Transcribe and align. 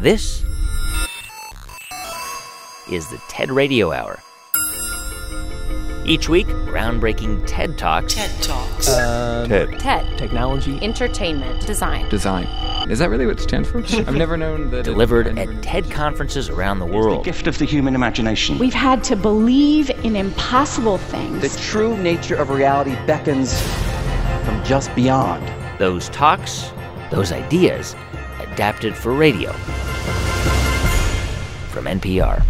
This 0.00 0.46
is 2.90 3.10
the 3.10 3.20
TED 3.28 3.50
Radio 3.50 3.92
Hour. 3.92 4.18
Each 6.06 6.26
week, 6.26 6.46
groundbreaking 6.46 7.46
TED 7.46 7.76
Talks. 7.76 8.14
TED 8.14 8.42
Talks. 8.42 8.88
Um, 8.88 9.46
TED. 9.46 9.78
TED. 9.78 10.16
Technology. 10.16 10.78
Entertainment. 10.80 11.66
Design. 11.66 12.08
Design. 12.08 12.46
Is 12.90 12.98
that 13.00 13.10
really 13.10 13.26
what 13.26 13.38
it 13.38 13.42
stands 13.42 13.68
for? 13.70 13.78
I've 13.90 14.14
never 14.14 14.38
known 14.38 14.70
that. 14.70 14.84
Delivered 14.84 15.28
I 15.28 15.32
never 15.32 15.50
at 15.50 15.56
knew. 15.56 15.62
TED 15.62 15.90
conferences 15.90 16.48
around 16.48 16.78
the 16.78 16.86
world. 16.86 17.20
The 17.20 17.24
gift 17.24 17.46
of 17.46 17.58
the 17.58 17.66
human 17.66 17.94
imagination. 17.94 18.58
We've 18.58 18.72
had 18.72 19.04
to 19.04 19.16
believe 19.16 19.90
in 20.02 20.16
impossible 20.16 20.96
things. 20.96 21.42
The 21.42 21.60
true 21.60 21.94
nature 21.98 22.36
of 22.36 22.48
reality 22.48 22.94
beckons 23.06 23.60
from 24.46 24.64
just 24.64 24.94
beyond. 24.94 25.46
Those 25.78 26.08
talks, 26.08 26.72
those 27.10 27.32
ideas, 27.32 27.94
adapted 28.40 28.96
for 28.96 29.12
radio. 29.12 29.54
From 31.80 31.98
NPR. 31.98 32.44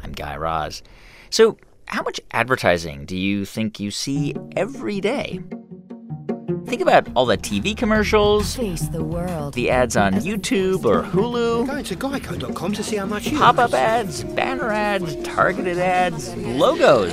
I'm 0.00 0.12
Guy 0.12 0.36
Raz. 0.36 0.84
So, 1.28 1.58
how 1.86 2.02
much 2.04 2.20
advertising 2.30 3.04
do 3.04 3.16
you 3.16 3.46
think 3.46 3.80
you 3.80 3.90
see 3.90 4.36
every 4.54 5.00
day? 5.00 5.40
Think 6.66 6.82
about 6.82 7.08
all 7.16 7.26
the 7.26 7.36
TV 7.36 7.76
commercials, 7.76 8.54
Face 8.54 8.82
the 8.82 9.02
world. 9.02 9.54
the 9.54 9.70
ads 9.70 9.96
on 9.96 10.12
YouTube 10.14 10.84
or 10.84 11.02
Hulu, 11.02 11.66
Going 11.66 11.84
to 11.84 11.96
geico.com 11.96 12.72
to 12.74 12.82
see 12.84 12.94
how 12.96 13.06
much 13.06 13.26
you 13.26 13.36
pop 13.36 13.58
up 13.58 13.74
ads, 13.74 14.22
banner 14.22 14.70
ads, 14.70 15.16
targeted 15.24 15.78
ads, 15.78 16.32
logos. 16.36 17.12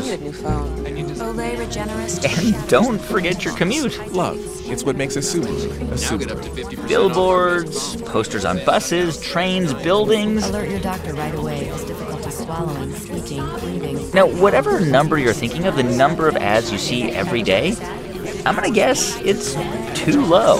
Olay 1.22 1.56
Regenerist. 1.56 2.26
And 2.26 2.70
don't 2.70 3.00
forget 3.00 3.46
your 3.46 3.56
commute. 3.56 3.96
Love. 4.12 4.38
It's 4.70 4.84
what 4.84 4.96
makes 4.96 5.16
a 5.16 5.20
Subaru 5.20 5.72
a 5.92 5.96
Subaru. 5.96 6.88
Billboards, 6.88 8.02
posters 8.04 8.46
on 8.46 8.64
buses, 8.66 9.20
trains, 9.22 9.74
buildings. 9.74 10.48
Alert 10.48 10.70
your 10.70 10.80
doctor 10.80 11.14
right 11.14 11.36
away. 11.36 11.68
It's 11.68 11.84
difficulty 11.84 12.32
swallowing, 12.32 12.94
speaking, 12.96 13.46
breathing. 13.60 14.10
Now, 14.12 14.28
whatever 14.28 14.80
number 14.80 15.18
you're 15.18 15.34
thinking 15.34 15.68
of, 15.68 15.76
the 15.76 15.84
number 15.84 16.28
of 16.28 16.36
ads 16.36 16.72
you 16.72 16.78
see 16.78 17.12
every 17.12 17.44
day, 17.44 17.76
I'm 18.46 18.56
gonna 18.56 18.72
guess 18.72 19.20
it's 19.22 19.54
too 20.00 20.26
low. 20.26 20.58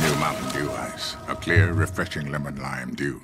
New 0.00 0.14
Mountain 0.20 0.48
Dew 0.52 0.70
Ice. 0.70 1.16
A 1.28 1.34
clear, 1.34 1.72
refreshing 1.72 2.30
lemon 2.30 2.60
lime 2.60 2.94
dew. 2.94 3.20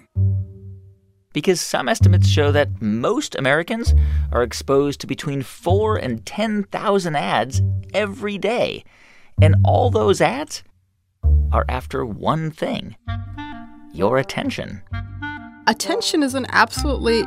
Because 1.32 1.60
some 1.60 1.88
estimates 1.88 2.28
show 2.28 2.50
that 2.52 2.82
most 2.82 3.36
Americans 3.36 3.94
are 4.32 4.42
exposed 4.42 5.00
to 5.00 5.06
between 5.06 5.42
4 5.42 5.96
and 5.96 6.26
10,000 6.26 7.16
ads 7.16 7.62
every 7.94 8.36
day. 8.36 8.84
And 9.40 9.54
all 9.64 9.90
those 9.90 10.20
ads 10.20 10.64
are 11.52 11.64
after 11.68 12.04
one 12.04 12.50
thing 12.50 12.96
your 13.92 14.18
attention. 14.18 14.82
attention 15.66 16.22
is 16.22 16.34
an 16.34 16.46
absolutely 16.50 17.24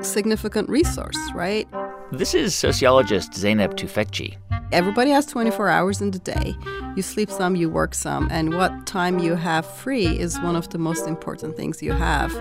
significant 0.00 0.68
resource, 0.68 1.18
right? 1.34 1.68
This 2.12 2.34
is 2.34 2.56
sociologist 2.56 3.30
Zeynep 3.34 3.74
Tufekci. 3.74 4.36
Everybody 4.72 5.10
has 5.10 5.26
24 5.26 5.68
hours 5.68 6.00
in 6.00 6.10
the 6.10 6.18
day. 6.18 6.56
You 6.96 7.02
sleep 7.02 7.30
some, 7.30 7.54
you 7.54 7.70
work 7.70 7.94
some, 7.94 8.28
and 8.32 8.54
what 8.54 8.84
time 8.84 9.20
you 9.20 9.36
have 9.36 9.64
free 9.64 10.18
is 10.18 10.40
one 10.40 10.56
of 10.56 10.68
the 10.70 10.78
most 10.78 11.06
important 11.06 11.56
things 11.56 11.80
you 11.84 11.92
have. 11.92 12.36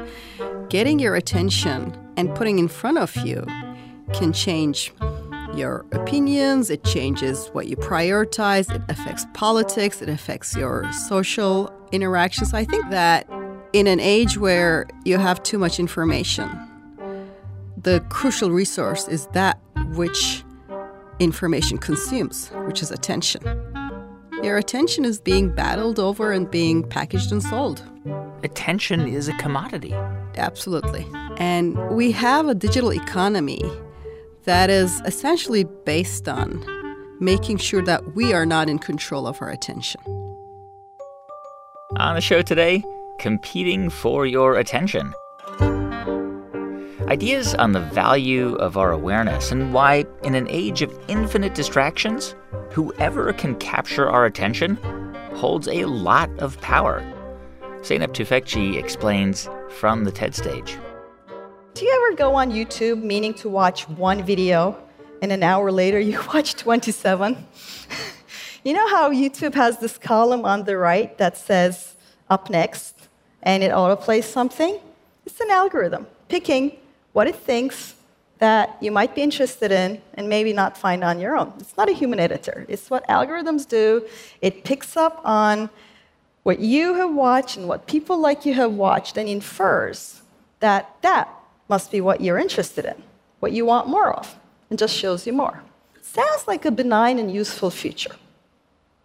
Getting 0.70 0.98
your 0.98 1.16
attention 1.16 1.96
and 2.18 2.34
putting 2.34 2.58
in 2.58 2.68
front 2.68 2.98
of 2.98 3.16
you 3.18 3.46
can 4.12 4.34
change 4.34 4.92
your 5.54 5.86
opinions, 5.92 6.72
it 6.72 6.84
changes 6.84 7.50
what 7.50 7.68
you 7.68 7.76
prioritize, 7.76 8.74
it 8.74 8.82
affects 8.90 9.28
politics, 9.36 10.02
it 10.02 10.10
affects 10.10 10.56
your 10.56 10.92
social 10.94 11.72
interactions. 11.92 12.56
I 12.56 12.66
think 12.66 12.90
that 12.90 13.30
in 13.74 13.86
an 13.86 14.00
age 14.00 14.36
where 14.36 14.88
you 15.06 15.20
have 15.20 15.44
too 15.44 15.60
much 15.60 15.80
information, 15.80 16.50
the 17.84 18.04
crucial 18.10 18.52
resource 18.52 19.08
is 19.08 19.28
that 19.28 19.60
which 19.94 20.44
information 21.20 21.78
consumes, 21.78 22.50
which 22.66 22.82
is 22.82 22.92
attention. 22.92 23.42
Your 24.44 24.58
attention 24.58 25.06
is 25.06 25.20
being 25.20 25.54
battled 25.54 26.00
over 26.00 26.32
and 26.32 26.50
being 26.50 26.84
packaged 26.84 27.32
and 27.32 27.44
sold. 27.44 27.84
Attention 28.44 29.08
is 29.08 29.28
a 29.28 29.34
commodity. 29.34 29.94
Absolutely. 30.38 31.06
And 31.38 31.78
we 31.92 32.12
have 32.12 32.48
a 32.48 32.56
digital 32.56 32.92
economy 32.92 33.62
that 34.46 34.70
is 34.70 35.02
essentially 35.06 35.66
based 35.86 36.28
on 36.28 36.66
making 37.20 37.58
sure 37.58 37.82
that 37.84 38.16
we 38.16 38.34
are 38.34 38.46
not 38.46 38.70
in 38.70 38.80
control 38.80 39.28
of 39.28 39.42
our 39.42 39.50
attention. 39.50 40.02
On 41.98 42.16
the 42.16 42.22
show 42.22 42.42
today, 42.42 42.84
competing 43.20 43.90
for 43.90 44.26
your 44.26 44.58
attention. 44.58 45.14
Ideas 47.10 47.56
on 47.56 47.72
the 47.72 47.80
value 47.80 48.54
of 48.58 48.78
our 48.78 48.92
awareness 48.92 49.52
and 49.52 49.74
why, 49.74 50.06
in 50.22 50.36
an 50.36 50.48
age 50.48 50.84
of 50.84 50.96
infinite 51.08 51.56
distractions, 51.56 52.36
whoever 52.70 53.34
can 53.34 53.56
capture 53.56 54.08
our 54.08 54.26
attention 54.26 54.76
holds 55.34 55.68
a 55.68 55.86
lot 55.86 56.30
of 56.38 56.62
power. 56.62 57.02
Zeynep 57.82 58.10
Tufekci 58.10 58.76
explains 58.76 59.50
from 59.70 60.04
the 60.04 60.12
TED 60.12 60.36
stage. 60.36 60.78
Do 61.74 61.84
you 61.84 62.06
ever 62.06 62.16
go 62.16 62.36
on 62.36 62.52
YouTube 62.52 63.02
meaning 63.02 63.34
to 63.36 63.50
watch 63.50 63.90
one 63.90 64.22
video 64.22 64.78
and 65.24 65.32
an 65.32 65.42
hour 65.42 65.72
later 65.72 66.00
you 66.00 66.22
watch 66.34 66.58
27? 66.58 67.44
you 68.64 68.74
know 68.74 68.88
how 68.88 69.10
YouTube 69.10 69.56
has 69.56 69.80
this 69.80 69.98
column 69.98 70.46
on 70.46 70.64
the 70.64 70.78
right 70.78 71.18
that 71.18 71.38
says 71.38 71.96
up 72.30 72.52
next 72.52 72.96
and 73.42 73.64
it 73.64 73.72
autoplays 73.72 74.26
something? 74.26 74.80
It's 75.26 75.40
an 75.40 75.50
algorithm 75.50 76.06
picking 76.28 76.78
what 77.20 77.28
it 77.28 77.36
thinks 77.36 77.96
that 78.38 78.78
you 78.80 78.92
might 78.92 79.14
be 79.14 79.22
interested 79.22 79.74
in 79.74 80.02
and 80.14 80.30
maybe 80.30 80.54
not 80.54 80.78
find 80.78 81.04
on 81.04 81.20
your 81.20 81.36
own. 81.38 81.52
It's 81.60 81.76
not 81.76 81.90
a 81.90 81.92
human 81.92 82.18
editor. 82.18 82.66
It's 82.70 82.90
what 82.90 83.06
algorithms 83.10 83.68
do. 83.68 84.08
It 84.40 84.64
picks 84.64 84.96
up 84.96 85.20
on 85.26 85.70
what 86.44 86.60
you 86.60 86.94
have 86.94 87.14
watched 87.14 87.58
and 87.58 87.68
what 87.68 87.88
people 87.88 88.18
like 88.18 88.46
you 88.46 88.54
have 88.54 88.72
watched 88.72 89.18
and 89.18 89.28
infers 89.28 90.22
that 90.62 90.96
that 91.02 91.28
must 91.68 91.92
be 91.92 92.00
what 92.00 92.22
you're 92.22 92.38
interested 92.38 92.86
in, 92.86 92.96
what 93.42 93.52
you 93.52 93.66
want 93.66 93.90
more 93.90 94.14
of, 94.14 94.38
and 94.70 94.80
just 94.80 94.96
shows 94.96 95.28
you 95.28 95.34
more. 95.34 95.62
Sounds 96.02 96.48
like 96.48 96.64
a 96.64 96.72
benign 96.72 97.20
and 97.20 97.30
useful 97.30 97.70
feature, 97.70 98.16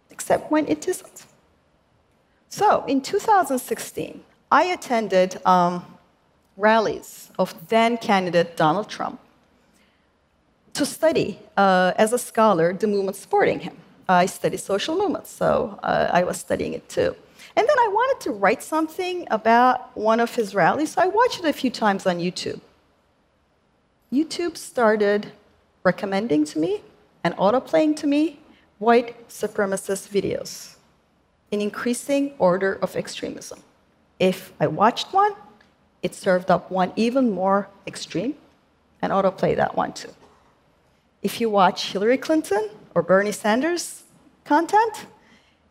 except 0.09 0.49
when 0.49 0.65
it 0.69 0.87
isn't. 0.87 1.25
So 2.47 2.85
in 2.87 3.01
2016, 3.01 4.23
I 4.49 4.63
attended 4.63 5.45
um, 5.45 5.94
rallies 6.57 7.31
of 7.37 7.53
then 7.67 7.97
candidate 7.97 8.55
Donald 8.55 8.89
Trump 8.89 9.19
to 10.75 10.85
study, 10.85 11.39
uh, 11.55 11.93
as 11.95 12.11
a 12.13 12.17
scholar, 12.17 12.73
the 12.73 12.87
movement 12.87 13.15
supporting 13.15 13.59
him. 13.59 13.77
I 14.07 14.25
study 14.25 14.57
social 14.57 14.95
movements, 14.97 15.31
so 15.31 15.79
uh, 15.81 16.09
I 16.11 16.23
was 16.23 16.37
studying 16.37 16.73
it 16.73 16.87
too. 16.89 17.15
And 17.55 17.67
then 17.67 17.79
I 17.79 17.87
wanted 17.87 18.23
to 18.25 18.31
write 18.31 18.61
something 18.61 19.25
about 19.31 19.95
one 19.97 20.19
of 20.19 20.35
his 20.35 20.53
rallies, 20.53 20.91
so 20.91 21.01
I 21.01 21.07
watched 21.07 21.39
it 21.39 21.45
a 21.45 21.53
few 21.53 21.71
times 21.71 22.05
on 22.05 22.19
YouTube. 22.19 22.59
YouTube 24.11 24.57
started 24.57 25.31
recommending 25.83 26.43
to 26.45 26.59
me 26.59 26.81
and 27.23 27.35
autoplaying 27.37 27.95
to 27.97 28.07
me 28.07 28.39
white 28.79 29.27
supremacist 29.29 30.09
videos 30.09 30.75
in 31.51 31.61
increasing 31.61 32.33
order 32.37 32.73
of 32.81 32.95
extremism. 32.95 33.59
If 34.19 34.51
I 34.59 34.67
watched 34.67 35.13
one, 35.13 35.33
it 36.05 36.13
served 36.13 36.51
up 36.51 36.63
one 36.69 36.91
even 36.95 37.31
more 37.31 37.67
extreme 37.87 38.35
and 39.01 39.11
autoplay 39.11 39.55
that 39.55 39.75
one 39.75 39.91
too. 39.91 40.13
If 41.23 41.41
you 41.41 41.49
watch 41.49 41.91
Hillary 41.91 42.19
Clinton 42.19 42.69
or 42.93 43.01
Bernie 43.01 43.31
Sanders 43.31 44.03
content, 44.43 44.95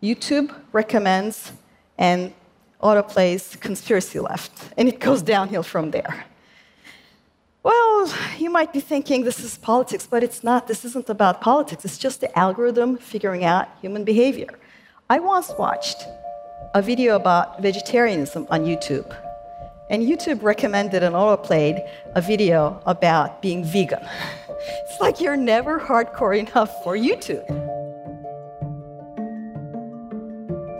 YouTube 0.03 0.49
recommends 0.73 1.53
and 1.97 2.35
autoplays 2.83 3.43
conspiracy 3.61 4.19
left, 4.19 4.53
and 4.77 4.89
it 4.89 4.99
goes 4.99 5.23
downhill 5.23 5.63
from 5.63 5.93
there. 5.93 6.27
Well, 7.63 8.13
you 8.37 8.51
might 8.51 8.73
be 8.73 8.81
thinking 8.81 9.23
this 9.23 9.39
is 9.39 9.57
politics, 9.57 10.05
but 10.13 10.25
it's 10.27 10.43
not. 10.43 10.67
This 10.67 10.85
isn't 10.85 11.09
about 11.09 11.41
politics. 11.41 11.85
It's 11.85 11.97
just 12.07 12.21
the 12.21 12.31
algorithm 12.37 12.99
figuring 12.99 13.45
out 13.45 13.69
human 13.81 14.03
behavior. 14.05 14.51
I 15.09 15.21
once 15.21 15.53
watched 15.65 16.01
a 16.75 16.83
video 16.83 17.15
about 17.15 17.63
vegetarianism 17.63 18.49
on 18.51 18.67
YouTube, 18.71 19.09
and 19.91 20.03
YouTube 20.03 20.43
recommended 20.43 21.03
and 21.03 21.15
autoplayed 21.15 21.87
a 22.15 22.21
video 22.21 22.81
about 22.87 23.43
being 23.43 23.65
vegan. 23.65 24.05
It's 24.67 24.99
like 24.99 25.21
you're 25.21 25.37
never 25.37 25.79
hardcore 25.79 26.39
enough 26.39 26.83
for 26.83 26.97
YouTube. 26.97 27.45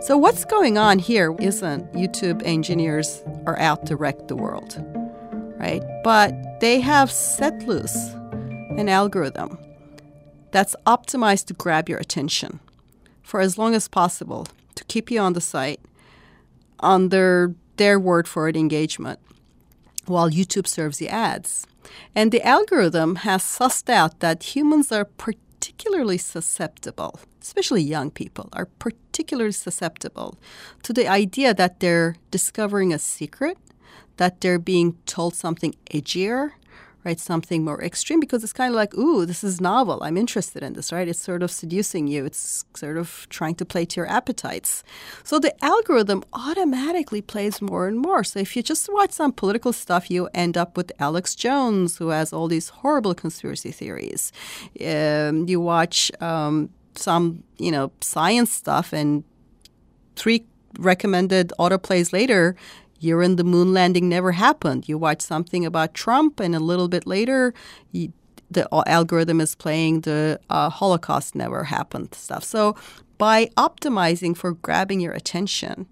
So, 0.01 0.17
what's 0.17 0.43
going 0.43 0.77
on 0.77 0.97
here 0.97 1.35
isn't 1.39 1.93
YouTube 1.93 2.41
engineers 2.43 3.23
are 3.45 3.59
out 3.59 3.85
to 3.87 3.95
wreck 3.95 4.27
the 4.27 4.35
world, 4.35 4.83
right? 5.59 5.83
But 6.03 6.33
they 6.61 6.79
have 6.79 7.11
set 7.11 7.67
loose 7.67 7.95
an 8.77 8.89
algorithm 8.89 9.59
that's 10.51 10.75
optimized 10.87 11.45
to 11.47 11.53
grab 11.53 11.89
your 11.89 11.99
attention 11.99 12.59
for 13.21 13.39
as 13.39 13.57
long 13.57 13.75
as 13.75 13.87
possible 13.87 14.47
to 14.75 14.83
keep 14.85 15.11
you 15.11 15.19
on 15.19 15.33
the 15.33 15.41
site 15.41 15.79
under 16.79 17.09
their 17.09 17.55
word 17.99 18.27
for 18.27 18.47
it 18.49 18.55
engagement 18.55 19.19
while 20.05 20.29
YouTube 20.29 20.67
serves 20.67 20.97
the 20.97 21.09
ads. 21.09 21.65
And 22.15 22.31
the 22.31 22.45
algorithm 22.45 23.17
has 23.17 23.43
sussed 23.43 23.89
out 23.89 24.19
that 24.19 24.55
humans 24.55 24.91
are 24.91 25.05
particularly 25.05 26.17
susceptible, 26.17 27.19
especially 27.41 27.81
young 27.81 28.11
people, 28.11 28.49
are 28.53 28.65
particularly 28.65 29.51
susceptible 29.51 30.37
to 30.83 30.93
the 30.93 31.07
idea 31.07 31.53
that 31.53 31.79
they're 31.79 32.15
discovering 32.31 32.93
a 32.93 32.99
secret, 32.99 33.57
that 34.17 34.41
they're 34.41 34.59
being 34.59 34.97
told 35.05 35.35
something 35.35 35.75
edgier, 35.91 36.51
right? 37.05 37.19
Something 37.19 37.63
more 37.63 37.81
extreme 37.81 38.19
because 38.19 38.43
it's 38.43 38.51
kind 38.51 38.71
of 38.71 38.75
like, 38.75 38.95
ooh, 38.95 39.25
this 39.25 39.43
is 39.43 39.61
novel. 39.61 40.01
I'm 40.01 40.17
interested 40.17 40.63
in 40.63 40.73
this, 40.73 40.91
right? 40.91 41.07
It's 41.07 41.21
sort 41.21 41.43
of 41.43 41.51
seducing 41.51 42.07
you. 42.07 42.25
It's 42.25 42.65
sort 42.75 42.97
of 42.97 43.27
trying 43.29 43.55
to 43.55 43.65
play 43.65 43.85
to 43.85 44.01
your 44.01 44.09
appetites. 44.09 44.83
So 45.23 45.39
the 45.39 45.53
algorithm 45.63 46.23
automatically 46.33 47.21
plays 47.21 47.61
more 47.61 47.87
and 47.87 47.99
more. 47.99 48.23
So 48.23 48.39
if 48.39 48.55
you 48.55 48.63
just 48.63 48.91
watch 48.91 49.11
some 49.11 49.31
political 49.31 49.71
stuff, 49.71 50.09
you 50.09 50.27
end 50.33 50.57
up 50.57 50.75
with 50.75 50.91
Alex 50.99 51.35
Jones, 51.35 51.97
who 51.97 52.09
has 52.09 52.33
all 52.33 52.47
these 52.47 52.69
horrible 52.69 53.13
conspiracy 53.13 53.71
theories. 53.71 54.31
Um, 54.81 55.47
you 55.47 55.61
watch 55.61 56.11
um, 56.21 56.71
some, 56.95 57.43
you 57.57 57.71
know, 57.71 57.91
science 58.01 58.51
stuff, 58.51 58.93
and 58.93 59.23
three 60.15 60.45
recommended 60.79 61.53
autoplays 61.59 62.11
later 62.11 62.55
year 63.05 63.21
in 63.21 63.35
the 63.35 63.43
moon 63.43 63.73
landing 63.73 64.09
never 64.09 64.31
happened. 64.33 64.89
You 64.89 64.97
watch 64.97 65.21
something 65.21 65.65
about 65.65 65.93
Trump, 65.93 66.39
and 66.39 66.55
a 66.55 66.59
little 66.59 66.87
bit 66.87 67.05
later, 67.05 67.53
you, 67.91 68.11
the 68.51 68.67
algorithm 68.87 69.39
is 69.39 69.55
playing 69.55 70.01
the 70.01 70.39
uh, 70.49 70.69
Holocaust 70.69 71.35
never 71.35 71.63
happened 71.65 72.13
stuff. 72.13 72.43
So 72.43 72.75
by 73.17 73.47
optimizing 73.57 74.35
for 74.35 74.53
grabbing 74.53 74.99
your 74.99 75.13
attention, 75.13 75.87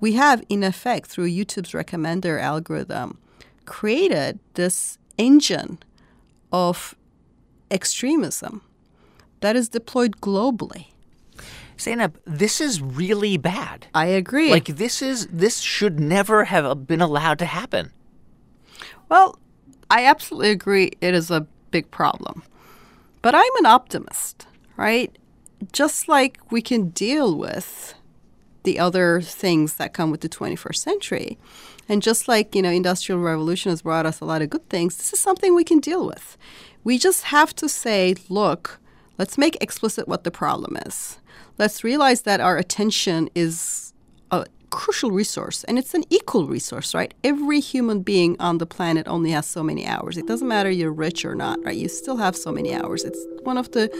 we 0.00 0.14
have, 0.14 0.42
in 0.48 0.62
effect, 0.64 1.06
through 1.10 1.28
YouTube's 1.28 1.72
recommender 1.72 2.40
algorithm, 2.40 3.18
created 3.66 4.38
this 4.54 4.98
engine 5.18 5.78
of 6.50 6.96
extremism 7.70 8.62
that 9.40 9.56
is 9.56 9.68
deployed 9.68 10.20
globally. 10.20 10.86
Zeynep, 11.80 12.14
this 12.26 12.60
is 12.60 12.82
really 12.82 13.38
bad. 13.38 13.86
I 13.94 14.06
agree. 14.06 14.50
Like 14.50 14.66
this 14.66 15.00
is 15.00 15.26
this 15.28 15.60
should 15.60 15.98
never 15.98 16.44
have 16.44 16.86
been 16.86 17.00
allowed 17.00 17.38
to 17.38 17.46
happen. 17.46 17.90
Well, 19.08 19.38
I 19.90 20.04
absolutely 20.04 20.50
agree 20.50 20.92
it 21.00 21.14
is 21.14 21.30
a 21.30 21.46
big 21.70 21.90
problem. 21.90 22.42
But 23.22 23.34
I'm 23.34 23.56
an 23.58 23.66
optimist, 23.66 24.46
right? 24.76 25.14
Just 25.72 26.06
like 26.06 26.38
we 26.50 26.62
can 26.62 26.90
deal 26.90 27.36
with 27.36 27.94
the 28.62 28.78
other 28.78 29.20
things 29.22 29.74
that 29.74 29.94
come 29.94 30.10
with 30.10 30.20
the 30.20 30.28
21st 30.28 30.76
century. 30.76 31.38
And 31.88 32.02
just 32.02 32.28
like, 32.28 32.54
you 32.54 32.60
know, 32.62 32.70
industrial 32.70 33.20
revolution 33.20 33.70
has 33.70 33.82
brought 33.82 34.06
us 34.06 34.20
a 34.20 34.24
lot 34.26 34.42
of 34.42 34.50
good 34.50 34.68
things, 34.68 34.96
this 34.96 35.12
is 35.12 35.18
something 35.18 35.54
we 35.54 35.64
can 35.64 35.80
deal 35.80 36.06
with. 36.06 36.36
We 36.84 36.98
just 36.98 37.24
have 37.24 37.54
to 37.56 37.68
say, 37.68 38.14
look, 38.28 38.80
let's 39.18 39.38
make 39.38 39.56
explicit 39.62 40.06
what 40.06 40.24
the 40.24 40.30
problem 40.30 40.76
is 40.84 41.19
let's 41.60 41.84
realize 41.84 42.22
that 42.22 42.40
our 42.40 42.56
attention 42.56 43.28
is 43.34 43.92
a 44.30 44.46
crucial 44.70 45.10
resource 45.10 45.62
and 45.64 45.78
it's 45.78 45.92
an 45.92 46.04
equal 46.08 46.46
resource, 46.46 46.94
right? 46.94 47.12
Every 47.22 47.60
human 47.60 48.00
being 48.00 48.34
on 48.40 48.56
the 48.56 48.64
planet 48.64 49.06
only 49.06 49.32
has 49.32 49.46
so 49.46 49.62
many 49.62 49.86
hours. 49.86 50.16
It 50.16 50.26
doesn't 50.26 50.48
matter 50.48 50.70
you're 50.70 50.90
rich 50.90 51.22
or 51.22 51.34
not, 51.34 51.62
right? 51.62 51.76
You 51.76 51.88
still 51.88 52.16
have 52.16 52.34
so 52.34 52.50
many 52.50 52.74
hours. 52.74 53.04
It's 53.04 53.22
one 53.42 53.58
of 53.58 53.72
the 53.72 53.90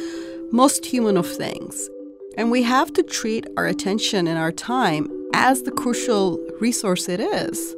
most 0.50 0.86
human 0.86 1.18
of 1.18 1.30
things. 1.30 1.90
And 2.38 2.50
we 2.50 2.62
have 2.62 2.94
to 2.94 3.02
treat 3.02 3.46
our 3.58 3.66
attention 3.66 4.26
and 4.26 4.38
our 4.38 4.52
time 4.52 5.10
as 5.34 5.62
the 5.64 5.70
crucial 5.70 6.38
resource 6.60 7.10
it 7.10 7.20
is 7.20 7.76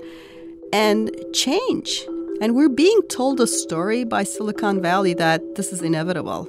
and 0.72 1.10
change. 1.34 2.06
And 2.40 2.54
we're 2.54 2.68
being 2.68 3.02
told 3.08 3.40
a 3.40 3.48
story 3.48 4.04
by 4.04 4.22
Silicon 4.22 4.80
Valley 4.80 5.14
that 5.14 5.56
this 5.56 5.72
is 5.72 5.82
inevitable 5.82 6.48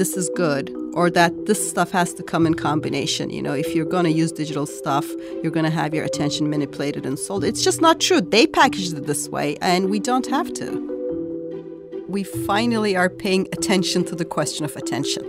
this 0.00 0.16
is 0.16 0.30
good 0.30 0.74
or 0.94 1.10
that 1.10 1.44
this 1.44 1.60
stuff 1.68 1.90
has 1.90 2.14
to 2.14 2.22
come 2.22 2.46
in 2.46 2.54
combination. 2.54 3.28
You 3.28 3.42
know, 3.42 3.52
if 3.52 3.74
you're 3.74 3.84
going 3.84 4.04
to 4.04 4.10
use 4.10 4.32
digital 4.32 4.64
stuff, 4.64 5.06
you're 5.42 5.52
going 5.52 5.66
to 5.66 5.70
have 5.70 5.92
your 5.92 6.06
attention 6.06 6.48
manipulated 6.48 7.04
and 7.04 7.18
sold. 7.18 7.44
It's 7.44 7.62
just 7.62 7.82
not 7.82 8.00
true. 8.00 8.22
They 8.22 8.46
packaged 8.46 8.96
it 8.96 9.06
this 9.06 9.28
way, 9.28 9.58
and 9.60 9.90
we 9.90 10.00
don't 10.00 10.26
have 10.28 10.54
to. 10.54 12.06
We 12.08 12.22
finally 12.22 12.96
are 12.96 13.10
paying 13.10 13.46
attention 13.52 14.06
to 14.06 14.16
the 14.16 14.24
question 14.24 14.64
of 14.64 14.74
attention. 14.74 15.22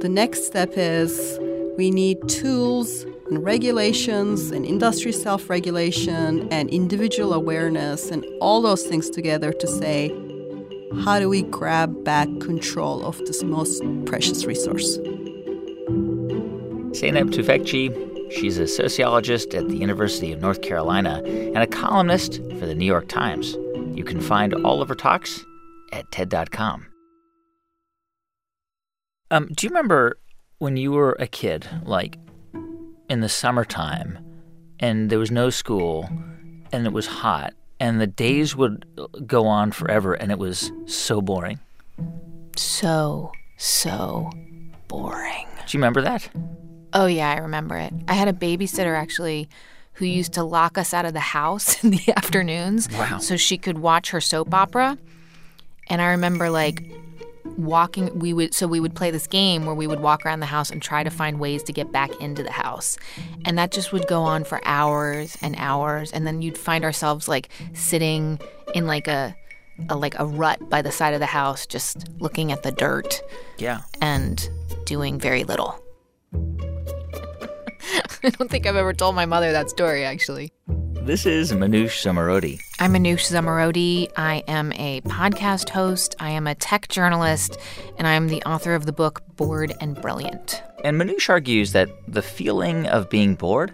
The 0.00 0.08
next 0.08 0.46
step 0.46 0.72
is 0.76 1.38
we 1.76 1.90
need 1.90 2.26
tools 2.26 3.04
and 3.28 3.44
regulations 3.44 4.50
and 4.50 4.64
industry 4.64 5.12
self 5.12 5.50
regulation 5.50 6.48
and 6.50 6.70
individual 6.70 7.34
awareness 7.34 8.10
and 8.10 8.24
all 8.40 8.62
those 8.62 8.84
things 8.84 9.10
together 9.10 9.52
to 9.52 9.66
say, 9.66 10.08
how 11.04 11.18
do 11.18 11.28
we 11.28 11.42
grab 11.42 12.04
back 12.04 12.28
control 12.40 13.04
of 13.04 13.18
this 13.26 13.42
most 13.42 13.82
precious 14.06 14.44
resource? 14.44 14.98
Zeynep 16.98 17.30
Tufekci, 17.30 18.32
she's 18.32 18.58
a 18.58 18.66
sociologist 18.66 19.54
at 19.54 19.68
the 19.68 19.76
University 19.76 20.32
of 20.32 20.40
North 20.40 20.62
Carolina 20.62 21.22
and 21.24 21.58
a 21.58 21.66
columnist 21.66 22.36
for 22.58 22.66
the 22.66 22.74
New 22.74 22.86
York 22.86 23.08
Times. 23.08 23.56
You 23.94 24.04
can 24.04 24.20
find 24.20 24.54
all 24.54 24.80
of 24.80 24.88
her 24.88 24.94
talks 24.94 25.44
at 25.92 26.10
TED.com. 26.10 26.86
Um, 29.30 29.48
do 29.54 29.66
you 29.66 29.70
remember 29.70 30.18
when 30.58 30.76
you 30.76 30.92
were 30.92 31.16
a 31.18 31.26
kid, 31.26 31.66
like 31.84 32.18
in 33.08 33.20
the 33.20 33.28
summertime, 33.28 34.18
and 34.80 35.10
there 35.10 35.18
was 35.18 35.30
no 35.30 35.50
school 35.50 36.08
and 36.72 36.86
it 36.86 36.92
was 36.92 37.06
hot, 37.06 37.54
and 37.80 38.00
the 38.00 38.06
days 38.06 38.56
would 38.56 38.84
go 39.26 39.46
on 39.46 39.72
forever, 39.72 40.14
and 40.14 40.32
it 40.32 40.38
was 40.38 40.72
so 40.86 41.20
boring. 41.20 41.58
So, 42.56 43.32
so 43.56 44.30
boring. 44.88 45.46
Do 45.66 45.76
you 45.76 45.80
remember 45.80 46.02
that? 46.02 46.28
Oh, 46.92 47.06
yeah, 47.06 47.30
I 47.30 47.38
remember 47.38 47.76
it. 47.76 47.92
I 48.08 48.14
had 48.14 48.28
a 48.28 48.32
babysitter 48.32 48.96
actually 48.96 49.48
who 49.94 50.06
used 50.06 50.32
to 50.34 50.42
lock 50.42 50.78
us 50.78 50.94
out 50.94 51.04
of 51.04 51.12
the 51.12 51.20
house 51.20 51.82
in 51.84 51.90
the 51.90 52.12
afternoons 52.16 52.88
wow. 52.92 53.18
so 53.18 53.36
she 53.36 53.58
could 53.58 53.78
watch 53.78 54.10
her 54.10 54.20
soap 54.20 54.54
opera. 54.54 54.96
And 55.88 56.00
I 56.00 56.10
remember 56.10 56.50
like 56.50 56.84
walking 57.56 58.18
we 58.18 58.32
would 58.32 58.54
so 58.54 58.66
we 58.66 58.80
would 58.80 58.94
play 58.94 59.10
this 59.10 59.26
game 59.26 59.66
where 59.66 59.74
we 59.74 59.86
would 59.86 60.00
walk 60.00 60.24
around 60.24 60.40
the 60.40 60.46
house 60.46 60.70
and 60.70 60.82
try 60.82 61.02
to 61.02 61.10
find 61.10 61.38
ways 61.40 61.62
to 61.64 61.72
get 61.72 61.92
back 61.92 62.10
into 62.20 62.42
the 62.42 62.52
house. 62.52 62.98
And 63.44 63.58
that 63.58 63.70
just 63.70 63.92
would 63.92 64.06
go 64.06 64.22
on 64.22 64.44
for 64.44 64.60
hours 64.64 65.36
and 65.42 65.54
hours. 65.58 66.12
And 66.12 66.26
then 66.26 66.42
you'd 66.42 66.58
find 66.58 66.84
ourselves 66.84 67.28
like 67.28 67.48
sitting 67.74 68.40
in 68.74 68.86
like 68.86 69.08
a, 69.08 69.34
a 69.88 69.96
like 69.96 70.18
a 70.18 70.26
rut 70.26 70.68
by 70.68 70.82
the 70.82 70.92
side 70.92 71.14
of 71.14 71.20
the 71.20 71.26
house 71.26 71.66
just 71.66 72.08
looking 72.18 72.52
at 72.52 72.62
the 72.62 72.72
dirt 72.72 73.22
yeah. 73.58 73.82
and 74.00 74.48
doing 74.84 75.18
very 75.18 75.44
little. 75.44 75.82
I 78.22 78.30
don't 78.30 78.50
think 78.50 78.66
I've 78.66 78.76
ever 78.76 78.92
told 78.92 79.14
my 79.14 79.26
mother 79.26 79.52
that 79.52 79.70
story 79.70 80.04
actually 80.04 80.52
this 81.08 81.24
is 81.24 81.52
Manoush 81.52 82.04
Zomorodi. 82.04 82.60
I'm 82.78 82.92
Manoush 82.92 83.32
Zomorodi. 83.32 84.12
I 84.18 84.44
am 84.46 84.72
a 84.74 85.00
podcast 85.00 85.70
host, 85.70 86.14
I 86.20 86.28
am 86.28 86.46
a 86.46 86.54
tech 86.54 86.88
journalist, 86.88 87.56
and 87.96 88.06
I 88.06 88.12
am 88.12 88.28
the 88.28 88.42
author 88.42 88.74
of 88.74 88.84
the 88.84 88.92
book 88.92 89.22
Bored 89.36 89.72
and 89.80 89.98
Brilliant. 90.02 90.62
And 90.84 91.00
Manoush 91.00 91.30
argues 91.30 91.72
that 91.72 91.88
the 92.06 92.20
feeling 92.20 92.86
of 92.88 93.08
being 93.08 93.36
bored 93.36 93.72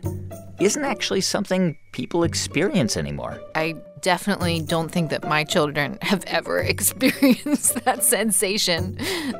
isn't 0.60 0.84
actually 0.84 1.22
something 1.22 1.76
people 1.90 2.22
experience 2.22 2.96
anymore. 2.96 3.40
I 3.56 3.74
definitely 4.04 4.60
don't 4.60 4.90
think 4.90 5.08
that 5.08 5.26
my 5.26 5.42
children 5.44 5.98
have 6.02 6.22
ever 6.26 6.58
experienced 6.74 7.74
that 7.84 8.04
sensation. 8.04 8.98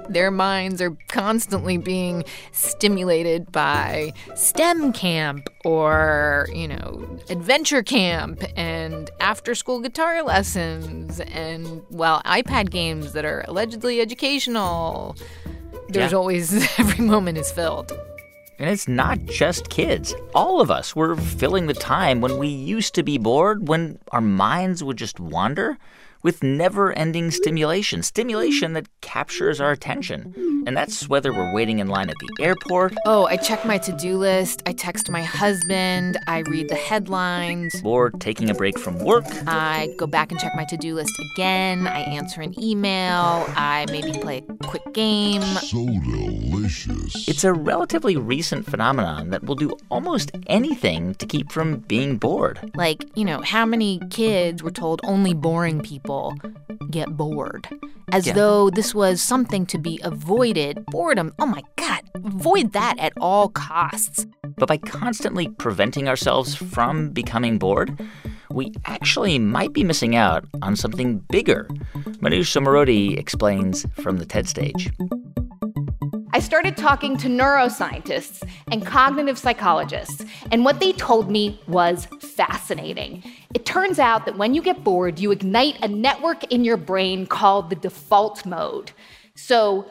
Their 0.09 0.31
minds 0.31 0.81
are 0.81 0.97
constantly 1.09 1.77
being 1.77 2.25
stimulated 2.51 3.53
by 3.53 4.13
STEM 4.35 4.95
camp 4.95 5.49
or, 5.65 6.49
you 6.53 6.67
know, 6.67 7.21
adventure 7.29 7.83
camp 7.83 8.43
and 8.57 9.11
after 9.21 9.55
school 9.55 9.81
guitar 9.81 10.23
lessons 10.23 11.21
and, 11.21 11.83
well, 11.91 12.23
iPad 12.25 12.71
games 12.71 13.13
that 13.13 13.27
are 13.27 13.45
allegedly 13.47 14.01
educational. 14.01 15.15
There's 15.91 16.13
yeah. 16.13 16.19
always, 16.19 16.55
every 16.79 17.05
moment 17.05 17.37
is 17.37 17.53
filled. 17.53 17.93
And 18.59 18.71
it's 18.71 18.87
not 18.87 19.25
just 19.25 19.69
kids. 19.69 20.15
All 20.35 20.61
of 20.61 20.71
us 20.71 20.95
were 20.95 21.17
filling 21.17 21.67
the 21.67 21.75
time 21.75 22.21
when 22.21 22.39
we 22.39 22.49
used 22.49 22.95
to 22.95 23.03
be 23.03 23.19
bored, 23.19 23.69
when 23.69 23.99
our 24.13 24.21
minds 24.21 24.83
would 24.83 24.97
just 24.97 25.19
wander. 25.19 25.77
With 26.25 26.43
never 26.43 26.93
ending 26.95 27.31
stimulation, 27.31 28.03
stimulation 28.03 28.73
that 28.73 28.89
captures 29.03 29.61
our 29.61 29.71
attention. 29.71 30.35
And 30.67 30.75
that's 30.75 31.07
whether 31.07 31.33
we're 31.33 31.53
waiting 31.53 31.79
in 31.79 31.89
line 31.89 32.09
at 32.09 32.17
the 32.19 32.43
airport. 32.43 32.95
Oh, 33.05 33.27
I 33.27 33.37
check 33.37 33.67
my 33.67 33.77
to 33.79 33.93
do 33.93 34.17
list. 34.17 34.63
I 34.65 34.73
text 34.73 35.11
my 35.11 35.23
husband. 35.23 36.19
I 36.27 36.39
read 36.49 36.71
the 36.71 36.75
headlines. 36.75 37.81
Or 37.85 38.11
taking 38.11 38.49
a 38.49 38.55
break 38.55 38.79
from 38.79 38.99
work. 38.99 39.27
I 39.47 39.95
go 39.99 40.07
back 40.07 40.33
and 40.33 40.41
check 40.41 40.53
my 40.57 40.65
to 40.65 40.79
do 40.79 40.95
list 40.95 41.13
again. 41.35 41.87
I 41.87 42.01
answer 42.01 42.41
an 42.41 42.59
email. 42.61 43.45
I 43.51 43.85
maybe 43.91 44.19
play 44.19 44.43
a 44.49 44.67
quick 44.67 44.95
game. 44.95 45.43
So 45.43 45.85
delicious. 45.85 47.29
It's 47.29 47.45
a 47.45 47.53
relatively 47.53 48.17
recent 48.17 48.65
phenomenon 48.65 49.29
that 49.29 49.45
will 49.45 49.57
do 49.57 49.77
almost 49.91 50.31
anything 50.47 51.15
to 51.17 51.27
keep 51.27 51.53
from 51.53 51.81
being 51.81 52.17
bored. 52.17 52.73
Like, 52.75 53.05
you 53.15 53.27
know, 53.27 53.43
how 53.43 53.67
many 53.67 54.01
kids 54.09 54.63
were 54.63 54.71
told 54.71 55.03
only 55.05 55.35
boring 55.35 55.83
people 55.83 56.14
get 56.91 57.17
bored? 57.17 57.69
As 58.13 58.27
Yeah. 58.27 58.35
though 58.35 58.71
this 58.71 58.95
was 58.95 59.21
something 59.23 59.67
to 59.67 59.79
be 59.79 60.01
avoided. 60.03 60.85
Boredom, 60.87 61.33
oh 61.39 61.47
my 61.47 61.63
God, 61.77 62.03
avoid 62.15 62.73
that 62.73 62.97
at 62.99 63.13
all 63.21 63.49
costs. 63.49 64.27
But 64.57 64.69
by 64.69 64.77
constantly 64.79 65.49
preventing 65.49 66.09
ourselves 66.09 66.55
from 66.55 67.11
becoming 67.11 67.59
bored, 67.59 67.99
we 68.51 68.73
actually 68.85 69.39
might 69.39 69.73
be 69.73 69.83
missing 69.83 70.15
out 70.15 70.45
on 70.63 70.77
something 70.77 71.19
bigger. 71.31 71.67
Manoush 72.23 72.53
Zomorodi 72.55 73.19
explains 73.19 73.85
from 73.95 74.19
the 74.19 74.27
TED 74.27 74.49
stage. 74.49 74.91
I 76.35 76.41
started 76.41 76.77
talking 76.77 77.17
to 77.19 77.29
neuroscientists 77.29 78.43
and 78.73 78.85
cognitive 78.85 79.39
psychologists, 79.39 80.25
and 80.51 80.65
what 80.65 80.81
they 80.81 80.91
told 80.91 81.31
me 81.31 81.61
was 81.69 82.07
fascinating. 82.07 83.23
It 83.55 83.65
turns 83.65 84.01
out 84.01 84.27
that 84.27 84.37
when 84.37 84.53
you 84.53 84.61
get 84.61 84.83
bored, 84.83 85.21
you 85.21 85.31
ignite 85.31 85.79
a 85.81 85.87
network 85.87 86.43
in 86.53 86.65
your 86.65 86.77
brain 86.77 87.25
called 87.29 87.71
the 87.71 87.77
default 87.77 88.45
mode. 88.45 88.91
So, 89.37 89.89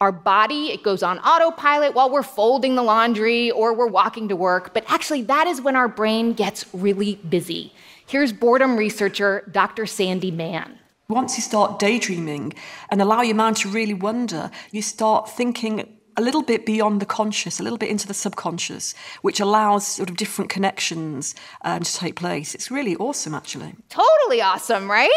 our 0.00 0.12
body, 0.12 0.72
it 0.72 0.82
goes 0.82 1.02
on 1.02 1.18
autopilot 1.18 1.92
while 1.92 2.08
we're 2.08 2.22
folding 2.22 2.74
the 2.74 2.82
laundry 2.82 3.50
or 3.50 3.74
we're 3.74 3.86
walking 3.86 4.30
to 4.30 4.36
work, 4.36 4.72
but 4.72 4.82
actually, 4.90 5.24
that 5.24 5.46
is 5.46 5.60
when 5.60 5.76
our 5.76 5.88
brain 5.88 6.32
gets 6.32 6.64
really 6.72 7.16
busy. 7.16 7.74
Here's 8.06 8.32
boredom 8.32 8.78
researcher 8.78 9.46
Dr. 9.52 9.84
Sandi 9.84 10.30
Mann. 10.30 10.78
Once 11.08 11.36
you 11.36 11.42
start 11.42 11.78
daydreaming 11.78 12.52
and 12.90 13.00
allow 13.00 13.22
your 13.22 13.36
mind 13.36 13.56
to 13.56 13.68
really 13.68 13.94
wonder, 13.94 14.50
you 14.72 14.82
start 14.82 15.30
thinking 15.30 15.96
a 16.16 16.22
little 16.22 16.42
bit 16.42 16.66
beyond 16.66 17.00
the 17.00 17.06
conscious, 17.06 17.60
a 17.60 17.62
little 17.62 17.78
bit 17.78 17.88
into 17.88 18.08
the 18.08 18.14
subconscious, 18.14 18.92
which 19.22 19.38
allows 19.38 19.86
sort 19.86 20.10
of 20.10 20.16
different 20.16 20.50
connections 20.50 21.36
um, 21.62 21.80
to 21.80 21.94
take 21.94 22.16
place. 22.16 22.56
It's 22.56 22.72
really 22.72 22.96
awesome, 22.96 23.34
actually. 23.34 23.76
Totally 23.88 24.40
awesome, 24.40 24.90
right? 24.90 25.12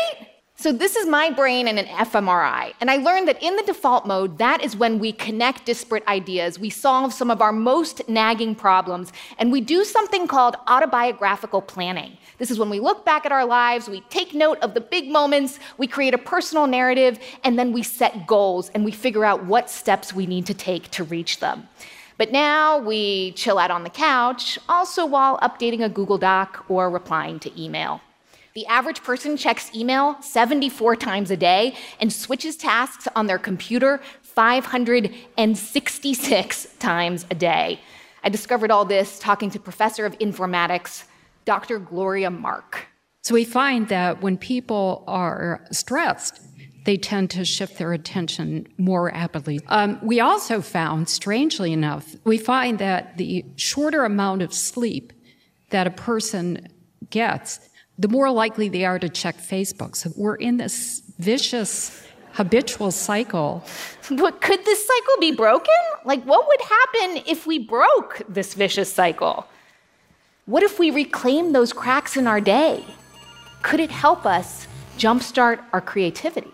So, 0.62 0.74
this 0.74 0.98
is 0.98 1.08
my 1.08 1.30
brain 1.30 1.70
in 1.70 1.78
an 1.78 1.86
fMRI. 1.86 2.74
And 2.82 2.92
I 2.92 2.98
learned 2.98 3.30
that 3.30 3.42
in 3.42 3.56
the 3.56 3.64
default 3.64 4.06
mode, 4.06 4.40
that 4.40 4.62
is 4.62 4.76
when 4.76 5.00
we 5.00 5.14
connect 5.14 5.66
disparate 5.66 6.06
ideas, 6.06 6.60
we 6.60 6.70
solve 6.70 7.14
some 7.14 7.32
of 7.32 7.42
our 7.42 7.54
most 7.54 8.02
nagging 8.10 8.56
problems, 8.56 9.14
and 9.38 9.54
we 9.54 9.62
do 9.62 9.86
something 9.86 10.28
called 10.28 10.58
autobiographical 10.68 11.62
planning. 11.62 12.18
This 12.40 12.52
is 12.52 12.60
when 12.60 12.70
we 12.70 12.82
look 12.82 13.06
back 13.06 13.26
at 13.26 13.32
our 13.32 13.46
lives, 13.46 13.88
we 13.88 14.02
take 14.10 14.34
note 14.34 14.58
of 14.60 14.74
the 14.74 14.82
big 14.82 15.10
moments, 15.10 15.60
we 15.78 15.88
create 15.88 16.14
a 16.14 16.18
personal 16.18 16.68
narrative, 16.68 17.20
and 17.46 17.58
then 17.58 17.72
we 17.72 17.82
set 17.82 18.28
goals 18.28 18.70
and 18.74 18.84
we 18.84 18.92
figure 18.92 19.24
out 19.24 19.46
what 19.46 19.70
steps 19.70 20.14
we 20.14 20.26
need 20.26 20.46
to 20.48 20.54
take 20.54 20.92
to 20.92 21.06
reach 21.06 21.40
them. 21.40 21.70
But 22.18 22.34
now 22.34 22.80
we 22.80 23.32
chill 23.32 23.60
out 23.60 23.72
on 23.72 23.86
the 23.86 23.90
couch, 23.90 24.60
also 24.68 25.06
while 25.06 25.38
updating 25.38 25.86
a 25.86 25.88
Google 25.88 26.18
Doc 26.18 26.66
or 26.68 26.90
replying 26.90 27.40
to 27.40 27.62
email. 27.64 28.02
The 28.56 28.66
average 28.66 29.04
person 29.04 29.38
checks 29.38 29.70
email 29.76 30.20
74 30.22 30.96
times 30.96 31.30
a 31.32 31.38
day 31.38 31.76
and 32.00 32.12
switches 32.12 32.58
tasks 32.58 33.08
on 33.16 33.28
their 33.28 33.38
computer 33.38 34.02
566 34.24 36.68
times 36.80 37.28
a 37.30 37.36
day. 37.36 37.80
I 38.24 38.30
discovered 38.30 38.72
all 38.72 38.86
this 38.86 39.20
talking 39.20 39.52
to 39.52 39.60
professor 39.60 40.06
of 40.06 40.18
informatics, 40.20 41.04
Dr. 41.46 41.80
Gloria 41.80 42.32
Mark. 42.32 42.88
So 43.22 43.34
we 43.34 43.46
find 43.46 43.88
that 43.90 44.22
when 44.22 44.38
people 44.38 45.04
are 45.08 45.66
stressed, 45.72 46.42
they 46.86 46.98
tend 46.98 47.30
to 47.32 47.46
shift 47.46 47.78
their 47.78 47.94
attention 47.94 48.68
more 48.78 49.06
rapidly. 49.06 49.60
Um, 49.68 50.00
we 50.02 50.20
also 50.20 50.62
found, 50.62 51.10
strangely 51.10 51.72
enough, 51.72 52.16
we 52.24 52.38
find 52.38 52.80
that 52.80 53.18
the 53.18 53.46
shorter 53.58 54.06
amount 54.06 54.42
of 54.42 54.54
sleep 54.54 55.14
that 55.70 55.86
a 55.86 55.92
person 55.92 56.68
gets, 57.10 57.69
the 58.00 58.08
more 58.08 58.32
likely 58.32 58.70
they 58.70 58.86
are 58.86 58.98
to 58.98 59.10
check 59.10 59.38
Facebook. 59.38 59.96
So 59.96 60.12
we're 60.16 60.36
in 60.36 60.56
this 60.56 61.04
vicious, 61.20 62.02
habitual 62.32 62.92
cycle. 62.92 63.62
But 64.10 64.40
could 64.40 64.64
this 64.64 64.88
cycle 64.88 65.16
be 65.20 65.34
broken? 65.34 65.76
Like, 66.06 66.24
what 66.24 66.48
would 66.48 66.62
happen 66.62 67.24
if 67.28 67.46
we 67.46 67.60
broke 67.60 68.22
this 68.30 68.54
vicious 68.54 68.92
cycle? 68.92 69.46
What 70.46 70.64
if 70.64 70.80
we 70.80 70.92
reclaim 70.92 71.52
those 71.52 71.74
cracks 71.74 72.16
in 72.16 72.26
our 72.26 72.40
day? 72.40 72.86
Could 73.64 73.82
it 73.82 73.92
help 73.92 74.26
us 74.26 74.66
jumpstart 74.98 75.60
our 75.74 75.82
creativity? 75.82 76.54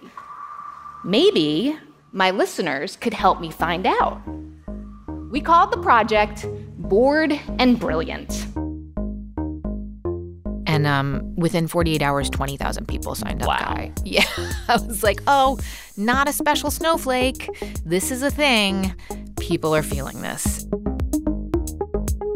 Maybe 1.03 1.77
my 2.11 2.31
listeners 2.31 2.95
could 2.95 3.13
help 3.13 3.39
me 3.39 3.51
find 3.51 3.85
out. 3.85 4.19
We 5.29 5.41
called 5.41 5.71
the 5.71 5.77
project 5.77 6.47
Bored 6.79 7.39
and 7.59 7.79
Brilliant. 7.79 8.47
And 10.75 10.85
um, 10.85 11.33
within 11.37 11.69
48 11.69 12.01
hours, 12.01 12.29
20,000 12.29 12.85
people 12.85 13.15
signed 13.15 13.41
up. 13.41 13.47
Wow. 13.47 13.59
Guy. 13.59 13.93
Yeah. 14.03 14.25
I 14.67 14.75
was 14.75 15.03
like, 15.03 15.21
oh, 15.25 15.57
not 15.95 16.27
a 16.27 16.33
special 16.33 16.69
snowflake. 16.69 17.49
This 17.85 18.11
is 18.11 18.21
a 18.21 18.29
thing. 18.29 18.93
People 19.39 19.73
are 19.73 19.81
feeling 19.81 20.21
this. 20.21 20.65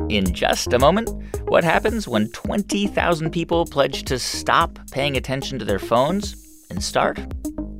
In 0.07 0.33
just 0.33 0.71
a 0.71 0.79
moment, 0.79 1.09
what 1.49 1.65
happens 1.65 2.07
when 2.07 2.31
20,000 2.31 3.29
people 3.31 3.65
pledge 3.65 4.03
to 4.03 4.17
stop 4.17 4.79
paying 4.89 5.17
attention 5.17 5.59
to 5.59 5.65
their 5.65 5.77
phones 5.77 6.33
and 6.69 6.81
start 6.81 7.19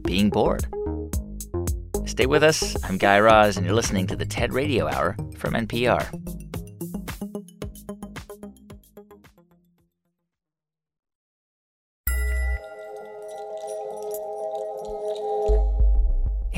being 0.04 0.30
bored? 0.30 0.68
Stay 2.06 2.26
with 2.26 2.44
us. 2.44 2.76
I'm 2.84 2.98
Guy 2.98 3.18
Raz, 3.20 3.56
and 3.56 3.66
you're 3.66 3.76
listening 3.76 4.08
to 4.08 4.16
the 4.18 4.26
TED 4.26 4.52
Radio 4.52 4.90
Hour 4.90 5.16
from 5.38 5.54
NPR. 5.54 6.49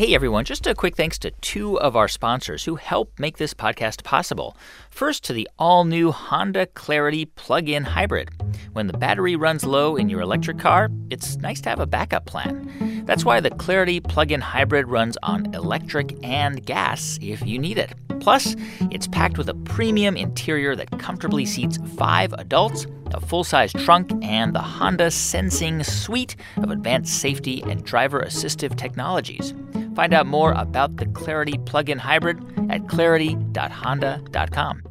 Hey 0.02 0.16
everyone, 0.16 0.46
just 0.46 0.66
a 0.66 0.74
quick 0.74 0.98
thanks 0.98 1.20
to 1.20 1.30
two 1.30 1.80
of 1.80 1.96
our 1.96 2.08
sponsors 2.08 2.66
who 2.66 2.74
help 2.74 3.20
make 3.20 3.38
this 3.38 3.54
podcast 3.54 4.04
possible. 4.04 4.58
First, 4.90 5.24
to 5.26 5.34
the 5.34 5.48
all 5.60 5.86
new 5.86 6.12
Honda 6.12 6.66
Clarity 6.66 7.26
plug 7.26 7.70
in 7.70 7.84
hybrid. 7.84 8.30
When 8.74 8.88
the 8.88 8.98
battery 8.98 9.36
runs 9.36 9.64
low 9.64 9.96
in 9.96 10.10
your 10.10 10.22
electric 10.22 10.58
car, 10.58 10.90
it's 11.12 11.38
nice 11.38 11.62
to 11.62 11.70
have 11.70 11.80
a 11.80 11.86
backup 11.86 12.26
plan. 12.26 13.04
That's 13.06 13.24
why 13.24 13.42
the 13.42 13.52
Clarity 13.52 14.00
plug 14.00 14.32
in 14.32 14.42
hybrid 14.42 14.88
runs 14.88 15.20
on 15.22 15.54
electric 15.54 16.18
and 16.26 16.66
gas 16.66 17.20
if 17.22 17.46
you 17.46 17.60
need 17.60 17.78
it. 17.78 17.94
Plus, 18.22 18.56
it's 18.90 19.08
packed 19.08 19.38
with 19.38 19.50
a 19.50 19.54
premium 19.54 20.18
interior 20.18 20.76
that 20.76 20.98
comfortably 20.98 21.46
seats 21.46 21.78
five 21.96 22.34
adults, 22.40 22.88
a 23.14 23.22
full 23.22 23.44
size 23.44 23.72
trunk, 23.74 24.12
and 24.24 24.56
the 24.56 24.62
Honda 24.62 25.12
Sensing 25.12 25.84
suite 25.84 26.36
of 26.58 26.72
advanced 26.72 27.20
safety 27.20 27.62
and 27.68 27.84
driver 27.84 28.22
assistive 28.22 28.76
technologies. 28.78 29.54
Find 29.96 30.14
out 30.14 30.28
more 30.28 30.54
about 30.54 30.98
the 30.98 31.06
Clarity 31.08 31.58
plug 31.66 31.90
in 31.90 32.00
hybrid 32.00 32.40
at 32.70 32.88
clarity.honda.com. 32.88 34.84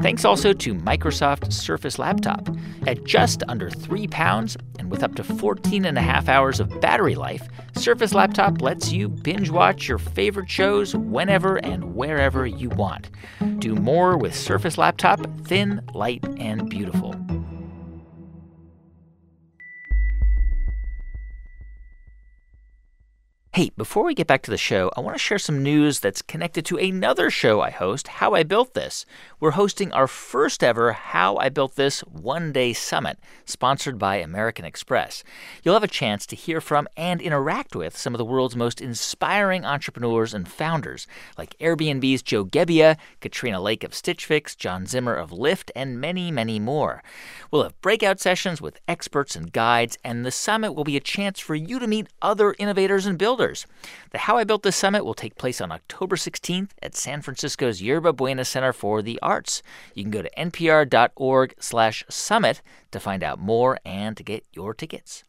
Thanks 0.00 0.24
also 0.24 0.52
to 0.52 0.74
Microsoft 0.74 1.52
Surface 1.52 1.98
Laptop. 1.98 2.48
At 2.86 3.02
just 3.04 3.42
under 3.48 3.70
three 3.70 4.06
pounds 4.06 4.56
and 4.78 4.90
with 4.90 5.02
up 5.02 5.14
to 5.16 5.24
14 5.24 5.84
and 5.84 5.98
a 5.98 6.02
half 6.02 6.28
hours 6.28 6.60
of 6.60 6.80
battery 6.80 7.14
life, 7.14 7.48
Surface 7.74 8.14
Laptop 8.14 8.60
lets 8.60 8.92
you 8.92 9.08
binge 9.08 9.50
watch 9.50 9.88
your 9.88 9.98
favorite 9.98 10.50
shows 10.50 10.94
whenever 10.94 11.56
and 11.56 11.94
wherever 11.94 12.46
you 12.46 12.68
want. 12.68 13.10
Do 13.58 13.74
more 13.74 14.16
with 14.16 14.34
Surface 14.34 14.78
Laptop, 14.78 15.26
thin, 15.44 15.80
light, 15.92 16.24
and 16.38 16.68
beautiful. 16.70 17.14
Hey, 23.56 23.70
before 23.74 24.04
we 24.04 24.12
get 24.12 24.26
back 24.26 24.42
to 24.42 24.50
the 24.50 24.58
show, 24.58 24.90
I 24.98 25.00
want 25.00 25.14
to 25.14 25.18
share 25.18 25.38
some 25.38 25.62
news 25.62 26.00
that's 26.00 26.20
connected 26.20 26.66
to 26.66 26.76
another 26.76 27.30
show 27.30 27.62
I 27.62 27.70
host, 27.70 28.06
How 28.06 28.34
I 28.34 28.42
Built 28.42 28.74
This. 28.74 29.06
We're 29.38 29.50
hosting 29.50 29.92
our 29.92 30.06
first 30.06 30.64
ever 30.64 30.94
How 30.94 31.36
I 31.36 31.50
Built 31.50 31.76
This 31.76 32.00
one 32.00 32.52
day 32.52 32.72
summit, 32.72 33.18
sponsored 33.44 33.98
by 33.98 34.16
American 34.16 34.64
Express. 34.64 35.22
You'll 35.62 35.74
have 35.74 35.84
a 35.84 35.88
chance 35.88 36.24
to 36.28 36.34
hear 36.34 36.58
from 36.58 36.88
and 36.96 37.20
interact 37.20 37.76
with 37.76 37.98
some 37.98 38.14
of 38.14 38.18
the 38.18 38.24
world's 38.24 38.56
most 38.56 38.80
inspiring 38.80 39.66
entrepreneurs 39.66 40.32
and 40.32 40.48
founders, 40.48 41.06
like 41.36 41.54
Airbnb's 41.58 42.22
Joe 42.22 42.46
Gebbia, 42.46 42.96
Katrina 43.20 43.60
Lake 43.60 43.84
of 43.84 43.94
Stitch 43.94 44.24
Fix, 44.24 44.56
John 44.56 44.86
Zimmer 44.86 45.14
of 45.14 45.32
Lyft, 45.32 45.70
and 45.76 46.00
many, 46.00 46.30
many 46.30 46.58
more. 46.58 47.02
We'll 47.50 47.64
have 47.64 47.78
breakout 47.82 48.18
sessions 48.18 48.62
with 48.62 48.80
experts 48.88 49.36
and 49.36 49.52
guides, 49.52 49.98
and 50.02 50.24
the 50.24 50.30
summit 50.30 50.72
will 50.72 50.84
be 50.84 50.96
a 50.96 51.00
chance 51.00 51.40
for 51.40 51.54
you 51.54 51.78
to 51.78 51.86
meet 51.86 52.08
other 52.22 52.54
innovators 52.58 53.04
and 53.04 53.18
builders. 53.18 53.66
The 54.12 54.18
How 54.18 54.38
I 54.38 54.44
Built 54.44 54.62
This 54.62 54.76
Summit 54.76 55.04
will 55.04 55.12
take 55.12 55.36
place 55.36 55.60
on 55.60 55.72
October 55.72 56.16
16th 56.16 56.70
at 56.82 56.96
San 56.96 57.20
Francisco's 57.20 57.82
Yerba 57.82 58.14
Buena 58.14 58.46
Center 58.46 58.72
for 58.72 59.02
the 59.02 59.18
Arts. 59.26 59.62
You 59.94 60.04
can 60.04 60.12
go 60.12 60.22
to 60.22 60.30
npr.org 60.38 61.54
slash 61.58 62.04
summit 62.08 62.62
to 62.92 63.00
find 63.00 63.22
out 63.22 63.38
more 63.38 63.78
and 63.84 64.16
to 64.16 64.22
get 64.22 64.46
your 64.52 64.72
tickets. 64.72 65.24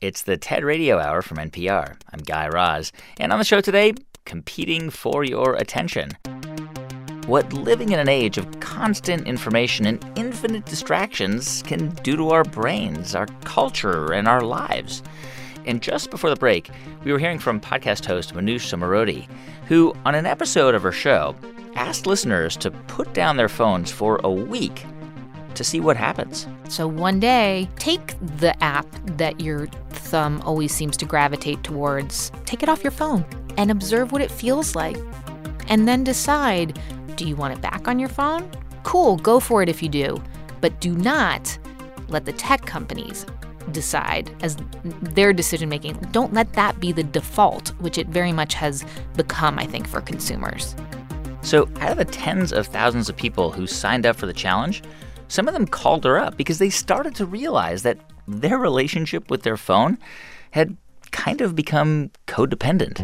It's 0.00 0.22
the 0.22 0.36
TED 0.36 0.62
Radio 0.62 0.98
Hour 0.98 1.22
from 1.22 1.38
NPR. 1.38 1.96
I'm 2.12 2.20
Guy 2.20 2.48
Raz. 2.48 2.92
And 3.18 3.32
on 3.32 3.38
the 3.38 3.44
show 3.44 3.60
today, 3.60 3.94
competing 4.24 4.90
for 4.90 5.24
your 5.24 5.54
attention 5.54 6.10
what 7.26 7.52
living 7.52 7.90
in 7.90 7.98
an 7.98 8.08
age 8.08 8.38
of 8.38 8.60
constant 8.60 9.26
information 9.26 9.84
and 9.86 10.04
infinite 10.16 10.64
distractions 10.64 11.62
can 11.64 11.88
do 12.04 12.16
to 12.16 12.30
our 12.30 12.44
brains, 12.44 13.16
our 13.16 13.26
culture, 13.42 14.12
and 14.12 14.28
our 14.28 14.42
lives. 14.42 15.02
And 15.66 15.82
just 15.82 16.10
before 16.10 16.30
the 16.30 16.36
break, 16.36 16.70
we 17.04 17.12
were 17.12 17.18
hearing 17.18 17.38
from 17.38 17.60
podcast 17.60 18.06
host 18.06 18.34
Manoush 18.34 18.72
Zomorodi, 18.72 19.28
who, 19.66 19.94
on 20.04 20.14
an 20.14 20.24
episode 20.24 20.74
of 20.74 20.82
her 20.82 20.92
show, 20.92 21.34
asked 21.74 22.06
listeners 22.06 22.56
to 22.58 22.70
put 22.70 23.12
down 23.12 23.36
their 23.36 23.48
phones 23.48 23.90
for 23.90 24.20
a 24.22 24.30
week 24.30 24.84
to 25.54 25.64
see 25.64 25.80
what 25.80 25.96
happens. 25.96 26.46
So 26.68 26.86
one 26.86 27.18
day, 27.18 27.68
take 27.78 28.14
the 28.38 28.62
app 28.62 28.86
that 29.16 29.40
your 29.40 29.66
thumb 29.90 30.40
always 30.44 30.72
seems 30.72 30.96
to 30.98 31.04
gravitate 31.04 31.64
towards, 31.64 32.30
take 32.44 32.62
it 32.62 32.68
off 32.68 32.84
your 32.84 32.92
phone 32.92 33.24
and 33.56 33.70
observe 33.70 34.12
what 34.12 34.22
it 34.22 34.30
feels 34.30 34.76
like. 34.76 34.96
And 35.68 35.88
then 35.88 36.04
decide 36.04 36.78
do 37.16 37.26
you 37.26 37.34
want 37.34 37.54
it 37.54 37.62
back 37.62 37.88
on 37.88 37.98
your 37.98 38.10
phone? 38.10 38.48
Cool, 38.82 39.16
go 39.16 39.40
for 39.40 39.62
it 39.62 39.68
if 39.68 39.82
you 39.82 39.88
do. 39.88 40.22
But 40.60 40.80
do 40.80 40.94
not 40.94 41.58
let 42.08 42.24
the 42.24 42.32
tech 42.32 42.64
companies 42.66 43.26
decide 43.72 44.30
as 44.42 44.56
their 44.84 45.32
decision 45.32 45.68
making. 45.68 45.94
Don't 46.12 46.32
let 46.32 46.52
that 46.54 46.80
be 46.80 46.92
the 46.92 47.02
default, 47.02 47.68
which 47.80 47.98
it 47.98 48.08
very 48.08 48.32
much 48.32 48.54
has 48.54 48.84
become, 49.16 49.58
I 49.58 49.66
think, 49.66 49.86
for 49.86 50.00
consumers. 50.00 50.74
So, 51.42 51.68
out 51.80 51.92
of 51.92 51.98
the 51.98 52.04
tens 52.04 52.52
of 52.52 52.66
thousands 52.66 53.08
of 53.08 53.16
people 53.16 53.52
who 53.52 53.66
signed 53.66 54.06
up 54.06 54.16
for 54.16 54.26
the 54.26 54.32
challenge, 54.32 54.82
some 55.28 55.48
of 55.48 55.54
them 55.54 55.66
called 55.66 56.04
her 56.04 56.18
up 56.18 56.36
because 56.36 56.58
they 56.58 56.70
started 56.70 57.14
to 57.16 57.26
realize 57.26 57.82
that 57.82 57.98
their 58.26 58.58
relationship 58.58 59.30
with 59.30 59.42
their 59.42 59.56
phone 59.56 59.98
had 60.50 60.76
kind 61.12 61.40
of 61.40 61.54
become 61.54 62.10
codependent 62.26 63.00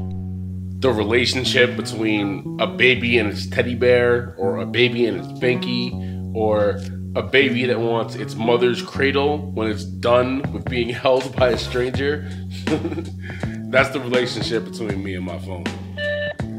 the 0.83 0.93
relationship 0.93 1.77
between 1.77 2.57
a 2.61 2.67
baby 2.67 3.17
and 3.17 3.31
its 3.31 3.47
teddy 3.47 3.77
bear, 3.77 4.35
or 4.37 4.59
a 4.59 4.67
baby 4.67 5.07
and 5.07 5.17
its 5.17 5.29
banky, 5.41 5.93
or 6.35 6.81
a 7.15 7.23
baby 7.23 7.67
that 7.67 7.79
wants 7.79 8.15
its 8.15 8.35
mother's 8.35 8.81
cradle 8.81 9.39
when 9.53 9.71
it's 9.71 9.85
done 9.85 10.43
with 10.53 10.65
being 10.65 10.89
held 11.05 11.35
by 11.37 11.51
a 11.51 11.59
stranger. 11.59 12.29
That's 13.71 13.91
the 13.91 14.01
relationship 14.01 14.65
between 14.65 15.03
me 15.03 15.15
and 15.15 15.25
my 15.25 15.39
phone. 15.41 15.65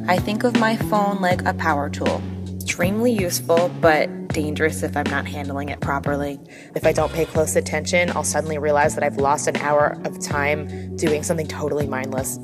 I 0.07 0.17
think 0.17 0.43
of 0.43 0.59
my 0.59 0.77
phone 0.77 1.21
like 1.21 1.43
a 1.45 1.53
power 1.53 1.89
tool. 1.89 2.21
Extremely 2.55 3.11
useful, 3.11 3.69
but 3.81 4.27
dangerous 4.29 4.83
if 4.83 4.97
I'm 4.97 5.09
not 5.09 5.27
handling 5.27 5.69
it 5.69 5.79
properly. 5.79 6.39
If 6.75 6.85
I 6.85 6.91
don't 6.91 7.11
pay 7.13 7.25
close 7.25 7.55
attention, 7.55 8.09
I'll 8.11 8.23
suddenly 8.23 8.57
realize 8.57 8.95
that 8.95 9.03
I've 9.03 9.17
lost 9.17 9.47
an 9.47 9.57
hour 9.57 9.97
of 10.05 10.19
time 10.19 10.95
doing 10.97 11.23
something 11.23 11.47
totally 11.47 11.87
mindless. 11.87 12.39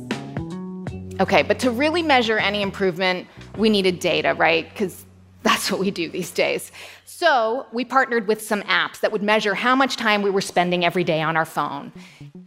Okay, 1.20 1.44
but 1.44 1.60
to 1.60 1.72
really 1.72 2.02
measure 2.02 2.38
any 2.38 2.62
improvement, 2.62 3.28
we 3.58 3.70
needed 3.70 4.00
data, 4.00 4.36
right? 4.36 4.70
Because 4.70 5.06
that's 5.42 5.72
what 5.72 5.80
we 5.80 5.92
do 5.92 6.10
these 6.10 6.32
days. 6.32 6.72
So 7.06 7.66
we 7.72 7.86
partnered 7.86 8.28
with 8.28 8.42
some 8.42 8.62
apps 8.64 9.00
that 9.02 9.12
would 9.12 9.24
measure 9.24 9.56
how 9.56 9.76
much 9.76 9.96
time 9.96 10.22
we 10.22 10.30
were 10.30 10.42
spending 10.42 10.86
every 10.86 11.04
day 11.04 11.22
on 11.22 11.38
our 11.38 11.46
phone. 11.46 11.92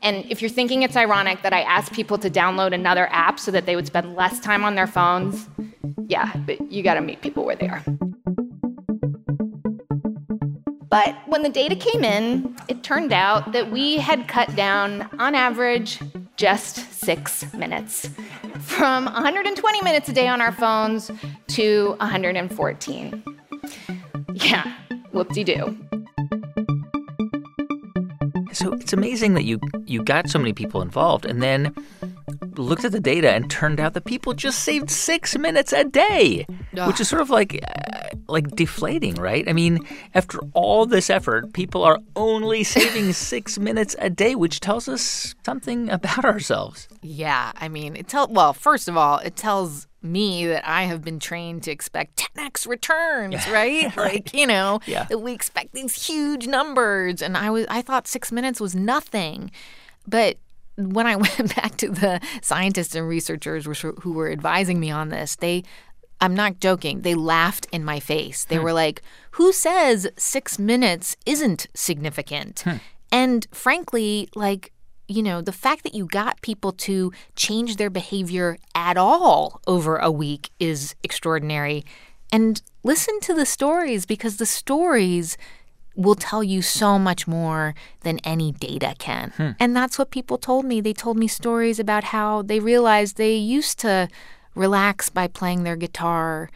And 0.03 0.25
if 0.31 0.43
you're 0.43 0.51
thinking 0.51 0.83
it's 0.83 0.97
ironic 0.97 1.43
that 1.43 1.53
I 1.53 1.63
asked 1.63 1.93
people 1.93 2.19
to 2.19 2.31
download 2.31 2.75
another 2.75 3.09
app 3.13 3.39
so 3.39 3.51
that 3.51 3.67
they 3.67 3.77
would 3.77 3.87
spend 3.87 4.15
less 4.15 4.41
time 4.41 4.65
on 4.65 4.75
their 4.75 4.87
phones, 4.87 5.49
yeah, 6.07 6.33
but 6.47 6.71
you 6.71 6.83
gotta 6.83 7.01
meet 7.01 7.21
people 7.23 7.45
where 7.45 7.57
they 7.57 7.69
are. 7.69 7.83
But 10.89 11.17
when 11.27 11.43
the 11.43 11.49
data 11.49 11.75
came 11.75 12.05
in, 12.05 12.55
it 12.69 12.83
turned 12.83 13.15
out 13.15 13.53
that 13.53 13.71
we 13.71 13.97
had 13.97 14.29
cut 14.29 14.55
down, 14.55 15.09
on 15.19 15.35
average, 15.35 15.99
just 16.37 16.93
six 16.93 17.51
minutes 17.55 18.11
from 18.61 19.05
120 19.07 19.83
minutes 19.83 20.09
a 20.09 20.13
day 20.13 20.29
on 20.29 20.41
our 20.41 20.53
phones 20.53 21.11
to 21.55 21.97
114. 22.01 23.23
Yeah, 24.35 24.73
whoop 25.13 25.29
de 25.31 25.45
doo. 25.45 25.77
So 28.53 28.75
it's 28.75 28.93
amazing 28.93 29.35
that 29.35 29.45
you 29.45 29.59
you 29.87 30.05
got 30.05 30.29
so 30.29 30.39
many 30.39 30.53
people 30.53 30.83
involved, 30.83 31.25
and 31.25 31.43
then 31.43 31.75
looked 32.57 32.85
at 32.85 32.93
the 32.93 33.01
data 33.01 33.33
and 33.33 33.51
turned 33.51 33.81
out 33.81 33.95
that 33.95 34.05
people 34.05 34.35
just 34.35 34.61
saved 34.61 34.91
six 34.91 35.37
minutes 35.39 35.73
a 35.73 35.85
day, 35.85 36.45
Ugh. 36.77 36.87
which 36.87 37.01
is 37.01 37.09
sort 37.09 37.23
of 37.23 37.31
like 37.31 37.59
uh, 37.67 38.09
like 38.29 38.49
deflating, 38.51 39.15
right? 39.15 39.49
I 39.49 39.53
mean, 39.53 39.87
after 40.15 40.39
all 40.53 40.85
this 40.87 41.09
effort, 41.11 41.53
people 41.55 41.83
are 41.83 41.99
only 42.15 42.63
saving 42.77 43.13
six 43.15 43.59
minutes 43.59 43.97
a 43.99 44.11
day, 44.11 44.35
which 44.35 44.61
tells 44.61 44.87
us 44.89 45.35
something 45.45 45.89
about 45.91 46.25
ourselves. 46.25 46.89
Yeah, 47.03 47.53
I 47.57 47.69
mean, 47.69 47.97
it 47.97 48.09
tell 48.09 48.29
Well, 48.29 48.53
first 48.53 48.87
of 48.89 48.97
all, 48.97 49.19
it 49.19 49.35
tells 49.37 49.87
me 50.03 50.47
that 50.47 50.67
I 50.67 50.85
have 50.85 51.03
been 51.03 51.19
trained 51.19 51.63
to 51.65 51.71
expect 51.71 52.17
10x 52.37 52.67
returns, 52.67 53.35
yeah. 53.35 53.51
right? 53.53 53.97
right? 53.97 54.13
Like, 54.15 54.35
you 54.35 54.47
know, 54.47 54.81
yeah. 54.87 55.07
we 55.15 55.33
expect 55.33 55.73
these 55.73 56.07
huge 56.07 56.47
numbers 56.47 57.23
and 57.23 57.37
I 57.37 57.51
was 57.51 57.67
I 57.69 57.83
thought 57.83 58.07
6 58.07 58.33
minutes 58.33 58.61
was 58.61 58.75
nothing. 58.75 59.51
But 60.07 60.39
when 60.77 61.07
I 61.07 61.17
went 61.39 61.55
back 61.57 61.77
to 61.79 61.89
the 61.89 62.21
scientists 62.41 62.95
and 62.95 63.09
researchers 63.09 63.67
who 64.01 64.13
were 64.13 64.31
advising 64.31 64.81
me 64.81 64.91
on 64.91 65.11
this, 65.11 65.37
they 65.37 65.63
I'm 66.21 66.35
not 66.37 66.61
joking. 66.61 67.01
They 67.01 67.17
laughed 67.17 67.67
in 67.73 67.85
my 67.85 67.99
face. 67.99 68.45
They 68.45 68.57
hmm. 68.57 68.63
were 68.63 68.73
like, 68.73 69.03
"Who 69.33 69.53
says 69.53 70.09
6 70.17 70.59
minutes 70.59 71.17
isn't 71.27 71.67
significant?" 71.75 72.61
Hmm. 72.61 72.77
And 73.11 73.47
frankly, 73.51 74.29
like 74.35 74.73
you 75.13 75.23
know, 75.23 75.41
the 75.41 75.53
fact 75.53 75.83
that 75.85 75.95
you 75.95 76.07
got 76.07 76.41
people 76.43 76.73
to 76.73 77.13
change 77.37 77.77
their 77.77 77.91
behavior 77.91 78.57
at 78.75 78.97
all 78.97 79.61
over 79.67 79.97
a 79.97 80.11
week 80.11 80.51
is 80.59 80.95
extraordinary. 81.03 81.85
And 82.33 82.63
listen 82.83 83.21
to 83.21 83.35
the 83.35 83.47
stories 83.47 84.07
because 84.07 84.39
the 84.39 84.47
stories 84.47 85.37
will 85.95 86.15
tell 86.15 86.43
you 86.43 86.63
so 86.63 86.99
much 86.99 87.29
more 87.29 87.75
than 88.01 88.19
any 88.21 88.53
data 88.53 88.95
can. 88.99 89.31
Hmm. 89.37 89.51
And 89.61 89.77
that's 89.77 89.99
what 89.99 90.11
people 90.11 90.39
told 90.39 90.65
me. 90.65 90.81
They 90.81 90.95
told 90.95 91.19
me 91.19 91.29
stories 91.29 91.79
about 91.79 92.05
how 92.05 92.43
they 92.43 92.61
realized 92.61 93.17
they 93.17 93.35
used 93.35 93.79
to 93.81 94.09
relax 94.55 95.11
by 95.11 95.29
playing 95.29 95.65
their 95.65 95.77
guitar 95.77 96.51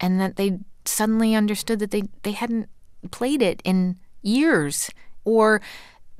and 0.00 0.20
that 0.20 0.36
they 0.36 0.58
suddenly 0.84 1.34
understood 1.34 1.78
that 1.78 1.90
they, 1.90 2.02
they 2.22 2.32
hadn't 2.32 2.68
played 3.10 3.42
it 3.42 3.60
in 3.64 3.96
years 4.22 4.90
or 5.24 5.60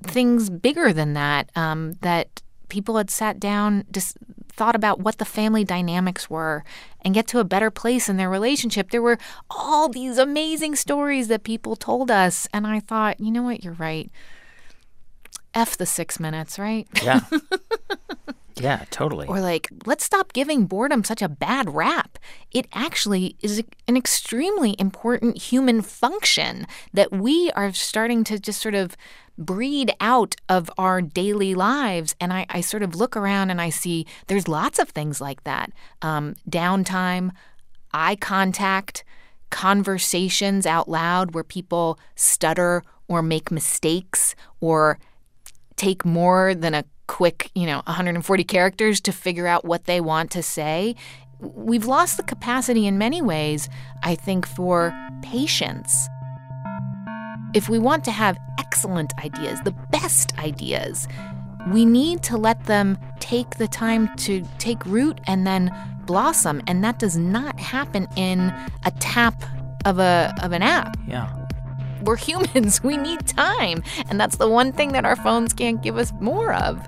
things 0.04 0.50
bigger 0.50 0.92
than 0.92 1.14
that 1.14 1.50
um, 1.56 1.92
that 2.02 2.42
people 2.68 2.96
had 2.96 3.10
sat 3.10 3.38
down 3.38 3.84
just 3.90 4.16
thought 4.54 4.76
about 4.76 5.00
what 5.00 5.18
the 5.18 5.24
family 5.24 5.64
dynamics 5.64 6.30
were 6.30 6.64
and 7.02 7.14
get 7.14 7.26
to 7.28 7.38
a 7.38 7.44
better 7.44 7.70
place 7.70 8.08
in 8.08 8.16
their 8.16 8.30
relationship. 8.30 8.90
There 8.90 9.02
were 9.02 9.18
all 9.50 9.88
these 9.88 10.16
amazing 10.16 10.76
stories 10.76 11.28
that 11.28 11.42
people 11.42 11.76
told 11.76 12.10
us. 12.10 12.46
And 12.52 12.66
I 12.66 12.80
thought, 12.80 13.20
you 13.20 13.30
know 13.30 13.42
what? 13.42 13.64
You're 13.64 13.74
right. 13.74 14.10
F 15.54 15.76
the 15.76 15.86
six 15.86 16.18
minutes, 16.18 16.58
right? 16.58 16.86
Yeah. 17.02 17.20
yeah, 18.56 18.84
totally. 18.90 19.26
Or 19.26 19.40
like, 19.40 19.68
let's 19.86 20.04
stop 20.04 20.32
giving 20.32 20.66
boredom 20.66 21.04
such 21.04 21.22
a 21.22 21.28
bad 21.28 21.74
rap. 21.74 22.18
It 22.52 22.66
actually 22.72 23.36
is 23.40 23.62
an 23.88 23.96
extremely 23.96 24.76
important 24.78 25.36
human 25.38 25.82
function 25.82 26.66
that 26.92 27.12
we 27.12 27.50
are 27.52 27.72
starting 27.72 28.24
to 28.24 28.38
just 28.38 28.60
sort 28.60 28.74
of 28.74 28.96
breed 29.36 29.92
out 30.00 30.36
of 30.48 30.70
our 30.78 31.02
daily 31.02 31.54
lives. 31.54 32.14
And 32.20 32.32
I, 32.32 32.46
I 32.48 32.60
sort 32.60 32.82
of 32.82 32.94
look 32.94 33.16
around 33.16 33.50
and 33.50 33.60
I 33.60 33.70
see 33.70 34.06
there's 34.26 34.48
lots 34.48 34.78
of 34.78 34.90
things 34.90 35.20
like 35.20 35.42
that 35.44 35.72
um, 36.02 36.34
downtime, 36.48 37.30
eye 37.92 38.16
contact, 38.16 39.04
conversations 39.50 40.66
out 40.66 40.88
loud 40.88 41.34
where 41.34 41.44
people 41.44 41.98
stutter 42.16 42.82
or 43.08 43.22
make 43.22 43.50
mistakes 43.50 44.34
or 44.60 44.98
take 45.76 46.04
more 46.04 46.54
than 46.54 46.74
a 46.74 46.84
quick, 47.06 47.50
you 47.54 47.66
know, 47.66 47.82
140 47.86 48.44
characters 48.44 49.00
to 49.02 49.12
figure 49.12 49.46
out 49.46 49.64
what 49.64 49.84
they 49.84 50.00
want 50.00 50.30
to 50.32 50.42
say. 50.42 50.94
We've 51.38 51.84
lost 51.84 52.16
the 52.16 52.22
capacity 52.22 52.86
in 52.86 52.96
many 52.96 53.20
ways, 53.20 53.68
I 54.02 54.14
think, 54.14 54.46
for 54.46 54.92
patience. 55.22 56.08
If 57.54 57.68
we 57.68 57.78
want 57.78 58.02
to 58.06 58.10
have 58.10 58.36
excellent 58.58 59.12
ideas, 59.24 59.60
the 59.60 59.70
best 59.70 60.36
ideas, 60.40 61.06
we 61.68 61.84
need 61.84 62.20
to 62.24 62.36
let 62.36 62.64
them 62.64 62.98
take 63.20 63.58
the 63.58 63.68
time 63.68 64.14
to 64.16 64.44
take 64.58 64.84
root 64.84 65.20
and 65.28 65.46
then 65.46 65.72
blossom. 66.04 66.60
And 66.66 66.82
that 66.82 66.98
does 66.98 67.16
not 67.16 67.60
happen 67.60 68.08
in 68.16 68.52
a 68.84 68.90
tap 68.98 69.40
of 69.84 70.00
a 70.00 70.34
of 70.42 70.50
an 70.50 70.62
app. 70.62 70.96
Yeah. 71.06 71.32
We're 72.02 72.16
humans. 72.16 72.82
We 72.82 72.96
need 72.96 73.24
time. 73.28 73.84
And 74.10 74.20
that's 74.20 74.36
the 74.36 74.48
one 74.48 74.72
thing 74.72 74.90
that 74.90 75.04
our 75.04 75.16
phones 75.16 75.52
can't 75.52 75.80
give 75.80 75.96
us 75.96 76.12
more 76.20 76.54
of. 76.54 76.84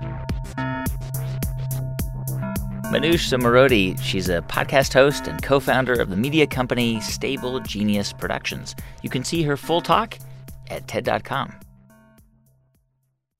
Manoush 2.91 3.27
Zomorodi, 3.31 3.99
she's 4.01 4.29
a 4.29 4.41
podcast 4.43 4.93
host 4.93 5.27
and 5.27 5.41
co 5.41 5.61
founder 5.61 5.93
of 5.93 6.09
the 6.09 6.17
media 6.17 6.45
company 6.45 6.99
Stable 6.99 7.61
Genius 7.61 8.11
Productions. 8.11 8.75
You 9.01 9.09
can 9.09 9.23
see 9.23 9.43
her 9.43 9.55
full 9.55 9.81
talk 9.81 10.17
at 10.69 10.87
TED.com. 10.87 11.53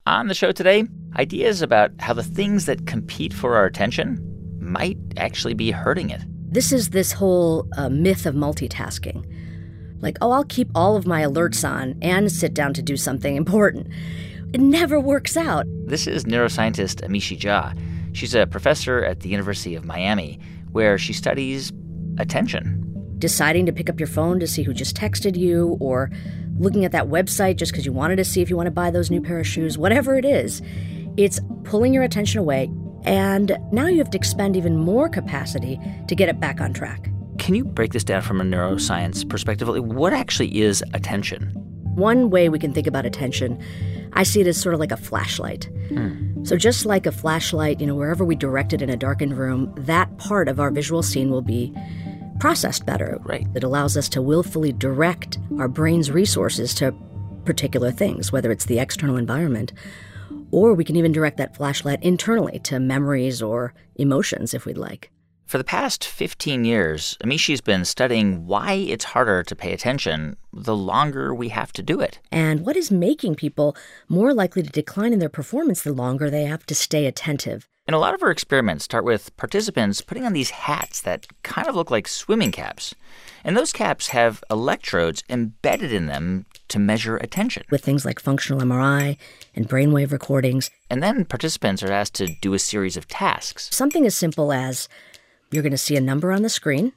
On 0.06 0.26
the 0.26 0.34
show 0.34 0.52
today, 0.52 0.84
ideas 1.16 1.60
about 1.60 1.90
how 1.98 2.14
the 2.14 2.22
things 2.22 2.64
that 2.66 2.86
compete 2.86 3.34
for 3.34 3.56
our 3.56 3.66
attention 3.66 4.18
might 4.58 4.96
actually 5.16 5.54
be 5.54 5.70
hurting 5.70 6.10
it. 6.10 6.22
This 6.50 6.72
is 6.72 6.90
this 6.90 7.12
whole 7.12 7.68
uh, 7.76 7.90
myth 7.90 8.24
of 8.24 8.34
multitasking. 8.34 9.24
Like, 10.00 10.16
oh, 10.22 10.30
I'll 10.30 10.44
keep 10.44 10.70
all 10.74 10.96
of 10.96 11.06
my 11.06 11.22
alerts 11.22 11.68
on 11.68 11.98
and 12.00 12.30
sit 12.32 12.54
down 12.54 12.72
to 12.74 12.82
do 12.82 12.96
something 12.96 13.36
important. 13.36 13.88
It 14.54 14.60
never 14.60 14.98
works 14.98 15.36
out. 15.36 15.66
This 15.84 16.06
is 16.06 16.24
neuroscientist 16.24 17.06
Amishi 17.06 17.38
Jha. 17.38 17.78
She's 18.14 18.34
a 18.34 18.46
professor 18.46 19.04
at 19.04 19.20
the 19.20 19.28
University 19.28 19.74
of 19.74 19.84
Miami, 19.84 20.40
where 20.72 20.96
she 20.96 21.12
studies 21.12 21.70
attention. 22.18 22.84
Deciding 23.18 23.66
to 23.66 23.72
pick 23.72 23.90
up 23.90 24.00
your 24.00 24.06
phone 24.06 24.40
to 24.40 24.46
see 24.46 24.62
who 24.62 24.72
just 24.72 24.96
texted 24.96 25.36
you, 25.36 25.76
or 25.80 26.10
looking 26.58 26.84
at 26.84 26.92
that 26.92 27.08
website 27.08 27.56
just 27.56 27.72
because 27.72 27.86
you 27.86 27.92
wanted 27.92 28.16
to 28.16 28.24
see 28.24 28.42
if 28.42 28.50
you 28.50 28.56
want 28.56 28.66
to 28.66 28.72
buy 28.72 28.90
those 28.90 29.10
new 29.10 29.20
pair 29.20 29.38
of 29.38 29.46
shoes, 29.46 29.78
whatever 29.78 30.16
it 30.16 30.24
is, 30.24 30.62
it's 31.16 31.40
pulling 31.64 31.92
your 31.92 32.02
attention 32.02 32.38
away, 32.38 32.70
and 33.04 33.56
now 33.72 33.86
you 33.86 33.98
have 33.98 34.10
to 34.10 34.18
expend 34.18 34.56
even 34.56 34.76
more 34.76 35.08
capacity 35.08 35.80
to 36.06 36.14
get 36.14 36.28
it 36.28 36.40
back 36.40 36.60
on 36.60 36.72
track. 36.72 37.10
Can 37.38 37.54
you 37.54 37.64
break 37.64 37.92
this 37.92 38.04
down 38.04 38.22
from 38.22 38.40
a 38.40 38.44
neuroscience 38.44 39.28
perspective? 39.28 39.68
What 39.68 40.12
actually 40.12 40.60
is 40.60 40.82
attention? 40.92 41.50
One 41.94 42.30
way 42.30 42.48
we 42.48 42.58
can 42.58 42.72
think 42.72 42.86
about 42.86 43.06
attention, 43.06 43.60
I 44.12 44.22
see 44.22 44.40
it 44.40 44.46
as 44.46 44.60
sort 44.60 44.74
of 44.74 44.80
like 44.80 44.92
a 44.92 44.96
flashlight. 44.96 45.68
Hmm. 45.88 46.44
So, 46.44 46.56
just 46.56 46.86
like 46.86 47.06
a 47.06 47.12
flashlight, 47.12 47.80
you 47.80 47.86
know, 47.86 47.94
wherever 47.94 48.24
we 48.24 48.36
direct 48.36 48.72
it 48.72 48.82
in 48.82 48.90
a 48.90 48.96
darkened 48.96 49.36
room, 49.36 49.72
that 49.76 50.16
part 50.18 50.48
of 50.48 50.60
our 50.60 50.70
visual 50.70 51.02
scene 51.02 51.30
will 51.30 51.42
be 51.42 51.74
processed 52.38 52.86
better. 52.86 53.18
Right. 53.22 53.46
It 53.54 53.64
allows 53.64 53.96
us 53.96 54.08
to 54.10 54.22
willfully 54.22 54.72
direct 54.72 55.38
our 55.58 55.68
brain's 55.68 56.10
resources 56.10 56.74
to 56.74 56.94
particular 57.44 57.90
things, 57.90 58.30
whether 58.32 58.50
it's 58.50 58.66
the 58.66 58.78
external 58.78 59.16
environment, 59.16 59.72
or 60.50 60.74
we 60.74 60.84
can 60.84 60.96
even 60.96 61.12
direct 61.12 61.36
that 61.38 61.56
flashlight 61.56 62.02
internally 62.02 62.58
to 62.60 62.78
memories 62.78 63.42
or 63.42 63.74
emotions 63.96 64.54
if 64.54 64.66
we'd 64.66 64.78
like. 64.78 65.10
For 65.48 65.56
the 65.56 65.64
past 65.64 66.04
15 66.04 66.66
years, 66.66 67.16
Amishi's 67.24 67.62
been 67.62 67.86
studying 67.86 68.46
why 68.46 68.72
it's 68.72 69.06
harder 69.06 69.42
to 69.44 69.56
pay 69.56 69.72
attention 69.72 70.36
the 70.52 70.76
longer 70.76 71.34
we 71.34 71.48
have 71.48 71.72
to 71.72 71.82
do 71.82 72.00
it. 72.00 72.18
And 72.30 72.66
what 72.66 72.76
is 72.76 72.90
making 72.90 73.36
people 73.36 73.74
more 74.10 74.34
likely 74.34 74.62
to 74.62 74.68
decline 74.68 75.14
in 75.14 75.20
their 75.20 75.30
performance 75.30 75.80
the 75.80 75.94
longer 75.94 76.28
they 76.28 76.44
have 76.44 76.66
to 76.66 76.74
stay 76.74 77.06
attentive. 77.06 77.66
And 77.88 77.94
a 77.94 77.98
lot 77.98 78.12
of 78.12 78.20
her 78.20 78.30
experiments 78.30 78.84
start 78.84 79.06
with 79.06 79.34
participants 79.38 80.02
putting 80.02 80.26
on 80.26 80.34
these 80.34 80.50
hats 80.50 81.00
that 81.00 81.26
kind 81.42 81.66
of 81.66 81.74
look 81.74 81.90
like 81.90 82.06
swimming 82.06 82.52
caps. 82.52 82.94
And 83.42 83.56
those 83.56 83.72
caps 83.72 84.08
have 84.08 84.44
electrodes 84.50 85.24
embedded 85.30 85.90
in 85.90 86.04
them 86.04 86.44
to 86.68 86.78
measure 86.78 87.16
attention. 87.16 87.64
With 87.70 87.82
things 87.82 88.04
like 88.04 88.20
functional 88.20 88.60
MRI 88.60 89.16
and 89.54 89.66
brainwave 89.66 90.12
recordings. 90.12 90.70
And 90.90 91.02
then 91.02 91.24
participants 91.24 91.82
are 91.82 91.90
asked 91.90 92.12
to 92.16 92.26
do 92.42 92.52
a 92.52 92.58
series 92.58 92.98
of 92.98 93.08
tasks. 93.08 93.74
Something 93.74 94.04
as 94.04 94.14
simple 94.14 94.52
as 94.52 94.86
you're 95.50 95.62
going 95.62 95.70
to 95.72 95.78
see 95.78 95.96
a 95.96 96.00
number 96.02 96.30
on 96.30 96.42
the 96.42 96.50
screen. 96.50 96.92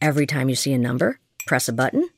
Every 0.00 0.26
time 0.26 0.48
you 0.48 0.54
see 0.54 0.72
a 0.72 0.78
number, 0.78 1.18
press 1.48 1.68
a 1.68 1.72
button. 1.72 2.08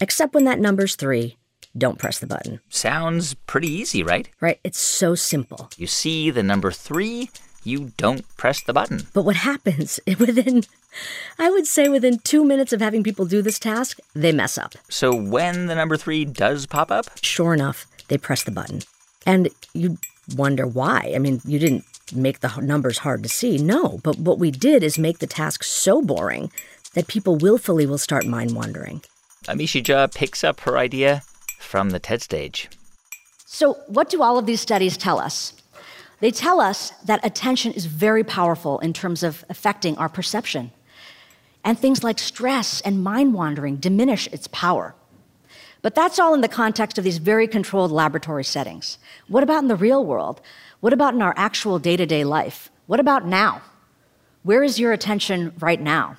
Except 0.00 0.34
when 0.34 0.44
that 0.44 0.60
number's 0.60 0.94
three, 0.94 1.36
don't 1.76 1.98
press 1.98 2.20
the 2.20 2.28
button. 2.28 2.60
Sounds 2.68 3.34
pretty 3.34 3.72
easy, 3.72 4.04
right? 4.04 4.28
Right. 4.40 4.60
It's 4.62 4.80
so 4.80 5.16
simple. 5.16 5.68
You 5.76 5.88
see 5.88 6.30
the 6.30 6.44
number 6.44 6.70
three, 6.70 7.30
you 7.64 7.92
don't 7.96 8.24
press 8.36 8.62
the 8.62 8.72
button. 8.72 9.06
But 9.12 9.24
what 9.24 9.36
happens 9.36 10.00
within, 10.18 10.64
I 11.38 11.50
would 11.50 11.66
say 11.66 11.88
within 11.88 12.18
two 12.18 12.44
minutes 12.44 12.72
of 12.72 12.80
having 12.80 13.02
people 13.02 13.24
do 13.24 13.42
this 13.42 13.58
task, 13.58 13.98
they 14.14 14.32
mess 14.32 14.58
up. 14.58 14.74
So 14.88 15.14
when 15.14 15.66
the 15.66 15.74
number 15.74 15.96
three 15.96 16.24
does 16.24 16.66
pop 16.66 16.90
up? 16.90 17.06
Sure 17.22 17.54
enough, 17.54 17.86
they 18.08 18.18
press 18.18 18.44
the 18.44 18.50
button. 18.50 18.80
And 19.26 19.48
you 19.72 19.98
wonder 20.36 20.66
why. 20.66 21.12
I 21.14 21.18
mean, 21.18 21.40
you 21.44 21.58
didn't 21.58 21.84
make 22.14 22.40
the 22.40 22.56
numbers 22.60 22.98
hard 22.98 23.22
to 23.22 23.28
see. 23.28 23.58
No, 23.58 24.00
but 24.02 24.18
what 24.18 24.38
we 24.38 24.50
did 24.50 24.82
is 24.82 24.98
make 24.98 25.18
the 25.18 25.26
task 25.26 25.64
so 25.64 26.02
boring 26.02 26.50
that 26.94 27.06
people 27.06 27.36
willfully 27.36 27.86
will 27.86 27.98
start 27.98 28.26
mind 28.26 28.54
wandering. 28.54 29.02
Amishi 29.46 29.82
Jha 29.82 30.14
picks 30.14 30.44
up 30.44 30.60
her 30.60 30.78
idea 30.78 31.22
from 31.58 31.90
the 31.90 31.98
TED 31.98 32.22
stage. 32.22 32.68
So, 33.46 33.74
what 33.86 34.08
do 34.08 34.22
all 34.22 34.38
of 34.38 34.46
these 34.46 34.60
studies 34.60 34.96
tell 34.96 35.18
us? 35.18 35.52
They 36.22 36.30
tell 36.30 36.60
us 36.60 36.90
that 37.04 37.26
attention 37.26 37.72
is 37.72 37.86
very 37.86 38.22
powerful 38.22 38.78
in 38.78 38.92
terms 38.92 39.24
of 39.24 39.44
affecting 39.50 39.98
our 39.98 40.08
perception. 40.08 40.70
And 41.64 41.76
things 41.76 42.04
like 42.04 42.20
stress 42.20 42.80
and 42.82 43.02
mind 43.02 43.34
wandering 43.34 43.78
diminish 43.78 44.28
its 44.28 44.46
power. 44.46 44.94
But 45.82 45.96
that's 45.96 46.20
all 46.20 46.32
in 46.32 46.40
the 46.40 46.46
context 46.46 46.96
of 46.96 47.02
these 47.02 47.18
very 47.18 47.48
controlled 47.48 47.90
laboratory 47.90 48.44
settings. 48.44 48.98
What 49.26 49.42
about 49.42 49.62
in 49.62 49.68
the 49.68 49.74
real 49.74 50.04
world? 50.04 50.40
What 50.78 50.92
about 50.92 51.12
in 51.12 51.22
our 51.22 51.34
actual 51.36 51.80
day 51.80 51.96
to 51.96 52.06
day 52.06 52.22
life? 52.22 52.70
What 52.86 53.00
about 53.00 53.26
now? 53.26 53.60
Where 54.44 54.62
is 54.62 54.78
your 54.78 54.92
attention 54.92 55.52
right 55.58 55.80
now? 55.80 56.18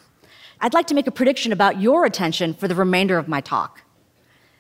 I'd 0.59 0.73
like 0.73 0.87
to 0.87 0.95
make 0.95 1.07
a 1.07 1.11
prediction 1.11 1.53
about 1.53 1.79
your 1.79 2.03
attention 2.03 2.55
for 2.55 2.67
the 2.67 2.75
remainder 2.75 3.17
of 3.17 3.29
my 3.29 3.39
talk. 3.39 3.83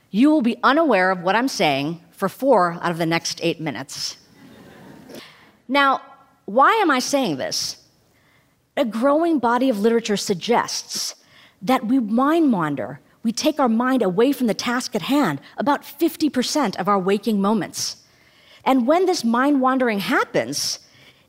You 0.09 0.29
will 0.31 0.41
be 0.41 0.55
unaware 0.63 1.11
of 1.11 1.19
what 1.19 1.35
I'm 1.35 1.49
saying 1.49 1.99
for 2.11 2.29
four 2.29 2.79
out 2.81 2.91
of 2.91 2.97
the 2.97 3.05
next 3.05 3.41
eight 3.43 3.59
minutes. 3.59 4.15
Now, 5.73 6.01
why 6.45 6.73
am 6.73 6.91
I 6.91 6.99
saying 6.99 7.37
this? 7.37 7.77
A 8.77 8.85
growing 8.85 9.39
body 9.39 9.69
of 9.69 9.79
literature 9.79 10.17
suggests 10.17 11.15
that 11.63 11.87
we 11.87 11.97
mind 11.97 12.53
wander, 12.53 12.99
we 13.23 13.31
take 13.31 13.59
our 13.59 13.67
mind 13.67 14.03
away 14.03 14.33
from 14.33 14.45
the 14.45 14.53
task 14.53 14.93
at 14.93 15.01
hand 15.01 15.41
about 15.57 15.81
50% 15.81 16.75
of 16.75 16.87
our 16.87 16.99
waking 16.99 17.41
moments. 17.41 18.03
And 18.63 18.85
when 18.85 19.07
this 19.07 19.23
mind 19.23 19.61
wandering 19.61 19.97
happens, 19.97 20.77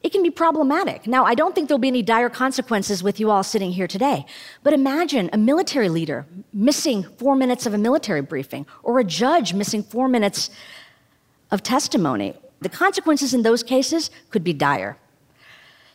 it 0.02 0.12
can 0.12 0.22
be 0.22 0.30
problematic. 0.30 1.07
Now, 1.07 1.24
I 1.24 1.35
don't 1.35 1.54
think 1.54 1.68
there'll 1.68 1.78
be 1.78 1.88
any 1.88 2.02
dire 2.02 2.28
consequences 2.28 3.02
with 3.02 3.18
you 3.18 3.30
all 3.30 3.44
sitting 3.44 3.72
here 3.72 3.87
today, 3.87 4.26
but 4.62 4.74
imagine 4.74 5.30
a 5.33 5.38
military 5.38 5.88
leader 5.88 6.26
missing 6.52 7.02
four 7.02 7.35
minutes 7.35 7.64
of 7.64 7.72
a 7.72 7.78
military 7.78 8.20
briefing, 8.20 8.66
or 8.83 8.98
a 8.98 9.04
judge 9.04 9.54
missing 9.54 9.83
four 9.83 10.07
minutes 10.07 10.50
of 11.50 11.62
testimony. 11.62 12.35
The 12.60 12.68
consequences 12.68 13.34
in 13.34 13.42
those 13.42 13.62
cases 13.62 14.10
could 14.30 14.44
be 14.44 14.52
dire. 14.52 14.96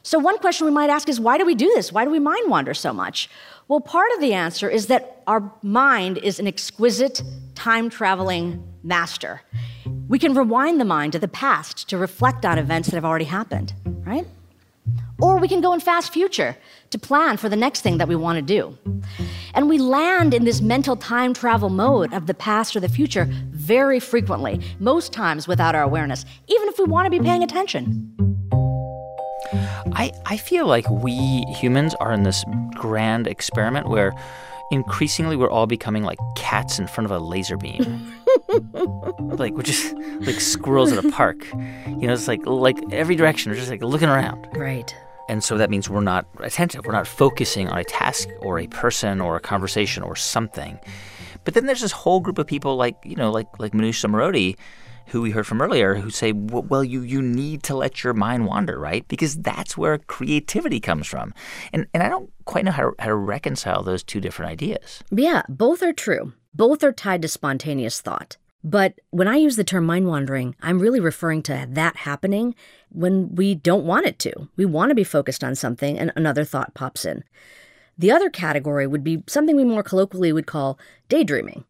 So, 0.04 0.18
one 0.18 0.38
question 0.40 0.66
we 0.66 0.72
might 0.72 0.90
ask 0.90 1.10
is 1.10 1.20
why 1.20 1.38
do 1.38 1.46
we 1.46 1.56
do 1.56 1.72
this? 1.76 1.92
Why 1.92 2.06
do 2.06 2.12
we 2.12 2.20
mind 2.20 2.50
wander 2.50 2.74
so 2.74 2.94
much? 2.94 3.30
Well, 3.68 3.82
part 3.82 4.12
of 4.14 4.22
the 4.22 4.34
answer 4.34 4.70
is 4.70 4.88
that 4.88 5.22
our 5.28 5.52
mind 5.62 6.18
is 6.18 6.40
an 6.40 6.48
exquisite, 6.48 7.22
time 7.54 7.90
traveling 7.90 8.64
master. 8.82 9.42
We 10.08 10.18
can 10.18 10.34
rewind 10.34 10.80
the 10.80 10.86
mind 10.86 11.14
to 11.14 11.20
the 11.20 11.28
past 11.28 11.88
to 11.90 11.98
reflect 11.98 12.46
on 12.46 12.58
events 12.58 12.90
that 12.90 12.96
have 12.96 13.06
already 13.06 13.26
happened, 13.26 13.74
right? 13.86 14.26
Or 15.22 15.38
we 15.38 15.48
can 15.48 15.62
go 15.62 15.74
in 15.74 15.80
fast 15.80 16.14
future 16.14 16.56
to 16.92 17.00
plan 17.00 17.38
for 17.38 17.50
the 17.50 17.56
next 17.56 17.82
thing 17.82 17.98
that 17.98 18.08
we 18.08 18.16
want 18.16 18.38
to 18.38 18.42
do. 18.42 18.78
And 19.54 19.70
we 19.70 19.78
land 19.78 20.34
in 20.34 20.46
this 20.46 20.62
mental 20.62 20.96
time 20.96 21.34
travel 21.34 21.70
mode 21.70 22.14
of 22.14 22.28
the 22.28 22.34
past 22.34 22.76
or 22.76 22.80
the 22.80 22.90
future 22.90 23.28
very 23.52 24.00
frequently, 24.00 24.62
most 24.80 25.12
times 25.14 25.48
without 25.48 25.76
our 25.76 25.84
awareness, 25.84 26.26
even 26.48 26.68
if 26.68 26.78
we 26.80 26.86
want 26.86 27.06
to 27.06 27.10
be 27.10 27.20
paying 27.20 27.44
attention. 27.44 28.16
I, 29.94 30.12
I 30.26 30.38
feel 30.38 30.68
like 30.68 30.90
we 30.90 31.44
humans 31.60 31.96
are 31.96 32.12
in 32.12 32.24
this 32.24 32.44
grand 32.76 33.28
experiment 33.28 33.90
where 33.90 34.14
increasingly 34.72 35.36
we're 35.36 35.50
all 35.50 35.66
becoming 35.66 36.04
like 36.04 36.20
cats 36.36 36.78
in 36.80 36.88
front 36.88 37.06
of 37.06 37.12
a 37.12 37.20
laser 37.20 37.58
beam. 37.58 38.14
like 39.20 39.54
we're 39.54 39.64
just 39.64 39.94
like 40.22 40.40
squirrels 40.40 40.92
at 40.92 41.04
a 41.04 41.12
park. 41.12 41.46
You 41.88 42.08
know, 42.08 42.14
it's 42.14 42.28
like 42.28 42.46
like 42.46 42.78
every 42.92 43.16
direction. 43.16 43.52
We're 43.52 43.58
just 43.58 43.72
like 43.72 43.82
looking 43.84 44.10
around. 44.10 44.48
Right. 44.54 44.96
And 45.30 45.44
so 45.44 45.58
that 45.58 45.70
means 45.70 45.90
we're 45.90 46.02
not 46.02 46.26
attentive. 46.40 46.86
We're 46.86 46.92
not 46.92 47.08
focusing 47.08 47.70
on 47.70 47.78
a 47.78 47.84
task 47.84 48.28
or 48.40 48.60
a 48.60 48.68
person 48.68 49.22
or 49.22 49.36
a 49.36 49.40
conversation 49.40 50.02
or 50.02 50.16
something. 50.16 50.80
But 51.46 51.54
then 51.54 51.68
there's 51.68 51.82
this 51.82 51.92
whole 51.92 52.20
group 52.20 52.40
of 52.40 52.48
people 52.48 52.76
like, 52.76 52.98
you 53.04 53.16
know, 53.16 53.32
like 53.32 53.48
like 53.60 53.72
Manoush 53.74 54.04
Zomorodi, 54.04 54.58
who 55.08 55.22
we 55.22 55.32
heard 55.32 55.46
from 55.46 55.62
earlier, 55.62 55.96
who 55.96 56.10
say, 56.10 56.34
well, 56.34 56.84
you 56.84 57.02
you 57.02 57.22
need 57.22 57.64
to 57.64 57.76
let 57.76 58.04
your 58.04 58.14
mind 58.14 58.48
wander, 58.48 58.80
right? 58.80 59.08
Because 59.08 59.38
that's 59.38 59.78
where 59.78 60.00
creativity 60.00 60.80
comes 60.80 61.08
from. 61.08 61.34
And 61.72 61.88
and 61.94 62.02
I 62.02 62.10
don't 62.10 62.32
quite 62.46 62.66
know 62.66 62.72
how 62.72 62.94
how 62.98 63.08
to 63.08 63.16
reconcile 63.16 63.84
those 63.84 64.04
two 64.04 64.20
different 64.20 64.52
ideas. 64.52 65.04
Yeah, 65.12 65.44
both 65.48 65.84
are 65.84 65.94
true. 65.94 66.34
Both 66.56 66.84
are 66.84 66.92
tied 66.92 67.22
to 67.22 67.28
spontaneous 67.28 68.02
thought. 68.02 68.38
But 68.64 69.00
when 69.10 69.28
I 69.28 69.38
use 69.38 69.56
the 69.56 69.64
term 69.64 69.86
mind 69.86 70.08
wandering, 70.08 70.56
I'm 70.62 70.80
really 70.80 71.00
referring 71.00 71.44
to 71.44 71.68
that 71.70 71.98
happening 71.98 72.56
when 72.90 73.36
we 73.36 73.56
don't 73.56 73.86
want 73.86 74.06
it 74.06 74.20
to. 74.20 74.50
We 74.58 74.66
want 74.66 74.90
to 74.90 74.96
be 74.96 75.04
focused 75.04 75.44
on 75.44 75.56
something 75.56 75.98
and 75.98 76.12
another 76.16 76.44
thought 76.44 76.74
pops 76.74 77.06
in. 77.06 77.24
The 77.98 78.12
other 78.12 78.30
category 78.30 78.88
would 78.88 79.04
be 79.04 79.24
something 79.28 79.56
we 79.56 79.64
more 79.64 79.84
colloquially 79.84 80.34
would 80.34 80.48
call 80.48 80.78
daydreaming. 81.08 81.64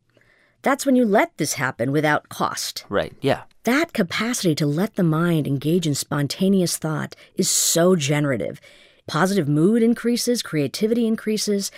That's 0.61 0.85
when 0.85 0.95
you 0.95 1.05
let 1.05 1.37
this 1.37 1.53
happen 1.53 1.91
without 1.91 2.29
cost. 2.29 2.85
Right, 2.89 3.13
yeah. 3.21 3.43
That 3.63 3.93
capacity 3.93 4.55
to 4.55 4.65
let 4.65 4.95
the 4.95 5.03
mind 5.03 5.47
engage 5.47 5.87
in 5.87 5.95
spontaneous 5.95 6.77
thought 6.77 7.15
is 7.35 7.49
so 7.49 7.95
generative. 7.95 8.59
Positive 9.07 9.47
mood 9.47 9.81
increases, 9.81 10.41
creativity 10.41 11.07
increases, 11.07 11.71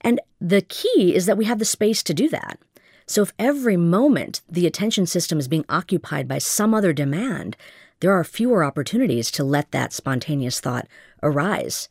and 0.00 0.20
the 0.40 0.62
key 0.62 1.14
is 1.14 1.26
that 1.26 1.36
we 1.36 1.44
have 1.44 1.58
the 1.58 1.64
space 1.64 2.02
to 2.04 2.14
do 2.14 2.28
that. 2.28 2.58
So 3.12 3.20
if 3.20 3.32
every 3.38 3.76
moment 3.76 4.40
the 4.48 4.66
attention 4.66 5.04
system 5.04 5.38
is 5.38 5.46
being 5.46 5.66
occupied 5.68 6.26
by 6.26 6.38
some 6.38 6.72
other 6.72 6.94
demand, 6.94 7.58
there 8.00 8.10
are 8.10 8.24
fewer 8.24 8.64
opportunities 8.64 9.30
to 9.32 9.44
let 9.44 9.70
that 9.72 9.92
spontaneous 9.92 10.60
thought 10.60 10.88
arise. 11.22 11.90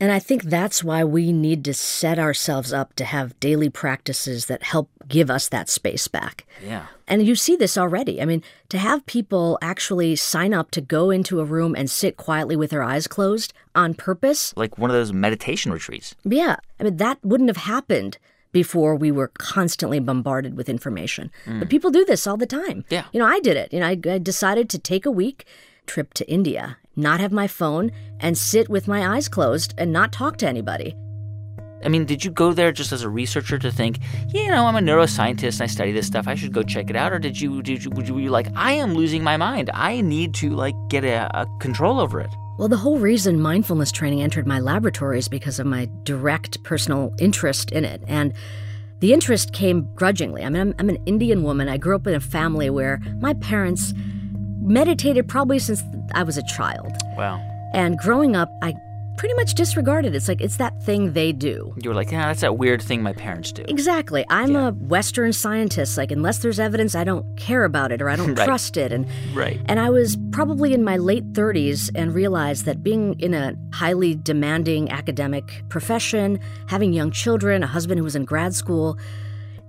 And 0.00 0.10
I 0.10 0.18
think 0.18 0.42
that's 0.42 0.82
why 0.82 1.04
we 1.04 1.32
need 1.32 1.64
to 1.66 1.72
set 1.72 2.18
ourselves 2.18 2.72
up 2.72 2.94
to 2.94 3.04
have 3.04 3.38
daily 3.38 3.70
practices 3.70 4.46
that 4.46 4.64
help 4.64 4.90
give 5.06 5.30
us 5.30 5.48
that 5.50 5.68
space 5.68 6.08
back. 6.08 6.44
Yeah. 6.60 6.86
And 7.06 7.24
you 7.24 7.36
see 7.36 7.54
this 7.54 7.78
already. 7.78 8.20
I 8.20 8.24
mean, 8.24 8.42
to 8.70 8.78
have 8.78 9.06
people 9.06 9.60
actually 9.62 10.16
sign 10.16 10.52
up 10.52 10.72
to 10.72 10.80
go 10.80 11.12
into 11.12 11.38
a 11.38 11.44
room 11.44 11.76
and 11.76 11.88
sit 11.88 12.16
quietly 12.16 12.56
with 12.56 12.70
their 12.70 12.82
eyes 12.82 13.06
closed 13.06 13.52
on 13.76 13.94
purpose. 13.94 14.52
Like 14.56 14.78
one 14.78 14.90
of 14.90 14.96
those 14.96 15.12
meditation 15.12 15.70
retreats. 15.70 16.16
Yeah. 16.24 16.56
I 16.80 16.82
mean, 16.82 16.96
that 16.96 17.18
wouldn't 17.22 17.50
have 17.50 17.68
happened 17.68 18.18
before 18.60 18.96
we 18.96 19.10
were 19.18 19.30
constantly 19.54 20.00
bombarded 20.00 20.56
with 20.56 20.68
information. 20.68 21.30
Mm. 21.44 21.58
But 21.60 21.68
people 21.68 21.90
do 21.90 22.04
this 22.04 22.26
all 22.26 22.38
the 22.38 22.52
time. 22.60 22.84
Yeah. 22.88 23.04
You 23.12 23.20
know, 23.20 23.26
I 23.36 23.38
did 23.40 23.56
it. 23.62 23.68
You 23.72 23.80
know, 23.80 23.86
I, 23.86 23.96
I 24.14 24.18
decided 24.18 24.70
to 24.70 24.78
take 24.78 25.04
a 25.04 25.10
week 25.22 25.46
trip 25.86 26.14
to 26.14 26.24
India 26.28 26.78
not 26.96 27.20
have 27.20 27.32
my 27.32 27.46
phone, 27.46 27.92
and 28.20 28.36
sit 28.36 28.68
with 28.68 28.88
my 28.88 29.14
eyes 29.14 29.28
closed 29.28 29.74
and 29.76 29.92
not 29.92 30.12
talk 30.12 30.38
to 30.38 30.48
anybody. 30.48 30.96
I 31.84 31.88
mean, 31.88 32.06
did 32.06 32.24
you 32.24 32.30
go 32.30 32.54
there 32.54 32.72
just 32.72 32.90
as 32.90 33.02
a 33.02 33.08
researcher 33.08 33.58
to 33.58 33.70
think, 33.70 33.98
you 34.28 34.48
know, 34.48 34.64
I'm 34.64 34.76
a 34.76 34.80
neuroscientist 34.80 35.60
and 35.60 35.62
I 35.62 35.66
study 35.66 35.92
this 35.92 36.06
stuff. 36.06 36.26
I 36.26 36.34
should 36.34 36.52
go 36.52 36.62
check 36.62 36.88
it 36.88 36.96
out, 36.96 37.12
or 37.12 37.18
did 37.18 37.38
you 37.38 37.62
did 37.62 37.84
you 37.84 37.90
were 37.90 38.02
you 38.02 38.30
like, 38.30 38.48
I 38.56 38.72
am 38.72 38.94
losing 38.94 39.22
my 39.22 39.36
mind. 39.36 39.70
I 39.74 40.00
need 40.00 40.32
to 40.36 40.50
like 40.50 40.74
get 40.88 41.04
a, 41.04 41.30
a 41.38 41.46
control 41.60 42.00
over 42.00 42.20
it. 42.20 42.30
Well, 42.58 42.68
the 42.68 42.76
whole 42.78 42.98
reason 42.98 43.40
mindfulness 43.40 43.92
training 43.92 44.22
entered 44.22 44.46
my 44.46 44.60
laboratory 44.60 45.18
is 45.18 45.28
because 45.28 45.58
of 45.58 45.66
my 45.66 45.88
direct 46.04 46.62
personal 46.62 47.12
interest 47.18 47.70
in 47.70 47.84
it, 47.84 48.02
and 48.06 48.32
the 49.00 49.12
interest 49.12 49.52
came 49.52 49.88
grudgingly. 49.94 50.42
I 50.42 50.48
mean, 50.48 50.60
I'm, 50.62 50.74
I'm 50.78 50.88
an 50.88 50.98
Indian 51.04 51.42
woman. 51.42 51.68
I 51.68 51.76
grew 51.76 51.94
up 51.94 52.06
in 52.06 52.14
a 52.14 52.20
family 52.20 52.70
where 52.70 53.00
my 53.20 53.34
parents 53.34 53.92
meditated 54.62 55.28
probably 55.28 55.58
since 55.58 55.82
I 56.14 56.22
was 56.22 56.38
a 56.38 56.42
child. 56.44 56.92
Wow. 57.16 57.36
And 57.74 57.98
growing 57.98 58.36
up, 58.36 58.48
I 58.62 58.74
pretty 59.16 59.34
much 59.34 59.54
disregarded. 59.54 60.14
It's 60.14 60.28
like 60.28 60.40
it's 60.40 60.56
that 60.56 60.82
thing 60.82 61.12
they 61.12 61.32
do. 61.32 61.74
You 61.82 61.90
were 61.90 61.96
like, 61.96 62.10
yeah, 62.10 62.26
that's 62.26 62.40
that 62.40 62.58
weird 62.58 62.82
thing 62.82 63.02
my 63.02 63.12
parents 63.12 63.52
do. 63.52 63.64
Exactly. 63.68 64.24
I'm 64.28 64.52
yeah. 64.52 64.68
a 64.68 64.72
Western 64.72 65.32
scientist. 65.32 65.96
Like, 65.96 66.10
unless 66.10 66.38
there's 66.38 66.60
evidence, 66.60 66.94
I 66.94 67.04
don't 67.04 67.36
care 67.36 67.64
about 67.64 67.92
it 67.92 68.02
or 68.02 68.08
I 68.08 68.16
don't 68.16 68.34
right. 68.38 68.44
trust 68.44 68.76
it. 68.76 68.92
And 68.92 69.06
right. 69.34 69.60
And 69.66 69.80
I 69.80 69.90
was 69.90 70.16
probably 70.30 70.72
in 70.72 70.84
my 70.84 70.96
late 70.96 71.32
30s 71.32 71.90
and 71.94 72.14
realized 72.14 72.64
that 72.66 72.82
being 72.82 73.18
in 73.20 73.34
a 73.34 73.54
highly 73.72 74.14
demanding 74.14 74.90
academic 74.90 75.62
profession, 75.68 76.38
having 76.68 76.92
young 76.92 77.10
children, 77.10 77.62
a 77.62 77.66
husband 77.66 77.98
who 77.98 78.04
was 78.04 78.16
in 78.16 78.24
grad 78.24 78.54
school, 78.54 78.98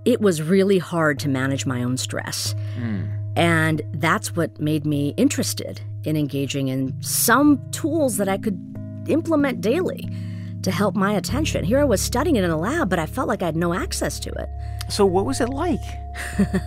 it 0.04 0.20
was 0.20 0.40
really 0.42 0.78
hard 0.78 1.18
to 1.20 1.28
manage 1.28 1.66
my 1.66 1.82
own 1.82 1.96
stress. 1.96 2.54
Mm. 2.78 3.18
And 3.36 3.82
that's 3.92 4.34
what 4.34 4.58
made 4.60 4.84
me 4.84 5.14
interested 5.16 5.80
in 6.04 6.16
engaging 6.16 6.68
in 6.68 7.00
some 7.00 7.60
tools 7.70 8.16
that 8.16 8.28
I 8.28 8.38
could 8.38 8.67
implement 9.08 9.60
daily 9.60 10.08
to 10.62 10.70
help 10.70 10.94
my 10.94 11.12
attention. 11.12 11.64
Here 11.64 11.80
I 11.80 11.84
was 11.84 12.00
studying 12.00 12.36
it 12.36 12.44
in 12.44 12.50
a 12.50 12.58
lab, 12.58 12.88
but 12.88 12.98
I 12.98 13.06
felt 13.06 13.28
like 13.28 13.42
I 13.42 13.46
had 13.46 13.56
no 13.56 13.74
access 13.74 14.18
to 14.20 14.30
it. 14.30 14.48
So, 14.90 15.04
what 15.06 15.26
was 15.26 15.40
it 15.40 15.48
like? 15.48 15.80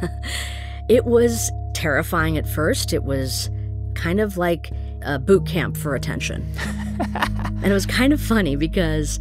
it 0.89 1.05
was 1.05 1.51
terrifying 1.73 2.37
at 2.37 2.47
first. 2.47 2.93
It 2.93 3.03
was 3.03 3.49
kind 3.95 4.19
of 4.19 4.37
like 4.37 4.71
a 5.03 5.19
boot 5.19 5.45
camp 5.45 5.77
for 5.77 5.95
attention. 5.95 6.45
and 6.99 7.65
it 7.65 7.73
was 7.73 7.85
kind 7.85 8.13
of 8.13 8.21
funny 8.21 8.55
because 8.55 9.19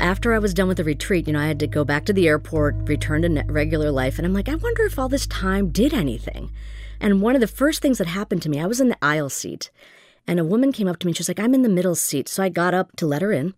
after 0.00 0.34
I 0.34 0.38
was 0.38 0.54
done 0.54 0.68
with 0.68 0.76
the 0.76 0.84
retreat, 0.84 1.26
you 1.26 1.32
know, 1.32 1.40
I 1.40 1.46
had 1.46 1.60
to 1.60 1.66
go 1.66 1.84
back 1.84 2.04
to 2.06 2.12
the 2.12 2.28
airport, 2.28 2.76
return 2.88 3.22
to 3.22 3.44
regular 3.48 3.90
life, 3.90 4.18
and 4.18 4.26
I'm 4.26 4.34
like, 4.34 4.48
I 4.48 4.54
wonder 4.54 4.84
if 4.84 4.98
all 4.98 5.08
this 5.08 5.26
time 5.26 5.70
did 5.70 5.94
anything. 5.94 6.50
And 7.00 7.20
one 7.20 7.34
of 7.34 7.40
the 7.40 7.46
first 7.46 7.82
things 7.82 7.98
that 7.98 8.06
happened 8.06 8.42
to 8.42 8.50
me, 8.50 8.60
I 8.60 8.66
was 8.66 8.80
in 8.80 8.88
the 8.88 8.98
aisle 9.02 9.30
seat, 9.30 9.70
and 10.26 10.40
a 10.40 10.44
woman 10.44 10.72
came 10.72 10.88
up 10.88 10.98
to 10.98 11.06
me 11.06 11.10
and 11.10 11.16
she's 11.16 11.28
like, 11.28 11.40
I'm 11.40 11.54
in 11.54 11.62
the 11.62 11.68
middle 11.68 11.94
seat. 11.94 12.28
So 12.28 12.42
I 12.42 12.48
got 12.48 12.74
up 12.74 12.96
to 12.96 13.06
let 13.06 13.22
her 13.22 13.32
in. 13.32 13.54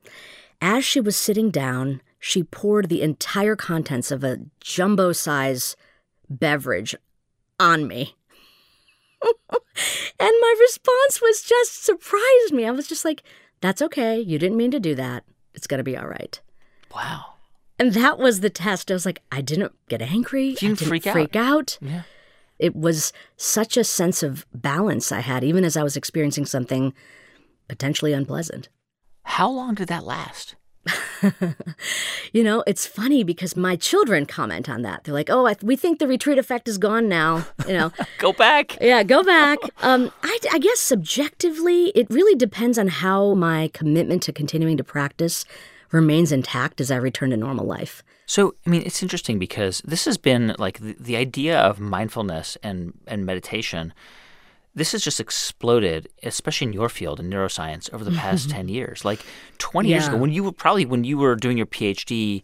As 0.61 0.85
she 0.85 1.01
was 1.01 1.17
sitting 1.17 1.51
down, 1.51 2.03
she 2.19 2.43
poured 2.43 2.89
the 2.89 3.03
entire 3.03 3.57
contents 3.57 4.11
of 4.11 4.25
a 4.25 4.39
jumbo 4.61 5.13
size 5.13 5.77
beverage 6.29 6.95
on 7.59 7.87
me. 7.87 8.15
and 9.23 9.33
my 10.19 10.57
response 10.61 11.21
was 11.23 11.43
just 11.43 11.85
surprised 11.85 12.53
me. 12.53 12.67
I 12.67 12.71
was 12.71 12.89
just 12.89 13.05
like, 13.05 13.23
that's 13.61 13.83
okay. 13.83 14.19
You 14.19 14.39
didn't 14.39 14.57
mean 14.57 14.71
to 14.73 14.81
do 14.81 14.95
that. 14.95 15.25
It's 15.55 15.67
going 15.67 15.79
to 15.79 15.85
be 15.85 15.97
all 15.97 16.07
right. 16.07 16.41
Wow. 16.95 17.35
And 17.79 17.95
that 17.95 18.19
was 18.19 18.41
the 18.41 18.51
test. 18.51 18.91
I 18.91 18.95
was 18.95 19.07
like, 19.07 19.23
I 19.31 19.41
didn't 19.41 19.73
get 19.89 20.03
angry. 20.03 20.49
You 20.49 20.57
didn't, 20.57 20.65
I 20.65 20.85
didn't 20.85 20.89
freak, 20.89 21.03
freak 21.05 21.37
out. 21.37 21.45
out. 21.45 21.79
Yeah. 21.81 22.03
It 22.59 22.75
was 22.75 23.13
such 23.37 23.77
a 23.77 23.85
sense 23.85 24.23
of 24.23 24.47
balance 24.53 25.13
I 25.13 25.21
had, 25.21 25.45
even 25.45 25.65
as 25.65 25.77
I 25.77 25.83
was 25.83 25.97
experiencing 25.97 26.47
something 26.47 26.93
potentially 27.69 28.13
unpleasant. 28.13 28.69
How 29.23 29.51
long 29.51 29.75
did 29.75 29.89
that 29.89 30.05
last? 30.05 30.57
you 32.33 32.43
know, 32.43 32.65
it's 32.67 32.87
funny 32.87 33.23
because 33.23 33.57
my 33.57 33.77
children 33.77 34.27
comment 34.27 34.69
on 34.69 34.83
that. 34.83 35.05
They're 35.05 35.15
like, 35.15 35.29
"Oh, 35.31 35.47
th- 35.47 35.63
we 35.63 35.77
think 35.77 35.99
the 35.99 36.07
retreat 36.07 36.39
effect 36.39 36.69
is 36.69 36.79
gone 36.79 37.09
now." 37.09 37.47
You 37.67 37.75
know, 37.75 37.93
go 38.19 38.33
back. 38.33 38.79
Yeah, 38.81 39.03
go 39.03 39.23
back. 39.23 39.59
Um, 39.83 40.11
I, 40.23 40.39
I 40.53 40.59
guess 40.59 40.81
subjectively, 40.81 41.87
it 41.95 42.07
really 42.11 42.35
depends 42.35 42.79
on 42.79 42.89
how 42.89 43.35
my 43.35 43.71
commitment 43.75 44.23
to 44.25 44.33
continuing 44.33 44.77
to 44.77 44.85
practice 44.85 45.45
remains 45.91 46.33
intact 46.33 46.81
as 46.81 46.91
I 46.91 46.97
return 46.97 47.31
to 47.31 47.37
normal 47.37 47.67
life. 47.67 48.03
So, 48.27 48.55
I 48.67 48.71
mean, 48.71 48.83
it's 48.85 49.03
interesting 49.03 49.39
because 49.39 49.81
this 49.85 50.05
has 50.05 50.19
been 50.19 50.55
like 50.59 50.79
the, 50.81 50.95
the 51.01 51.17
idea 51.17 51.59
of 51.59 51.81
mindfulness 51.81 52.57
and, 52.63 52.93
and 53.07 53.25
meditation. 53.25 53.95
This 54.75 54.93
has 54.93 55.03
just 55.03 55.19
exploded, 55.19 56.09
especially 56.23 56.67
in 56.69 56.73
your 56.73 56.89
field 56.89 57.21
in 57.21 57.31
neuroscience, 57.31 57.93
over 57.93 58.05
the 58.05 58.13
past 58.13 58.51
10 58.57 58.69
years. 58.69 59.05
Like 59.05 59.21
20 59.59 59.89
Yeah. 59.89 59.97
years 59.97 60.09
ago, 60.09 60.19
when 60.19 60.31
you 60.31 60.45
were 60.45 60.53
probably 60.53 60.85
when 60.85 61.05
you 61.05 61.17
were 61.19 61.35
doing 61.37 61.57
your 61.57 61.67
PhD, 61.67 62.43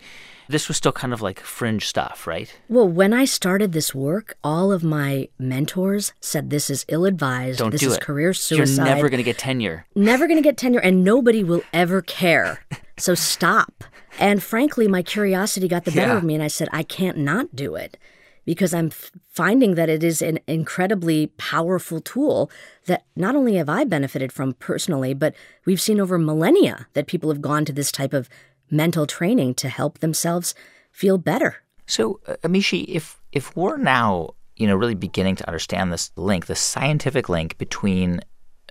this 0.49 0.69
was 0.69 0.77
still 0.77 0.93
kind 0.93 1.13
of 1.13 1.23
like 1.23 1.41
fringe 1.41 1.87
stuff, 1.87 2.27
right? 2.27 2.55
Well, 2.69 2.89
when 2.89 3.13
I 3.13 3.25
started 3.25 3.73
this 3.73 3.95
work, 3.95 4.37
all 4.45 4.73
of 4.73 4.83
my 4.85 5.29
mentors 5.39 6.13
said 6.21 6.51
this 6.51 6.69
is 6.71 6.85
ill 6.89 7.05
advised. 7.05 7.59
Don't 7.59 7.71
this 7.71 7.81
do 7.81 7.89
is 7.89 7.97
it. 7.97 8.01
career 8.01 8.33
suicide. 8.35 8.77
You're 8.87 8.95
never 8.95 9.09
going 9.09 9.19
to 9.19 9.25
get 9.25 9.39
tenure. 9.39 9.87
never 9.95 10.27
going 10.27 10.39
to 10.39 10.43
get 10.43 10.57
tenure, 10.57 10.81
and 10.81 11.03
nobody 11.05 11.43
will 11.45 11.63
ever 11.73 12.03
care. 12.03 12.61
So 12.97 13.17
stop. 13.17 13.83
And 14.21 14.41
frankly, 14.41 14.87
my 14.87 15.03
curiosity 15.03 15.67
got 15.67 15.85
the 15.85 15.91
better 15.91 16.13
Yeah. 16.13 16.17
of 16.19 16.23
me, 16.23 16.35
and 16.35 16.45
I 16.45 16.47
said, 16.47 16.69
I 16.71 16.85
can't 16.85 17.19
not 17.19 17.57
do 17.57 17.75
it 17.75 17.97
because 18.45 18.73
I'm 18.73 18.87
f- 18.87 19.11
finding 19.29 19.75
that 19.75 19.89
it 19.89 20.05
is 20.05 20.23
an 20.23 20.39
incredibly 20.47 21.27
powerful 21.37 22.01
tool 22.01 22.53
that 22.87 23.03
not 23.17 23.35
only 23.35 23.57
have 23.57 23.69
I 23.69 23.83
benefited 23.83 24.33
from 24.33 24.53
personally, 24.53 25.13
but 25.13 25.35
we've 25.67 25.81
seen 25.81 25.99
over 26.01 26.19
millennia 26.19 26.87
that 26.93 27.09
people 27.09 27.31
have 27.31 27.41
gone 27.43 27.65
to 27.65 27.73
this 27.73 27.91
type 27.91 28.13
of 28.13 28.29
mental 28.75 29.07
training 29.07 29.55
to 29.55 29.69
help 29.69 29.99
themselves 30.01 30.55
feel 30.93 31.19
better. 31.19 31.57
So, 31.87 32.21
uh, 32.27 32.37
Amishi, 32.43 32.85
if 32.89 33.21
if 33.33 33.57
we're 33.57 33.77
now, 33.77 34.31
you 34.57 34.67
know, 34.67 34.77
really 34.77 34.95
beginning 34.95 35.37
to 35.37 35.47
understand 35.47 35.93
this 35.93 36.11
link, 36.17 36.47
the 36.47 36.55
scientific 36.55 37.29
link 37.29 37.59
between 37.59 38.21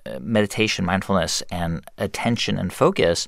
uh, 0.06 0.20
meditation, 0.20 0.86
mindfulness, 0.86 1.42
and 1.52 1.84
attention 1.98 2.58
and 2.58 2.72
focus, 2.74 3.28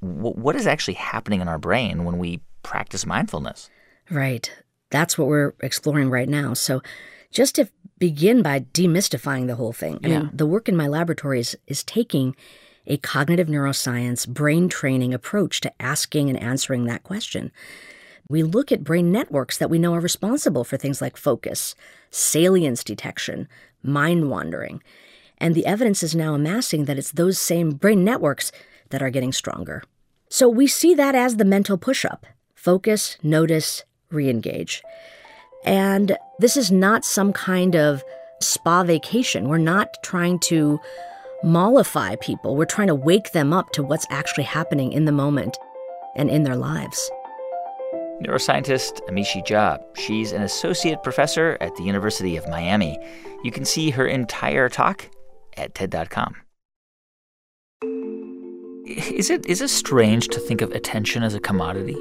w- 0.00 0.34
what 0.34 0.56
is 0.56 0.66
actually 0.66 0.94
happening 0.94 1.40
in 1.40 1.48
our 1.48 1.58
brain 1.58 2.04
when 2.04 2.18
we 2.18 2.40
practice 2.62 3.06
mindfulness? 3.06 3.70
Right. 4.10 4.50
That's 4.90 5.18
what 5.18 5.28
we're 5.28 5.54
exploring 5.60 6.10
right 6.10 6.28
now. 6.28 6.54
So, 6.54 6.82
just 7.32 7.54
to 7.56 7.68
begin 7.98 8.42
by 8.42 8.60
demystifying 8.60 9.46
the 9.46 9.56
whole 9.56 9.72
thing, 9.72 9.98
I 10.04 10.08
Yeah. 10.08 10.18
mean, 10.20 10.30
the 10.32 10.46
work 10.46 10.68
in 10.68 10.76
my 10.76 10.86
laboratories 10.86 11.56
is 11.66 11.82
taking 11.82 12.36
a 12.86 12.96
cognitive 12.98 13.48
neuroscience 13.48 14.28
brain 14.28 14.68
training 14.68 15.12
approach 15.12 15.60
to 15.60 15.82
asking 15.82 16.28
and 16.28 16.40
answering 16.40 16.84
that 16.84 17.02
question. 17.02 17.50
we 18.28 18.42
look 18.42 18.72
at 18.72 18.82
brain 18.82 19.12
networks 19.12 19.56
that 19.58 19.70
we 19.70 19.78
know 19.78 19.94
are 19.94 20.00
responsible 20.00 20.64
for 20.64 20.76
things 20.76 21.00
like 21.00 21.16
focus, 21.16 21.76
salience 22.10 22.82
detection, 22.82 23.48
mind 23.84 24.28
wandering. 24.28 24.82
And 25.38 25.54
the 25.54 25.66
evidence 25.66 26.02
is 26.02 26.14
now 26.14 26.34
amassing 26.34 26.86
that 26.86 26.98
it's 26.98 27.12
those 27.12 27.38
same 27.38 27.70
brain 27.70 28.04
networks 28.04 28.50
that 28.90 29.02
are 29.02 29.10
getting 29.10 29.32
stronger. 29.32 29.82
So 30.28 30.48
we 30.48 30.66
see 30.66 30.94
that 30.94 31.14
as 31.14 31.36
the 31.36 31.44
mental 31.44 31.78
push 31.78 32.04
up 32.04 32.26
focus, 32.54 33.16
notice, 33.22 33.84
re 34.10 34.28
engage. 34.28 34.82
And 35.64 36.18
this 36.40 36.56
is 36.56 36.72
not 36.72 37.04
some 37.04 37.32
kind 37.32 37.76
of 37.76 38.02
spa 38.40 38.82
vacation. 38.82 39.48
We're 39.48 39.58
not 39.58 40.02
trying 40.02 40.40
to 40.40 40.80
mollify 41.42 42.16
people, 42.16 42.56
we're 42.56 42.64
trying 42.64 42.88
to 42.88 42.94
wake 42.94 43.32
them 43.32 43.52
up 43.52 43.70
to 43.72 43.82
what's 43.82 44.06
actually 44.10 44.44
happening 44.44 44.92
in 44.92 45.04
the 45.04 45.12
moment 45.12 45.56
and 46.16 46.30
in 46.30 46.42
their 46.42 46.56
lives. 46.56 47.10
Neuroscientist 48.22 49.00
Amishi 49.08 49.46
Jha. 49.46 49.78
She's 49.96 50.32
an 50.32 50.42
associate 50.42 51.02
professor 51.02 51.58
at 51.60 51.74
the 51.76 51.82
University 51.82 52.36
of 52.36 52.48
Miami. 52.48 52.98
You 53.44 53.50
can 53.50 53.64
see 53.64 53.90
her 53.90 54.06
entire 54.06 54.68
talk 54.68 55.10
at 55.56 55.74
TED.com. 55.74 56.34
Is 58.86 59.30
it 59.30 59.44
is 59.46 59.60
it 59.60 59.68
strange 59.68 60.28
to 60.28 60.40
think 60.40 60.62
of 60.62 60.70
attention 60.70 61.22
as 61.22 61.34
a 61.34 61.40
commodity? 61.40 61.96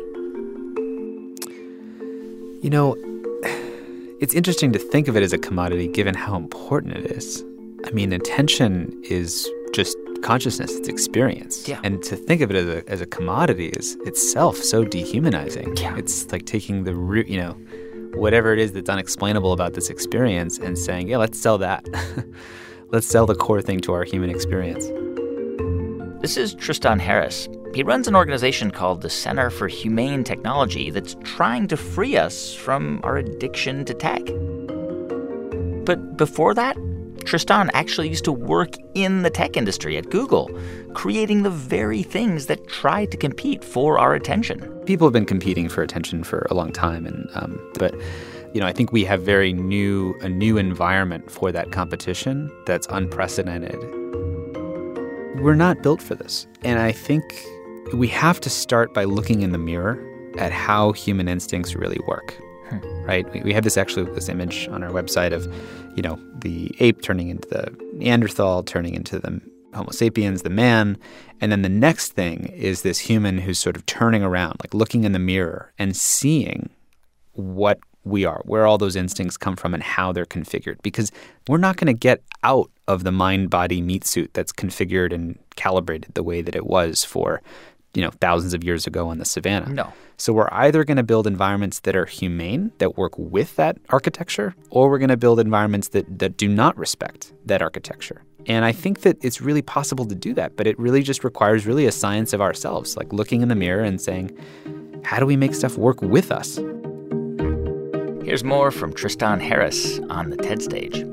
You 2.62 2.69
know, 2.69 2.95
it's 4.21 4.34
interesting 4.34 4.71
to 4.71 4.80
think 4.80 5.08
of 5.08 5.17
it 5.17 5.24
as 5.24 5.34
a 5.34 5.38
commodity 5.38 5.88
given 5.88 6.15
how 6.15 6.36
important 6.36 6.95
it 6.95 7.12
is. 7.12 7.43
I 7.86 7.91
mean, 7.91 8.12
attention 8.13 9.00
is 9.04 9.50
just 9.74 9.95
consciousness, 10.24 10.76
it's 10.76 10.88
experience. 10.88 11.67
Yeah. 11.67 11.80
And 11.84 12.02
to 12.04 12.15
think 12.15 12.41
of 12.41 12.50
it 12.50 12.58
as 12.58 12.67
a, 12.67 12.89
as 12.89 13.02
a 13.02 13.06
commodity 13.06 13.67
is 13.67 13.95
itself 14.06 14.58
so 14.58 14.84
dehumanizing. 14.84 15.78
Yeah. 15.78 15.95
It's 15.95 16.32
like 16.32 16.45
taking 16.45 16.84
the 16.84 16.95
root, 16.95 17.28
you 17.28 17.39
know, 17.39 17.52
whatever 18.15 18.54
it 18.54 18.60
is 18.60 18.71
that's 18.71 18.89
unexplainable 18.89 19.54
about 19.54 19.74
this 19.74 19.89
experience 19.89 20.58
and 20.58 20.78
saying, 20.80 21.10
yeah, 21.10 21.17
let's 21.17 21.39
sell 21.39 21.60
that. 21.60 21.88
let's 22.89 23.06
sell 23.06 23.28
the 23.28 23.36
core 23.36 23.62
thing 23.62 23.80
to 23.82 23.93
our 23.93 24.04
human 24.04 24.32
experience. 24.32 24.88
This 26.21 26.38
is 26.38 26.56
Tristan 26.56 26.98
Harris. 26.98 27.48
He 27.76 27.84
runs 27.84 28.08
an 28.08 28.15
organization 28.15 28.71
called 28.71 29.02
the 29.02 29.12
Center 29.12 29.52
for 29.52 29.67
Humane 29.67 30.24
Technology 30.24 30.89
that's 30.89 31.15
trying 31.24 31.67
to 31.67 31.78
free 31.78 32.17
us 32.17 32.56
from 32.56 33.00
our 33.04 33.17
addiction 33.17 33.86
to 33.86 33.93
tech. 33.93 34.24
But 35.86 36.17
before 36.17 36.56
that, 36.56 36.78
Tristan 37.25 37.71
actually 37.73 38.07
used 38.07 38.23
to 38.25 38.31
work 38.31 38.75
in 38.93 39.23
the 39.23 39.29
tech 39.29 39.57
industry 39.57 39.97
at 39.97 40.09
Google, 40.09 40.49
creating 40.93 41.43
the 41.43 41.49
very 41.49 42.03
things 42.03 42.45
that 42.45 42.67
try 42.67 43.05
to 43.05 43.17
compete 43.17 43.63
for 43.63 43.97
our 43.97 44.13
attention. 44.13 44.61
People 44.85 45.07
have 45.07 45.13
been 45.13 45.25
competing 45.25 45.67
for 45.67 45.81
attention 45.81 46.23
for 46.23 46.45
a 46.49 46.53
long 46.53 46.71
time, 46.71 47.05
and 47.05 47.27
um, 47.33 47.59
but 47.79 47.95
you 48.53 48.61
know 48.61 48.67
I 48.67 48.73
think 48.73 48.91
we 48.91 49.03
have 49.05 49.23
very 49.23 49.53
new 49.53 50.15
a 50.21 50.29
new 50.29 50.57
environment 50.57 51.31
for 51.31 51.51
that 51.51 51.71
competition 51.71 52.51
that's 52.65 52.88
unprecedented. 52.89 53.79
We're 55.41 55.55
not 55.55 55.81
built 55.81 56.01
for 56.01 56.15
this, 56.15 56.47
and 56.63 56.79
I 56.79 56.91
think 56.91 57.23
we 57.93 58.07
have 58.09 58.39
to 58.41 58.49
start 58.49 58.93
by 58.93 59.03
looking 59.03 59.41
in 59.41 59.51
the 59.51 59.57
mirror 59.57 59.99
at 60.38 60.51
how 60.51 60.91
human 60.91 61.27
instincts 61.27 61.75
really 61.75 61.99
work 62.07 62.38
right? 63.06 63.32
We, 63.34 63.41
we 63.41 63.54
have 63.54 63.63
this 63.63 63.78
actually 63.78 64.12
this 64.13 64.30
image 64.30 64.67
on 64.69 64.84
our 64.84 64.91
website 64.91 65.34
of, 65.34 65.45
you 65.95 66.01
know, 66.01 66.19
the 66.39 66.75
ape 66.80 67.01
turning 67.01 67.30
into 67.30 67.47
the 67.47 67.75
Neanderthal, 67.93 68.63
turning 68.63 68.95
into 68.95 69.19
the 69.19 69.41
Homo 69.73 69.91
sapiens, 69.91 70.41
the 70.41 70.49
man, 70.49 70.97
and 71.41 71.51
then 71.51 71.62
the 71.62 71.69
next 71.69 72.13
thing 72.13 72.45
is 72.56 72.82
this 72.82 72.99
human 72.99 73.39
who's 73.39 73.60
sort 73.60 73.75
of 73.75 73.86
turning 73.86 74.23
around, 74.23 74.56
like 74.63 74.73
looking 74.73 75.04
in 75.04 75.12
the 75.12 75.19
mirror 75.19 75.73
and 75.78 75.95
seeing 75.95 76.69
what 77.34 77.80
we 78.06 78.23
are, 78.23 78.41
where 78.45 78.65
all 78.65 78.78
those 78.78 78.95
instincts 78.95 79.36
come 79.36 79.56
from, 79.56 79.73
and 79.73 79.84
how 79.84 80.12
they're 80.12 80.25
configured. 80.25 80.82
Because 80.82 81.12
we're 81.47 81.58
not 81.58 81.75
going 81.75 81.88
to 81.88 81.93
get 81.93 82.21
out 82.43 82.71
of 82.88 83.04
the 83.04 83.12
mind 83.12 83.49
body 83.49 83.82
meat 83.82 84.06
suit 84.06 84.34
that's 84.34 84.54
configured 84.54 85.12
and 85.12 85.38
calibrated 85.56 86.13
the 86.13 86.23
way 86.23 86.41
that 86.41 86.56
it 86.56 86.67
was 86.67 87.04
for 87.04 87.41
you 87.95 88.03
know 88.03 88.12
thousands 88.19 88.53
of 88.53 88.63
years 88.63 88.86
ago 88.86 89.10
on 89.10 89.17
the 89.17 89.25
savannah. 89.25 89.69
No. 89.69 89.93
So 90.17 90.31
we're 90.31 90.49
either 90.51 90.84
going 90.84 90.97
to 90.97 91.03
build 91.03 91.27
environments 91.27 91.81
that 91.81 91.95
are 91.95 92.05
humane 92.05 92.71
that 92.77 92.97
work 92.97 93.17
with 93.17 93.55
that 93.58 93.77
architecture 93.89 94.55
or 94.69 94.89
we're 94.89 94.99
going 94.99 95.10
to 95.10 95.17
build 95.17 95.39
environments 95.39 95.89
that 95.89 96.19
that 96.19 96.38
do 96.38 96.47
not 96.47 96.77
respect 96.77 97.34
that 97.45 97.62
architecture. 97.62 98.23
And 98.47 98.63
I 98.63 98.71
think 98.71 99.01
that 99.01 99.17
it's 99.23 99.41
really 99.41 99.63
possible 99.63 100.05
to 100.05 100.15
do 100.15 100.34
that, 100.36 100.55
but 100.55 100.67
it 100.67 100.77
really 100.77 101.01
just 101.01 101.23
requires 101.23 101.65
really 101.65 101.88
a 101.88 101.91
science 101.91 102.31
of 102.31 102.41
ourselves, 102.41 102.95
like 102.95 103.12
looking 103.12 103.41
in 103.41 103.47
the 103.47 103.55
mirror 103.55 103.84
and 103.84 103.99
saying, 103.99 104.38
how 105.03 105.19
do 105.19 105.25
we 105.25 105.36
make 105.36 105.55
stuff 105.55 105.77
work 105.77 106.01
with 106.01 106.31
us? 106.31 106.58
Here's 108.23 108.43
more 108.43 108.71
from 108.71 108.93
Tristan 108.93 109.39
Harris 109.39 109.99
on 110.10 110.29
the 110.29 110.38
TED 110.38 110.62
stage. 110.62 111.03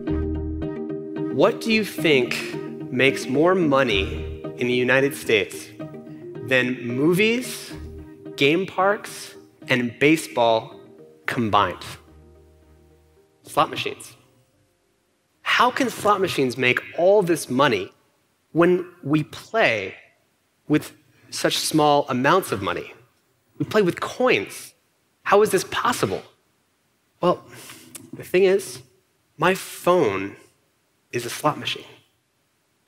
What 1.35 1.61
do 1.63 1.73
you 1.73 1.85
think 1.85 2.55
makes 2.93 3.27
more 3.27 3.55
money 3.55 4.43
in 4.59 4.67
the 4.67 4.75
United 4.75 5.15
States 5.15 5.67
than 6.53 6.87
movies, 6.87 7.73
game 8.37 8.67
parks, 8.67 9.35
and 9.69 9.99
baseball 9.99 10.79
combined. 11.25 11.83
Slot 13.45 13.71
machines. 13.71 14.15
How 15.41 15.71
can 15.71 15.89
slot 15.89 16.21
machines 16.21 16.59
make 16.59 16.83
all 16.99 17.23
this 17.23 17.49
money 17.49 17.91
when 18.53 18.87
we 19.03 19.23
play 19.23 19.95
with 20.69 20.93
such 21.31 21.57
small 21.57 22.05
amounts 22.11 22.53
of 22.53 22.61
money? 22.61 22.93
We 23.59 23.65
play 23.65 23.81
with 23.81 24.01
coins. 24.01 24.75
How 25.23 25.41
is 25.41 25.49
this 25.53 25.65
possible? 25.71 26.23
Well, 27.23 27.43
the 28.13 28.25
thing 28.25 28.45
is, 28.45 28.83
my 29.39 29.55
phone 29.55 30.37
is 31.13 31.25
a 31.25 31.31
slot 31.31 31.59
machine. 31.59 31.93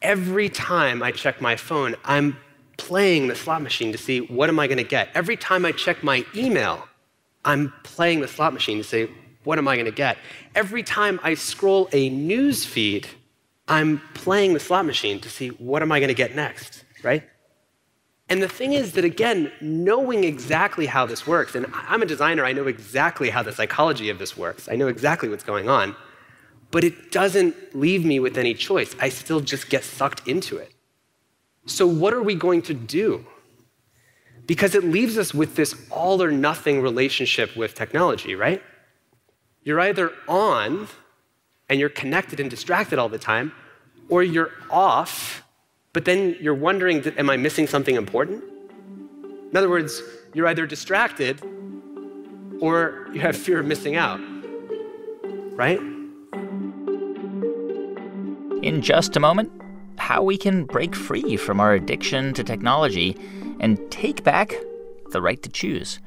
Every 0.02 0.50
time 0.50 1.02
I 1.02 1.12
check 1.12 1.40
my 1.40 1.56
phone, 1.56 1.96
I'm 2.04 2.36
playing 2.76 3.28
the 3.28 3.34
slot 3.34 3.62
machine 3.62 3.92
to 3.92 3.98
see 3.98 4.20
what 4.20 4.48
am 4.48 4.58
I 4.58 4.66
going 4.66 4.78
to 4.78 4.84
get. 4.84 5.08
Every 5.14 5.36
time 5.36 5.64
I 5.64 5.72
check 5.72 6.02
my 6.02 6.24
email, 6.34 6.86
I'm 7.44 7.72
playing 7.82 8.20
the 8.20 8.28
slot 8.28 8.52
machine 8.52 8.78
to 8.78 8.84
say, 8.84 9.08
what 9.44 9.58
am 9.58 9.68
I 9.68 9.76
going 9.76 9.86
to 9.86 9.92
get? 9.92 10.16
Every 10.54 10.82
time 10.82 11.20
I 11.22 11.34
scroll 11.34 11.88
a 11.92 12.08
news 12.08 12.64
feed, 12.64 13.06
I'm 13.68 14.00
playing 14.14 14.54
the 14.54 14.60
slot 14.60 14.86
machine 14.86 15.20
to 15.20 15.28
see 15.28 15.48
what 15.48 15.82
am 15.82 15.92
I 15.92 16.00
going 16.00 16.08
to 16.08 16.14
get 16.14 16.34
next, 16.34 16.84
right? 17.02 17.22
And 18.28 18.42
the 18.42 18.48
thing 18.48 18.72
is 18.72 18.92
that, 18.92 19.04
again, 19.04 19.52
knowing 19.60 20.24
exactly 20.24 20.86
how 20.86 21.04
this 21.04 21.26
works, 21.26 21.54
and 21.54 21.66
I'm 21.72 22.00
a 22.00 22.06
designer, 22.06 22.44
I 22.44 22.52
know 22.52 22.66
exactly 22.66 23.28
how 23.28 23.42
the 23.42 23.52
psychology 23.52 24.08
of 24.08 24.18
this 24.18 24.36
works, 24.36 24.68
I 24.68 24.76
know 24.76 24.88
exactly 24.88 25.28
what's 25.28 25.44
going 25.44 25.68
on, 25.68 25.94
but 26.70 26.84
it 26.84 27.12
doesn't 27.12 27.54
leave 27.76 28.04
me 28.04 28.18
with 28.20 28.38
any 28.38 28.54
choice. 28.54 28.96
I 28.98 29.10
still 29.10 29.40
just 29.40 29.68
get 29.68 29.84
sucked 29.84 30.26
into 30.26 30.56
it. 30.56 30.72
So, 31.66 31.86
what 31.86 32.12
are 32.12 32.22
we 32.22 32.34
going 32.34 32.62
to 32.62 32.74
do? 32.74 33.24
Because 34.46 34.74
it 34.74 34.84
leaves 34.84 35.16
us 35.16 35.32
with 35.32 35.56
this 35.56 35.74
all 35.90 36.22
or 36.22 36.30
nothing 36.30 36.82
relationship 36.82 37.56
with 37.56 37.74
technology, 37.74 38.34
right? 38.34 38.62
You're 39.62 39.80
either 39.80 40.12
on 40.28 40.88
and 41.70 41.80
you're 41.80 41.88
connected 41.88 42.40
and 42.40 42.50
distracted 42.50 42.98
all 42.98 43.08
the 43.08 43.18
time, 43.18 43.52
or 44.10 44.22
you're 44.22 44.50
off, 44.70 45.42
but 45.94 46.04
then 46.04 46.36
you're 46.40 46.54
wondering, 46.54 47.02
am 47.16 47.30
I 47.30 47.38
missing 47.38 47.66
something 47.66 47.96
important? 47.96 48.44
In 49.50 49.56
other 49.56 49.70
words, 49.70 50.02
you're 50.34 50.46
either 50.46 50.66
distracted 50.66 51.40
or 52.60 53.08
you 53.12 53.20
have 53.20 53.36
fear 53.36 53.60
of 53.60 53.66
missing 53.66 53.96
out, 53.96 54.20
right? 55.52 55.80
In 58.62 58.82
just 58.82 59.16
a 59.16 59.20
moment, 59.20 59.50
how 59.96 60.22
we 60.22 60.36
can 60.36 60.64
break 60.64 60.94
free 60.94 61.36
from 61.36 61.60
our 61.60 61.74
addiction 61.74 62.34
to 62.34 62.44
technology 62.44 63.16
and 63.60 63.78
take 63.90 64.24
back 64.24 64.54
the 65.10 65.22
right 65.22 65.42
to 65.42 65.48
choose. 65.48 66.00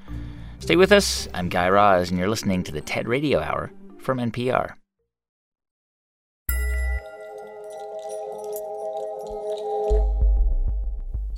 Stay 0.59 0.75
with 0.75 0.91
us. 0.91 1.27
I'm 1.33 1.49
Guy 1.49 1.69
Raz, 1.69 2.09
and 2.09 2.19
you're 2.19 2.29
listening 2.29 2.63
to 2.63 2.71
the 2.71 2.81
TED 2.81 3.07
Radio 3.07 3.39
Hour 3.39 3.71
from 3.99 4.17
NPR. 4.17 4.73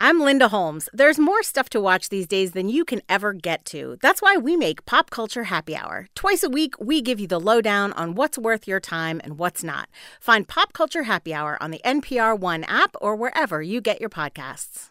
I'm 0.00 0.20
Linda 0.20 0.46
Holmes. 0.46 0.88
There's 0.92 1.18
more 1.18 1.42
stuff 1.42 1.68
to 1.70 1.80
watch 1.80 2.08
these 2.08 2.28
days 2.28 2.52
than 2.52 2.68
you 2.68 2.84
can 2.84 3.02
ever 3.08 3.32
get 3.32 3.64
to. 3.64 3.98
That's 4.00 4.22
why 4.22 4.36
we 4.36 4.56
make 4.56 4.86
Pop 4.86 5.10
Culture 5.10 5.42
Happy 5.44 5.74
Hour. 5.74 6.06
Twice 6.14 6.44
a 6.44 6.48
week, 6.48 6.74
we 6.78 7.02
give 7.02 7.18
you 7.18 7.26
the 7.26 7.40
lowdown 7.40 7.92
on 7.94 8.14
what's 8.14 8.38
worth 8.38 8.68
your 8.68 8.78
time 8.78 9.20
and 9.24 9.38
what's 9.38 9.64
not. 9.64 9.88
Find 10.20 10.46
Pop 10.46 10.72
Culture 10.72 11.02
Happy 11.02 11.34
Hour 11.34 11.60
on 11.60 11.72
the 11.72 11.80
NPR 11.84 12.38
One 12.38 12.62
app 12.64 12.94
or 13.00 13.16
wherever 13.16 13.60
you 13.60 13.80
get 13.80 14.00
your 14.00 14.08
podcasts. 14.08 14.90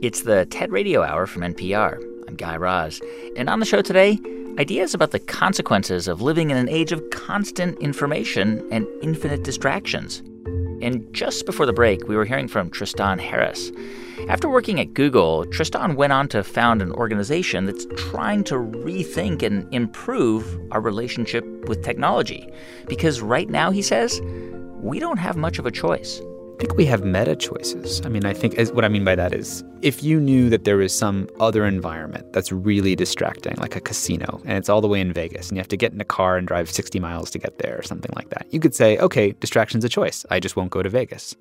It's 0.00 0.22
the 0.22 0.46
TED 0.46 0.70
Radio 0.70 1.02
Hour 1.02 1.26
from 1.26 1.42
NPR. 1.42 2.00
I'm 2.28 2.36
Guy 2.36 2.56
Raz. 2.56 3.00
And 3.36 3.48
on 3.48 3.58
the 3.58 3.66
show 3.66 3.82
today, 3.82 4.20
ideas 4.58 4.94
about 4.94 5.12
the 5.12 5.18
consequences 5.18 6.08
of 6.08 6.20
living 6.20 6.50
in 6.50 6.56
an 6.56 6.68
age 6.68 6.92
of 6.92 7.08
constant 7.10 7.78
information 7.78 8.66
and 8.70 8.86
infinite 9.02 9.42
distractions. 9.42 10.22
And 10.82 11.06
just 11.12 11.46
before 11.46 11.64
the 11.64 11.72
break, 11.72 12.08
we 12.08 12.16
were 12.16 12.24
hearing 12.24 12.48
from 12.48 12.68
Tristan 12.68 13.18
Harris. 13.18 13.70
After 14.28 14.48
working 14.48 14.78
at 14.78 14.94
Google, 14.94 15.46
Tristan 15.46 15.96
went 15.96 16.12
on 16.12 16.28
to 16.28 16.44
found 16.44 16.82
an 16.82 16.92
organization 16.92 17.64
that's 17.64 17.86
trying 17.96 18.44
to 18.44 18.54
rethink 18.54 19.42
and 19.42 19.72
improve 19.72 20.60
our 20.70 20.80
relationship 20.80 21.44
with 21.68 21.82
technology. 21.82 22.48
Because 22.88 23.20
right 23.20 23.48
now, 23.48 23.70
he 23.70 23.82
says, 23.82 24.20
we 24.80 24.98
don't 24.98 25.18
have 25.18 25.36
much 25.36 25.58
of 25.58 25.66
a 25.66 25.70
choice. 25.70 26.20
I 26.54 26.64
think 26.66 26.76
we 26.76 26.84
have 26.86 27.04
meta 27.04 27.34
choices. 27.34 28.00
I 28.04 28.08
mean, 28.08 28.24
I 28.24 28.32
think 28.32 28.54
as, 28.54 28.70
what 28.72 28.84
I 28.84 28.88
mean 28.88 29.04
by 29.04 29.16
that 29.16 29.34
is 29.34 29.64
if 29.80 30.02
you 30.02 30.20
knew 30.20 30.48
that 30.50 30.64
there 30.64 30.76
was 30.76 30.96
some 30.96 31.28
other 31.40 31.66
environment 31.66 32.32
that's 32.32 32.52
really 32.52 32.94
distracting, 32.94 33.56
like 33.56 33.74
a 33.74 33.80
casino, 33.80 34.40
and 34.44 34.58
it's 34.58 34.68
all 34.68 34.80
the 34.80 34.86
way 34.86 35.00
in 35.00 35.12
Vegas, 35.12 35.48
and 35.48 35.56
you 35.56 35.60
have 35.60 35.68
to 35.68 35.76
get 35.76 35.92
in 35.92 36.00
a 36.00 36.04
car 36.04 36.36
and 36.36 36.46
drive 36.46 36.70
60 36.70 37.00
miles 37.00 37.30
to 37.30 37.38
get 37.38 37.58
there 37.58 37.76
or 37.76 37.82
something 37.82 38.12
like 38.14 38.30
that, 38.30 38.46
you 38.50 38.60
could 38.60 38.74
say, 38.74 38.96
okay, 38.98 39.32
distraction's 39.32 39.84
a 39.84 39.88
choice. 39.88 40.24
I 40.30 40.38
just 40.38 40.54
won't 40.54 40.70
go 40.70 40.82
to 40.82 40.88
Vegas. 40.88 41.34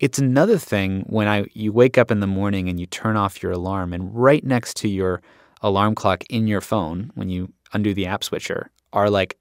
It's 0.00 0.18
another 0.18 0.58
thing 0.58 1.04
when 1.08 1.28
I 1.28 1.46
you 1.54 1.72
wake 1.72 1.96
up 1.96 2.10
in 2.10 2.20
the 2.20 2.26
morning 2.26 2.68
and 2.68 2.78
you 2.78 2.86
turn 2.86 3.16
off 3.16 3.42
your 3.42 3.52
alarm, 3.52 3.94
and 3.94 4.14
right 4.14 4.44
next 4.44 4.76
to 4.78 4.88
your 4.88 5.22
alarm 5.62 5.94
clock 5.94 6.24
in 6.28 6.46
your 6.46 6.60
phone, 6.60 7.10
when 7.14 7.30
you 7.30 7.52
undo 7.72 7.94
the 7.94 8.06
app 8.06 8.22
switcher, 8.22 8.70
are 8.92 9.08
like 9.08 9.38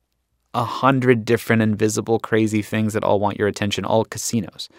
a 0.53 0.63
hundred 0.63 1.25
different 1.25 1.61
invisible 1.61 2.19
crazy 2.19 2.61
things 2.61 2.93
that 2.93 3.03
all 3.03 3.19
want 3.19 3.37
your 3.37 3.47
attention, 3.47 3.83
all 3.83 4.05
casinos. 4.05 4.69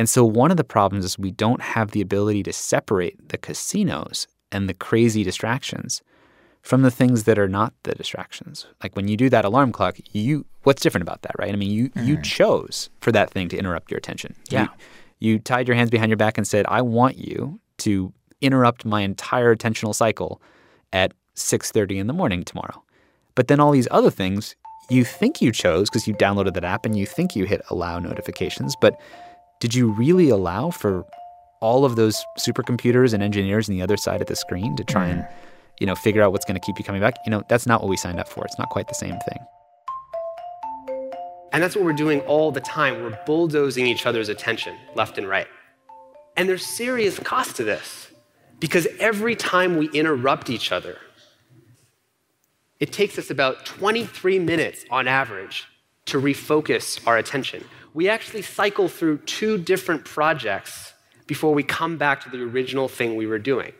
And 0.00 0.08
so 0.08 0.24
one 0.24 0.50
of 0.50 0.56
the 0.56 0.64
problems 0.64 1.04
is 1.04 1.18
we 1.18 1.30
don't 1.30 1.60
have 1.60 1.90
the 1.90 2.00
ability 2.00 2.42
to 2.44 2.54
separate 2.54 3.28
the 3.28 3.36
casinos 3.36 4.26
and 4.50 4.66
the 4.66 4.72
crazy 4.72 5.22
distractions 5.22 6.00
from 6.62 6.80
the 6.80 6.90
things 6.90 7.24
that 7.24 7.38
are 7.38 7.50
not 7.50 7.74
the 7.82 7.94
distractions. 7.94 8.66
Like 8.82 8.96
when 8.96 9.08
you 9.08 9.18
do 9.18 9.28
that 9.28 9.44
alarm 9.44 9.72
clock, 9.72 9.98
you 10.12 10.46
what's 10.62 10.80
different 10.80 11.02
about 11.02 11.20
that, 11.20 11.32
right? 11.38 11.52
I 11.52 11.56
mean, 11.56 11.70
you 11.70 11.90
mm-hmm. 11.90 12.06
you 12.06 12.22
chose 12.22 12.88
for 13.02 13.12
that 13.12 13.28
thing 13.28 13.50
to 13.50 13.58
interrupt 13.58 13.90
your 13.90 13.98
attention. 13.98 14.34
Yeah. 14.48 14.68
You, 15.18 15.32
you 15.32 15.38
tied 15.38 15.68
your 15.68 15.74
hands 15.74 15.90
behind 15.90 16.08
your 16.08 16.16
back 16.16 16.38
and 16.38 16.48
said, 16.48 16.64
"I 16.66 16.80
want 16.80 17.18
you 17.18 17.60
to 17.80 18.10
interrupt 18.40 18.86
my 18.86 19.02
entire 19.02 19.54
attentional 19.54 19.94
cycle 19.94 20.40
at 20.94 21.12
6:30 21.34 21.98
in 21.98 22.06
the 22.06 22.14
morning 22.14 22.42
tomorrow." 22.42 22.82
But 23.34 23.48
then 23.48 23.60
all 23.60 23.70
these 23.70 23.88
other 23.90 24.10
things 24.10 24.56
you 24.88 25.04
think 25.04 25.40
you 25.40 25.52
chose 25.52 25.90
because 25.90 26.08
you 26.08 26.14
downloaded 26.14 26.54
that 26.54 26.64
app 26.64 26.84
and 26.84 26.96
you 26.96 27.06
think 27.06 27.36
you 27.36 27.44
hit 27.44 27.60
allow 27.70 27.98
notifications, 27.98 28.74
but 28.80 28.98
did 29.60 29.74
you 29.74 29.92
really 29.92 30.30
allow 30.30 30.70
for 30.70 31.06
all 31.60 31.84
of 31.84 31.94
those 31.94 32.24
supercomputers 32.38 33.12
and 33.12 33.22
engineers 33.22 33.68
on 33.68 33.76
the 33.76 33.82
other 33.82 33.96
side 33.96 34.22
of 34.22 34.26
the 34.26 34.34
screen 34.34 34.74
to 34.76 34.84
try 34.84 35.06
and, 35.06 35.22
mm-hmm. 35.22 35.34
you 35.78 35.86
know, 35.86 35.94
figure 35.94 36.22
out 36.22 36.32
what's 36.32 36.46
going 36.46 36.58
to 36.58 36.66
keep 36.66 36.78
you 36.78 36.84
coming 36.84 37.00
back? 37.00 37.14
You 37.26 37.30
know, 37.30 37.42
that's 37.48 37.66
not 37.66 37.82
what 37.82 37.90
we 37.90 37.96
signed 37.96 38.18
up 38.18 38.28
for. 38.28 38.44
It's 38.46 38.58
not 38.58 38.70
quite 38.70 38.88
the 38.88 38.94
same 38.94 39.18
thing. 39.28 39.38
And 41.52 41.62
that's 41.62 41.76
what 41.76 41.84
we're 41.84 41.92
doing 41.92 42.20
all 42.22 42.50
the 42.50 42.60
time. 42.60 43.02
We're 43.02 43.18
bulldozing 43.26 43.86
each 43.86 44.06
other's 44.06 44.28
attention 44.28 44.76
left 44.94 45.18
and 45.18 45.28
right. 45.28 45.48
And 46.36 46.48
there's 46.48 46.64
serious 46.64 47.18
cost 47.18 47.56
to 47.56 47.64
this 47.64 48.10
because 48.60 48.88
every 48.98 49.36
time 49.36 49.76
we 49.76 49.90
interrupt 49.90 50.48
each 50.48 50.72
other, 50.72 50.96
it 52.78 52.92
takes 52.92 53.18
us 53.18 53.30
about 53.30 53.66
23 53.66 54.38
minutes 54.38 54.86
on 54.90 55.06
average 55.06 55.69
to 56.10 56.20
refocus 56.20 57.04
our 57.06 57.16
attention 57.18 57.64
we 57.94 58.08
actually 58.08 58.42
cycle 58.42 58.88
through 58.88 59.18
two 59.18 59.58
different 59.58 60.04
projects 60.04 60.94
before 61.26 61.52
we 61.54 61.62
come 61.62 61.96
back 61.96 62.22
to 62.22 62.30
the 62.30 62.42
original 62.42 62.88
thing 62.88 63.16
we 63.16 63.26
were 63.26 63.38
doing. 63.38 63.72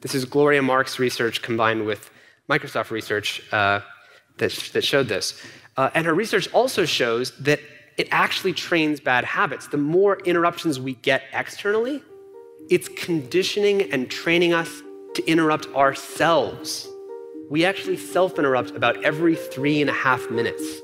This 0.00 0.14
is 0.14 0.24
Gloria 0.24 0.62
Mark's 0.62 0.98
research 0.98 1.42
combined 1.42 1.86
with 1.86 2.10
Microsoft 2.48 2.90
research 2.90 3.42
uh, 3.52 3.80
that, 4.38 4.52
that 4.72 4.84
showed 4.84 5.08
this. 5.08 5.40
Uh, 5.76 5.90
and 5.94 6.06
her 6.06 6.14
research 6.14 6.50
also 6.52 6.84
shows 6.84 7.36
that 7.38 7.60
it 7.96 8.08
actually 8.10 8.52
trains 8.52 9.00
bad 9.00 9.24
habits. 9.24 9.68
The 9.68 9.76
more 9.76 10.18
interruptions 10.20 10.80
we 10.80 10.94
get 10.94 11.22
externally, 11.32 12.02
it's 12.70 12.88
conditioning 12.88 13.92
and 13.92 14.10
training 14.10 14.52
us 14.52 14.82
to 15.14 15.24
interrupt 15.26 15.66
ourselves. 15.74 16.88
We 17.50 17.64
actually 17.64 17.98
self 17.98 18.38
interrupt 18.38 18.70
about 18.70 19.02
every 19.04 19.36
three 19.36 19.80
and 19.80 19.90
a 19.90 19.92
half 19.92 20.30
minutes. 20.30 20.83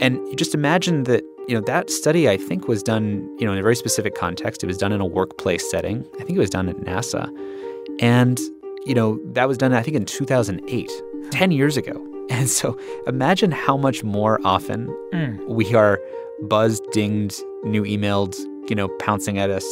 And 0.00 0.16
you 0.28 0.36
just 0.36 0.54
imagine 0.54 1.04
that, 1.04 1.24
you 1.48 1.54
know, 1.54 1.60
that 1.62 1.90
study 1.90 2.28
I 2.28 2.36
think 2.36 2.68
was 2.68 2.82
done, 2.82 3.28
you 3.38 3.46
know, 3.46 3.52
in 3.52 3.58
a 3.58 3.62
very 3.62 3.76
specific 3.76 4.14
context. 4.14 4.62
It 4.62 4.66
was 4.66 4.78
done 4.78 4.92
in 4.92 5.00
a 5.00 5.06
workplace 5.06 5.68
setting. 5.70 6.06
I 6.14 6.24
think 6.24 6.32
it 6.32 6.38
was 6.38 6.50
done 6.50 6.68
at 6.68 6.76
NASA. 6.76 7.28
And, 8.00 8.38
you 8.84 8.94
know, 8.94 9.18
that 9.32 9.48
was 9.48 9.58
done 9.58 9.72
I 9.72 9.82
think 9.82 9.96
in 9.96 10.04
2008, 10.04 10.90
10 11.30 11.50
years 11.50 11.76
ago. 11.76 12.04
And 12.30 12.50
so 12.50 12.78
imagine 13.06 13.50
how 13.50 13.78
much 13.78 14.04
more 14.04 14.38
often 14.44 14.86
mm. 15.14 15.46
we 15.46 15.74
are 15.74 15.98
buzzed, 16.42 16.84
dinged, 16.92 17.42
new 17.64 17.84
emailed, 17.84 18.36
you 18.68 18.76
know, 18.76 18.88
pouncing 19.00 19.38
at 19.38 19.48
us 19.48 19.64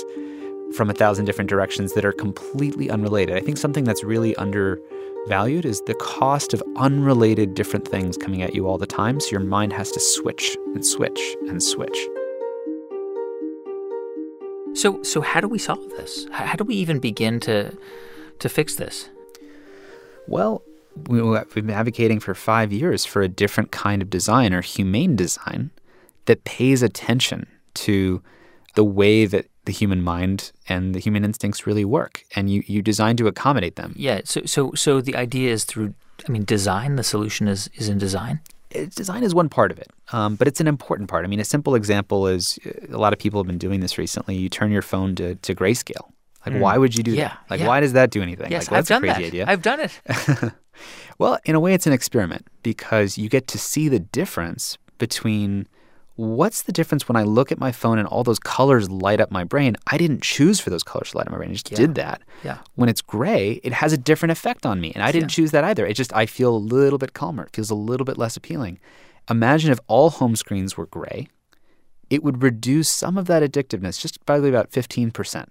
from 0.74 0.88
a 0.88 0.94
thousand 0.94 1.26
different 1.26 1.50
directions 1.50 1.92
that 1.92 2.04
are 2.06 2.12
completely 2.12 2.88
unrelated. 2.88 3.36
I 3.36 3.40
think 3.40 3.58
something 3.58 3.84
that's 3.84 4.02
really 4.02 4.34
under 4.36 4.80
valued 5.26 5.64
is 5.64 5.80
the 5.82 5.94
cost 5.94 6.54
of 6.54 6.62
unrelated 6.76 7.54
different 7.54 7.86
things 7.86 8.16
coming 8.16 8.42
at 8.42 8.54
you 8.54 8.66
all 8.66 8.78
the 8.78 8.86
time. 8.86 9.20
So 9.20 9.30
your 9.30 9.40
mind 9.40 9.72
has 9.72 9.90
to 9.92 10.00
switch 10.00 10.56
and 10.74 10.84
switch 10.84 11.36
and 11.48 11.62
switch. 11.62 11.98
So, 14.74 15.02
so 15.02 15.20
how 15.20 15.40
do 15.40 15.48
we 15.48 15.58
solve 15.58 15.88
this? 15.90 16.26
How 16.30 16.54
do 16.54 16.64
we 16.64 16.74
even 16.76 16.98
begin 16.98 17.40
to, 17.40 17.76
to 18.38 18.48
fix 18.48 18.76
this? 18.76 19.08
Well, 20.26 20.62
we've 21.08 21.54
been 21.54 21.70
advocating 21.70 22.20
for 22.20 22.34
five 22.34 22.72
years 22.72 23.04
for 23.04 23.22
a 23.22 23.28
different 23.28 23.70
kind 23.70 24.02
of 24.02 24.10
design 24.10 24.52
or 24.52 24.60
humane 24.60 25.16
design 25.16 25.70
that 26.26 26.44
pays 26.44 26.82
attention 26.82 27.46
to 27.74 28.22
the 28.74 28.84
way 28.84 29.24
that 29.26 29.46
the 29.66 29.72
human 29.72 30.02
mind 30.02 30.52
and 30.68 30.94
the 30.94 30.98
human 30.98 31.24
instincts 31.24 31.66
really 31.66 31.84
work, 31.84 32.24
and 32.34 32.48
you 32.50 32.62
you 32.66 32.80
design 32.82 33.16
to 33.18 33.26
accommodate 33.26 33.76
them. 33.76 33.92
Yeah. 33.96 34.22
So 34.24 34.42
so 34.46 34.72
so 34.74 35.00
the 35.00 35.14
idea 35.14 35.52
is 35.52 35.64
through. 35.64 35.94
I 36.26 36.32
mean, 36.32 36.44
design. 36.44 36.96
The 36.96 37.04
solution 37.04 37.46
is 37.46 37.68
is 37.74 37.88
in 37.88 37.98
design. 37.98 38.40
Design 38.94 39.22
is 39.22 39.34
one 39.34 39.48
part 39.48 39.70
of 39.70 39.78
it, 39.78 39.90
um, 40.12 40.36
but 40.36 40.48
it's 40.48 40.60
an 40.60 40.66
important 40.66 41.08
part. 41.08 41.24
I 41.24 41.28
mean, 41.28 41.40
a 41.40 41.44
simple 41.44 41.74
example 41.74 42.26
is 42.26 42.58
uh, 42.66 42.94
a 42.94 42.98
lot 42.98 43.12
of 43.12 43.18
people 43.18 43.40
have 43.40 43.46
been 43.46 43.58
doing 43.58 43.80
this 43.80 43.96
recently. 43.96 44.36
You 44.36 44.48
turn 44.48 44.70
your 44.70 44.82
phone 44.82 45.14
to, 45.14 45.36
to 45.36 45.54
grayscale. 45.54 46.10
Like, 46.44 46.56
mm. 46.56 46.60
why 46.60 46.76
would 46.76 46.94
you 46.94 47.02
do 47.02 47.12
yeah, 47.12 47.28
that? 47.28 47.38
Like, 47.48 47.60
yeah. 47.60 47.68
why 47.68 47.80
does 47.80 47.94
that 47.94 48.10
do 48.10 48.22
anything? 48.22 48.50
Yes, 48.50 48.70
like, 48.70 48.78
I've 48.78 48.86
done 48.86 49.04
a 49.04 49.06
crazy 49.06 49.22
that. 49.22 49.26
idea. 49.28 49.44
I've 49.48 49.62
done 49.62 49.80
it. 49.80 50.00
well, 51.18 51.38
in 51.44 51.54
a 51.54 51.60
way, 51.60 51.74
it's 51.74 51.86
an 51.86 51.92
experiment 51.92 52.46
because 52.62 53.16
you 53.16 53.28
get 53.28 53.46
to 53.48 53.58
see 53.58 53.88
the 53.88 54.00
difference 54.00 54.76
between 54.98 55.68
what's 56.16 56.62
the 56.62 56.72
difference 56.72 57.08
when 57.08 57.16
I 57.16 57.22
look 57.22 57.52
at 57.52 57.60
my 57.60 57.72
phone 57.72 57.98
and 57.98 58.08
all 58.08 58.24
those 58.24 58.38
colors 58.38 58.90
light 58.90 59.20
up 59.20 59.30
my 59.30 59.44
brain? 59.44 59.76
I 59.86 59.98
didn't 59.98 60.22
choose 60.22 60.58
for 60.60 60.70
those 60.70 60.82
colors 60.82 61.10
to 61.10 61.18
light 61.18 61.26
up 61.26 61.32
my 61.32 61.38
brain. 61.38 61.50
I 61.50 61.52
just 61.52 61.70
yeah. 61.70 61.76
did 61.76 61.94
that. 61.96 62.22
Yeah. 62.42 62.58
When 62.74 62.88
it's 62.88 63.02
gray, 63.02 63.60
it 63.62 63.72
has 63.72 63.92
a 63.92 63.98
different 63.98 64.32
effect 64.32 64.66
on 64.66 64.80
me. 64.80 64.92
And 64.94 65.02
I 65.02 65.12
didn't 65.12 65.30
yeah. 65.30 65.36
choose 65.36 65.50
that 65.52 65.64
either. 65.64 65.86
It 65.86 65.94
just, 65.94 66.14
I 66.14 66.26
feel 66.26 66.54
a 66.54 66.58
little 66.58 66.98
bit 66.98 67.12
calmer. 67.12 67.44
It 67.44 67.54
feels 67.54 67.70
a 67.70 67.74
little 67.74 68.04
bit 68.04 68.18
less 68.18 68.36
appealing. 68.36 68.80
Imagine 69.28 69.70
if 69.70 69.80
all 69.86 70.10
home 70.10 70.36
screens 70.36 70.76
were 70.76 70.86
gray, 70.86 71.28
it 72.08 72.22
would 72.22 72.42
reduce 72.42 72.88
some 72.88 73.18
of 73.18 73.26
that 73.26 73.42
addictiveness, 73.42 74.00
just 74.00 74.24
probably 74.24 74.48
about 74.48 74.70
15%. 74.70 75.46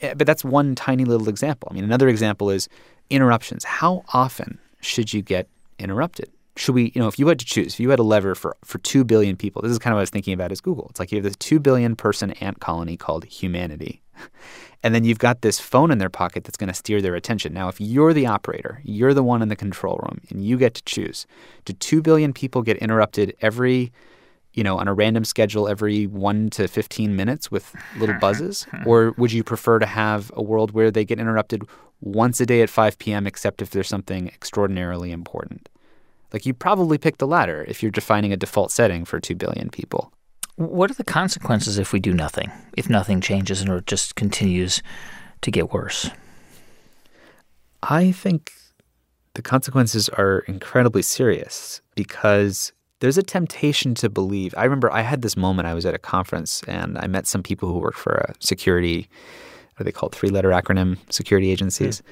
Eh, 0.00 0.14
but 0.14 0.26
that's 0.26 0.44
one 0.44 0.74
tiny 0.74 1.04
little 1.04 1.28
example. 1.28 1.68
I 1.70 1.74
mean, 1.74 1.84
another 1.84 2.08
example 2.08 2.50
is 2.50 2.68
interruptions. 3.10 3.64
How 3.64 4.04
often 4.12 4.58
should 4.80 5.12
you 5.12 5.22
get 5.22 5.48
interrupted? 5.78 6.30
Should 6.56 6.74
we, 6.74 6.92
you 6.94 7.00
know, 7.00 7.08
if 7.08 7.18
you 7.18 7.26
had 7.28 7.38
to 7.38 7.44
choose, 7.44 7.74
if 7.74 7.80
you 7.80 7.90
had 7.90 7.98
a 7.98 8.04
lever 8.04 8.34
for, 8.34 8.56
for 8.64 8.78
2 8.78 9.04
billion 9.04 9.36
people, 9.36 9.62
this 9.62 9.72
is 9.72 9.78
kind 9.78 9.92
of 9.92 9.96
what 9.96 10.00
I 10.00 10.02
was 10.02 10.10
thinking 10.10 10.34
about 10.34 10.52
as 10.52 10.60
Google. 10.60 10.86
It's 10.90 11.00
like 11.00 11.10
you 11.10 11.16
have 11.16 11.24
this 11.24 11.36
2 11.36 11.60
billion 11.60 11.96
person 11.96 12.32
ant 12.32 12.60
colony 12.60 12.96
called 12.96 13.24
humanity. 13.24 14.02
And 14.84 14.92
then 14.92 15.04
you've 15.04 15.20
got 15.20 15.42
this 15.42 15.60
phone 15.60 15.92
in 15.92 15.98
their 15.98 16.10
pocket 16.10 16.42
that's 16.42 16.56
going 16.56 16.66
to 16.66 16.74
steer 16.74 17.00
their 17.00 17.14
attention. 17.14 17.54
Now, 17.54 17.68
if 17.68 17.80
you're 17.80 18.12
the 18.12 18.26
operator, 18.26 18.80
you're 18.82 19.14
the 19.14 19.22
one 19.22 19.40
in 19.40 19.48
the 19.48 19.54
control 19.54 20.00
room, 20.02 20.20
and 20.28 20.44
you 20.44 20.58
get 20.58 20.74
to 20.74 20.82
choose 20.82 21.24
do 21.64 21.72
2 21.72 22.02
billion 22.02 22.32
people 22.32 22.62
get 22.62 22.78
interrupted 22.78 23.36
every, 23.40 23.92
you 24.54 24.64
know, 24.64 24.78
on 24.78 24.88
a 24.88 24.92
random 24.92 25.24
schedule 25.24 25.68
every 25.68 26.08
1 26.08 26.50
to 26.50 26.66
15 26.66 27.14
minutes 27.14 27.48
with 27.48 27.72
little 27.96 28.18
buzzes? 28.20 28.66
or 28.84 29.12
would 29.18 29.30
you 29.30 29.44
prefer 29.44 29.78
to 29.78 29.86
have 29.86 30.32
a 30.34 30.42
world 30.42 30.72
where 30.72 30.90
they 30.90 31.04
get 31.04 31.20
interrupted 31.20 31.62
once 32.02 32.40
a 32.40 32.46
day 32.46 32.60
at 32.60 32.68
5 32.68 32.98
p.m., 32.98 33.26
except 33.26 33.62
if 33.62 33.70
there's 33.70 33.88
something 33.88 34.26
extraordinarily 34.28 35.12
important. 35.12 35.68
Like, 36.32 36.46
you 36.46 36.54
probably 36.54 36.98
pick 36.98 37.18
the 37.18 37.26
latter 37.26 37.64
if 37.68 37.82
you're 37.82 37.90
defining 37.90 38.32
a 38.32 38.36
default 38.36 38.70
setting 38.70 39.04
for 39.04 39.20
2 39.20 39.34
billion 39.34 39.68
people. 39.70 40.12
What 40.56 40.90
are 40.90 40.94
the 40.94 41.04
consequences 41.04 41.78
if 41.78 41.92
we 41.92 42.00
do 42.00 42.12
nothing? 42.12 42.50
If 42.76 42.88
nothing 42.88 43.20
changes 43.20 43.60
and 43.60 43.70
it 43.70 43.86
just 43.86 44.14
continues 44.14 44.82
to 45.42 45.50
get 45.50 45.72
worse? 45.72 46.10
I 47.82 48.12
think 48.12 48.52
the 49.34 49.42
consequences 49.42 50.08
are 50.10 50.40
incredibly 50.40 51.02
serious 51.02 51.80
because 51.94 52.72
there's 53.00 53.18
a 53.18 53.22
temptation 53.22 53.94
to 53.96 54.08
believe. 54.08 54.54
I 54.56 54.64
remember 54.64 54.92
I 54.92 55.00
had 55.00 55.22
this 55.22 55.36
moment. 55.36 55.66
I 55.66 55.74
was 55.74 55.84
at 55.86 55.94
a 55.94 55.98
conference 55.98 56.62
and 56.68 56.96
I 56.98 57.06
met 57.06 57.26
some 57.26 57.42
people 57.42 57.68
who 57.68 57.78
work 57.78 57.96
for 57.96 58.12
a 58.12 58.34
security, 58.38 59.08
what 59.74 59.80
are 59.80 59.84
they 59.84 59.92
called, 59.92 60.14
three 60.14 60.28
letter 60.28 60.50
acronym 60.50 60.98
security 61.10 61.50
agencies. 61.50 62.00
Mm. 62.00 62.04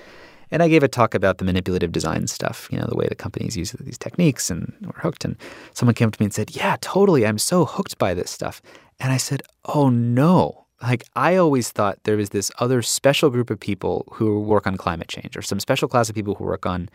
And 0.50 0.62
I 0.62 0.68
gave 0.68 0.82
a 0.82 0.88
talk 0.88 1.14
about 1.14 1.38
the 1.38 1.44
manipulative 1.44 1.92
design 1.92 2.26
stuff, 2.26 2.68
you 2.70 2.78
know, 2.78 2.86
the 2.88 2.96
way 2.96 3.06
the 3.08 3.14
companies 3.14 3.56
use 3.56 3.72
these 3.72 3.98
techniques 3.98 4.50
and 4.50 4.72
we're 4.82 5.00
hooked. 5.00 5.24
And 5.24 5.36
someone 5.72 5.94
came 5.94 6.08
up 6.08 6.14
to 6.14 6.22
me 6.22 6.26
and 6.26 6.34
said, 6.34 6.54
Yeah, 6.54 6.76
totally. 6.80 7.26
I'm 7.26 7.38
so 7.38 7.64
hooked 7.64 7.98
by 7.98 8.14
this 8.14 8.30
stuff. 8.30 8.60
And 8.98 9.12
I 9.12 9.16
said, 9.16 9.42
Oh, 9.66 9.88
no. 9.88 10.66
Like, 10.82 11.04
I 11.14 11.36
always 11.36 11.70
thought 11.70 12.02
there 12.04 12.16
was 12.16 12.30
this 12.30 12.50
other 12.58 12.80
special 12.82 13.28
group 13.28 13.50
of 13.50 13.60
people 13.60 14.06
who 14.12 14.40
work 14.40 14.66
on 14.66 14.76
climate 14.76 15.08
change 15.08 15.36
or 15.36 15.42
some 15.42 15.60
special 15.60 15.88
class 15.88 16.08
of 16.08 16.14
people 16.14 16.34
who 16.34 16.44
work 16.44 16.64
on, 16.64 16.88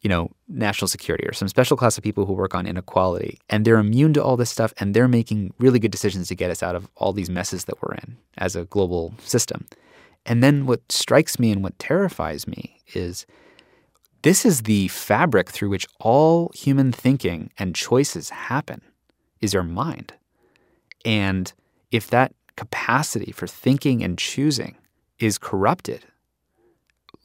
you 0.00 0.08
know, 0.08 0.30
national 0.48 0.86
security 0.86 1.26
or 1.26 1.32
some 1.32 1.48
special 1.48 1.76
class 1.76 1.98
of 1.98 2.04
people 2.04 2.24
who 2.24 2.34
work 2.34 2.54
on 2.54 2.66
inequality. 2.68 3.40
And 3.50 3.64
they're 3.64 3.78
immune 3.78 4.12
to 4.14 4.22
all 4.22 4.36
this 4.36 4.50
stuff 4.50 4.72
and 4.78 4.94
they're 4.94 5.08
making 5.08 5.52
really 5.58 5.80
good 5.80 5.90
decisions 5.90 6.28
to 6.28 6.36
get 6.36 6.52
us 6.52 6.62
out 6.62 6.76
of 6.76 6.88
all 6.96 7.12
these 7.12 7.30
messes 7.30 7.64
that 7.64 7.82
we're 7.82 7.94
in 7.96 8.16
as 8.38 8.54
a 8.54 8.64
global 8.66 9.12
system. 9.18 9.66
And 10.24 10.42
then 10.42 10.66
what 10.66 10.80
strikes 10.90 11.38
me 11.38 11.50
and 11.50 11.62
what 11.62 11.78
terrifies 11.78 12.46
me 12.46 12.80
is 12.94 13.26
this 14.22 14.44
is 14.46 14.62
the 14.62 14.88
fabric 14.88 15.50
through 15.50 15.70
which 15.70 15.86
all 15.98 16.50
human 16.54 16.92
thinking 16.92 17.50
and 17.58 17.74
choices 17.74 18.30
happen 18.30 18.82
is 19.40 19.54
our 19.54 19.64
mind. 19.64 20.12
And 21.04 21.52
if 21.90 22.08
that 22.10 22.32
capacity 22.56 23.32
for 23.32 23.46
thinking 23.46 24.02
and 24.04 24.16
choosing 24.16 24.76
is 25.18 25.38
corrupted, 25.38 26.04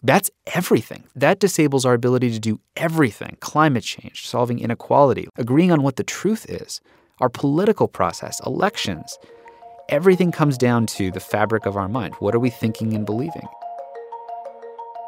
that's 0.04 0.32
everything. 0.48 1.04
That 1.16 1.40
disables 1.40 1.86
our 1.86 1.94
ability 1.94 2.32
to 2.32 2.40
do 2.40 2.60
everything 2.76 3.38
climate 3.40 3.84
change, 3.84 4.28
solving 4.28 4.60
inequality, 4.60 5.28
agreeing 5.36 5.72
on 5.72 5.84
what 5.84 5.96
the 5.96 6.04
truth 6.04 6.50
is, 6.50 6.82
our 7.20 7.30
political 7.30 7.88
process, 7.88 8.40
elections, 8.46 9.18
everything 9.90 10.32
comes 10.32 10.58
down 10.58 10.86
to 10.86 11.12
the 11.12 11.20
fabric 11.20 11.66
of 11.66 11.78
our 11.78 11.88
mind. 11.88 12.16
What 12.20 12.36
are 12.36 12.40
we 12.40 12.50
thinking 12.50 12.94
and 12.94 13.06
believing? 13.06 13.48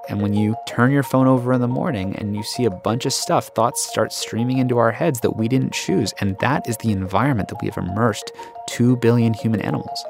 And 0.07 0.21
when 0.21 0.33
you 0.33 0.55
turn 0.65 0.91
your 0.91 1.03
phone 1.03 1.27
over 1.27 1.53
in 1.53 1.61
the 1.61 1.67
morning 1.67 2.15
and 2.15 2.35
you 2.35 2.41
see 2.41 2.65
a 2.65 2.71
bunch 2.71 3.05
of 3.05 3.13
stuff, 3.13 3.49
thoughts 3.49 3.83
start 3.83 4.11
streaming 4.11 4.57
into 4.57 4.77
our 4.77 4.91
heads 4.91 5.19
that 5.19 5.35
we 5.35 5.47
didn't 5.47 5.73
choose. 5.73 6.13
And 6.19 6.37
that 6.39 6.67
is 6.67 6.77
the 6.77 6.91
environment 6.91 7.49
that 7.49 7.61
we 7.61 7.67
have 7.67 7.77
immersed 7.77 8.31
2 8.69 8.97
billion 8.97 9.33
human 9.33 9.61
animals. 9.61 10.03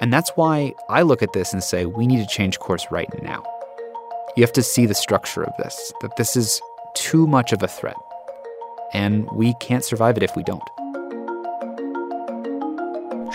And 0.00 0.12
that's 0.12 0.30
why 0.30 0.72
I 0.88 1.02
look 1.02 1.22
at 1.22 1.34
this 1.34 1.52
and 1.52 1.62
say 1.62 1.84
we 1.84 2.06
need 2.06 2.26
to 2.26 2.34
change 2.34 2.58
course 2.58 2.86
right 2.90 3.08
now. 3.22 3.44
You 4.36 4.42
have 4.42 4.52
to 4.54 4.62
see 4.62 4.86
the 4.86 4.94
structure 4.94 5.42
of 5.42 5.52
this, 5.58 5.92
that 6.00 6.16
this 6.16 6.36
is 6.36 6.60
too 6.94 7.26
much 7.26 7.52
of 7.52 7.62
a 7.62 7.68
threat. 7.68 7.96
And 8.94 9.30
we 9.32 9.54
can't 9.60 9.84
survive 9.84 10.16
it 10.16 10.22
if 10.22 10.34
we 10.36 10.42
don't. 10.42 10.62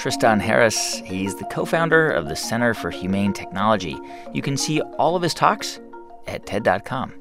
Tristan 0.07 0.39
Harris. 0.39 0.99
He's 0.99 1.35
the 1.35 1.43
co 1.43 1.65
founder 1.65 2.09
of 2.09 2.29
the 2.29 2.35
Center 2.37 2.73
for 2.73 2.89
Humane 2.89 3.33
Technology. 3.33 3.99
You 4.33 4.41
can 4.41 4.55
see 4.55 4.79
all 4.79 5.17
of 5.17 5.21
his 5.21 5.33
talks 5.33 5.81
at 6.27 6.45
TED.com. 6.45 7.13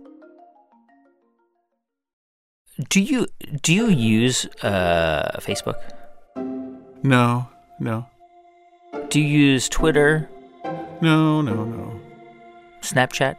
Do 2.89 3.03
you 3.03 3.27
do 3.61 3.75
you 3.75 3.89
use 3.89 4.47
uh, 4.63 5.37
Facebook? 5.41 5.83
No, 7.03 7.49
no. 7.81 8.07
Do 9.09 9.21
you 9.21 9.27
use 9.27 9.69
Twitter? 9.69 10.31
No, 11.01 11.43
no, 11.43 11.65
no. 11.65 12.01
Snapchat? 12.83 13.35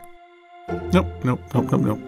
Nope, 0.92 1.08
nope, 1.24 1.40
nope, 1.54 1.72
nope, 1.72 1.82
nope. 1.82 2.02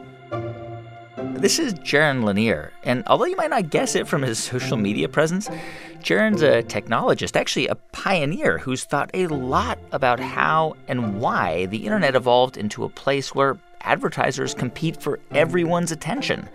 This 1.40 1.58
is 1.58 1.74
Jaron 1.76 2.26
Lanier, 2.26 2.74
and 2.84 3.02
although 3.08 3.24
you 3.24 3.38
might 3.38 3.50
not 3.50 3.70
guess 3.70 3.96
it 3.96 4.10
from 4.10 4.24
his 4.24 4.38
social 4.38 4.76
media 4.76 5.08
presence, 5.08 5.48
Jaron's 6.02 6.42
a 6.42 6.64
technologist, 6.64 7.38
actually 7.38 7.68
a 7.68 7.76
pioneer 7.76 8.58
who's 8.58 8.84
thought 8.84 9.10
a 9.14 9.28
lot 9.28 9.80
about 9.94 10.20
how 10.20 10.76
and 10.90 11.22
why 11.22 11.66
the 11.68 11.86
internet 11.86 12.14
evolved 12.14 12.58
into 12.58 12.84
a 12.84 12.90
place 12.90 13.34
where 13.34 13.58
advertisers 13.82 14.54
compete 14.54 15.02
for 15.02 15.22
everyone's 15.32 15.94
attention. 15.94 16.50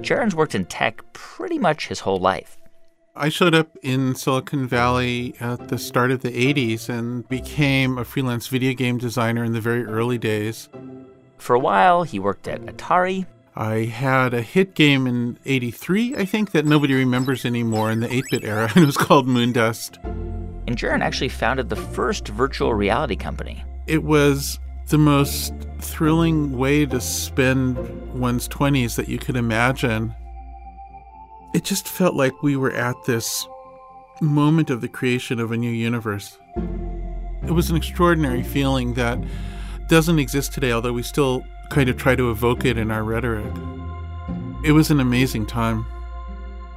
Jaron's 0.00 0.34
worked 0.34 0.54
in 0.54 0.64
tech 0.64 1.02
pretty 1.12 1.58
much 1.58 1.88
his 1.88 2.00
whole 2.00 2.18
life. 2.18 2.56
I 3.14 3.28
showed 3.28 3.54
up 3.54 3.76
in 3.82 4.14
Silicon 4.14 4.66
Valley 4.66 5.34
at 5.38 5.68
the 5.68 5.76
start 5.76 6.10
of 6.10 6.22
the 6.22 6.30
80s 6.30 6.88
and 6.88 7.28
became 7.28 7.98
a 7.98 8.06
freelance 8.06 8.46
video 8.46 8.72
game 8.72 8.96
designer 8.96 9.44
in 9.44 9.52
the 9.52 9.60
very 9.60 9.84
early 9.84 10.16
days. 10.16 10.70
For 11.36 11.54
a 11.54 11.60
while, 11.60 12.04
he 12.04 12.18
worked 12.18 12.48
at 12.48 12.62
Atari, 12.62 13.26
I 13.56 13.84
had 13.84 14.34
a 14.34 14.42
hit 14.42 14.74
game 14.74 15.06
in 15.06 15.38
83, 15.44 16.16
I 16.16 16.24
think, 16.24 16.50
that 16.50 16.66
nobody 16.66 16.94
remembers 16.94 17.44
anymore 17.44 17.90
in 17.92 18.00
the 18.00 18.12
8 18.12 18.24
bit 18.30 18.44
era, 18.44 18.68
and 18.74 18.82
it 18.82 18.86
was 18.86 18.96
called 18.96 19.28
Moondust. 19.28 20.02
And 20.66 20.76
Jaron 20.76 21.02
actually 21.02 21.28
founded 21.28 21.68
the 21.68 21.76
first 21.76 22.26
virtual 22.28 22.74
reality 22.74 23.14
company. 23.14 23.64
It 23.86 24.02
was 24.02 24.58
the 24.88 24.98
most 24.98 25.54
thrilling 25.78 26.58
way 26.58 26.84
to 26.86 27.00
spend 27.00 27.76
one's 28.12 28.48
20s 28.48 28.96
that 28.96 29.08
you 29.08 29.18
could 29.18 29.36
imagine. 29.36 30.14
It 31.54 31.62
just 31.62 31.86
felt 31.86 32.16
like 32.16 32.42
we 32.42 32.56
were 32.56 32.72
at 32.72 32.96
this 33.06 33.46
moment 34.20 34.70
of 34.70 34.80
the 34.80 34.88
creation 34.88 35.38
of 35.38 35.52
a 35.52 35.56
new 35.56 35.70
universe. 35.70 36.38
It 37.46 37.52
was 37.52 37.70
an 37.70 37.76
extraordinary 37.76 38.42
feeling 38.42 38.94
that 38.94 39.18
doesn't 39.88 40.18
exist 40.18 40.52
today, 40.52 40.72
although 40.72 40.92
we 40.92 41.02
still 41.02 41.44
kind 41.70 41.88
of 41.88 41.96
try 41.96 42.14
to 42.14 42.30
evoke 42.30 42.64
it 42.64 42.78
in 42.78 42.90
our 42.90 43.02
rhetoric. 43.02 43.52
It 44.64 44.72
was 44.72 44.90
an 44.90 45.00
amazing 45.00 45.46
time. 45.46 45.84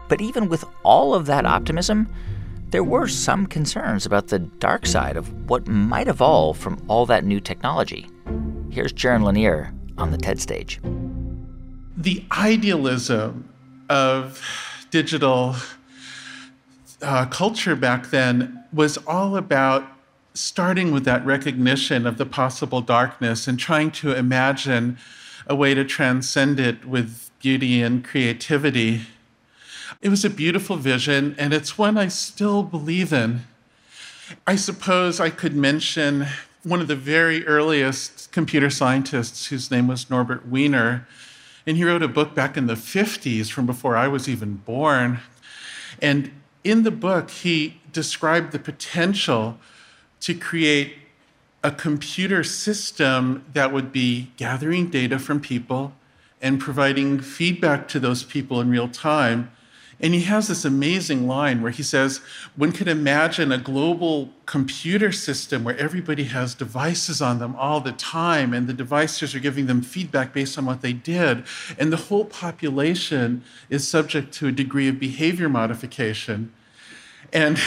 But 0.07 0.21
even 0.21 0.49
with 0.49 0.63
all 0.83 1.13
of 1.13 1.25
that 1.25 1.45
optimism, 1.45 2.09
there 2.69 2.83
were 2.83 3.07
some 3.07 3.47
concerns 3.47 4.05
about 4.05 4.27
the 4.27 4.39
dark 4.39 4.85
side 4.85 5.15
of 5.15 5.49
what 5.49 5.67
might 5.67 6.07
evolve 6.07 6.57
from 6.57 6.83
all 6.87 7.05
that 7.05 7.23
new 7.23 7.39
technology. 7.39 8.09
Here's 8.69 8.91
Jaron 8.91 9.23
Lanier 9.23 9.73
on 9.97 10.11
the 10.11 10.17
TED 10.17 10.39
stage. 10.39 10.79
The 11.95 12.23
idealism 12.31 13.47
of 13.89 14.41
digital 14.91 15.55
uh, 17.01 17.25
culture 17.27 17.75
back 17.75 18.09
then 18.09 18.63
was 18.73 18.97
all 19.07 19.37
about 19.37 19.87
starting 20.37 20.91
with 20.91 21.05
that 21.05 21.25
recognition 21.25 22.05
of 22.05 22.17
the 22.17 22.25
possible 22.25 22.81
darkness 22.81 23.47
and 23.47 23.59
trying 23.59 23.91
to 23.91 24.13
imagine 24.13 24.97
a 25.47 25.55
way 25.55 25.73
to 25.73 25.83
transcend 25.83 26.59
it 26.59 26.85
with 26.85 27.29
beauty 27.39 27.81
and 27.81 28.03
creativity. 28.03 29.01
It 30.01 30.09
was 30.09 30.25
a 30.25 30.29
beautiful 30.29 30.75
vision, 30.75 31.35
and 31.37 31.53
it's 31.53 31.77
one 31.77 31.97
I 31.97 32.07
still 32.07 32.63
believe 32.63 33.13
in. 33.13 33.41
I 34.45 34.55
suppose 34.55 35.19
I 35.19 35.29
could 35.29 35.55
mention 35.55 36.27
one 36.63 36.81
of 36.81 36.87
the 36.87 36.95
very 36.95 37.47
earliest 37.47 38.31
computer 38.31 38.69
scientists, 38.69 39.47
whose 39.47 39.71
name 39.71 39.87
was 39.87 40.09
Norbert 40.09 40.47
Wiener. 40.47 41.07
And 41.65 41.77
he 41.77 41.83
wrote 41.83 42.03
a 42.03 42.07
book 42.07 42.35
back 42.35 42.57
in 42.57 42.67
the 42.67 42.75
50s, 42.75 43.49
from 43.49 43.65
before 43.65 43.95
I 43.95 44.07
was 44.07 44.27
even 44.27 44.55
born. 44.55 45.19
And 46.01 46.31
in 46.63 46.83
the 46.83 46.91
book, 46.91 47.29
he 47.29 47.79
described 47.93 48.51
the 48.51 48.59
potential 48.59 49.57
to 50.21 50.33
create 50.33 50.95
a 51.63 51.71
computer 51.71 52.43
system 52.43 53.45
that 53.53 53.73
would 53.73 53.91
be 53.91 54.31
gathering 54.37 54.89
data 54.89 55.19
from 55.19 55.39
people 55.39 55.93
and 56.41 56.59
providing 56.59 57.19
feedback 57.19 57.87
to 57.89 57.99
those 57.99 58.23
people 58.23 58.61
in 58.61 58.69
real 58.69 58.87
time. 58.87 59.51
And 59.99 60.13
he 60.13 60.21
has 60.21 60.47
this 60.47 60.63
amazing 60.63 61.27
line 61.27 61.63
where 61.63 61.71
he 61.71 61.81
says, 61.81 62.21
One 62.55 62.71
could 62.71 62.87
imagine 62.87 63.51
a 63.51 63.57
global 63.57 64.29
computer 64.45 65.11
system 65.11 65.63
where 65.63 65.75
everybody 65.77 66.25
has 66.25 66.53
devices 66.53 67.19
on 67.19 67.39
them 67.39 67.55
all 67.55 67.81
the 67.81 67.93
time, 67.93 68.53
and 68.53 68.67
the 68.67 68.73
devices 68.73 69.33
are 69.33 69.39
giving 69.39 69.65
them 69.65 69.81
feedback 69.81 70.33
based 70.33 70.57
on 70.57 70.65
what 70.65 70.81
they 70.81 70.93
did. 70.93 71.43
And 71.79 71.91
the 71.91 71.97
whole 71.97 72.25
population 72.25 73.43
is 73.71 73.87
subject 73.87 74.31
to 74.35 74.47
a 74.47 74.51
degree 74.51 74.87
of 74.87 74.99
behavior 74.99 75.49
modification. 75.49 76.53
And 77.33 77.59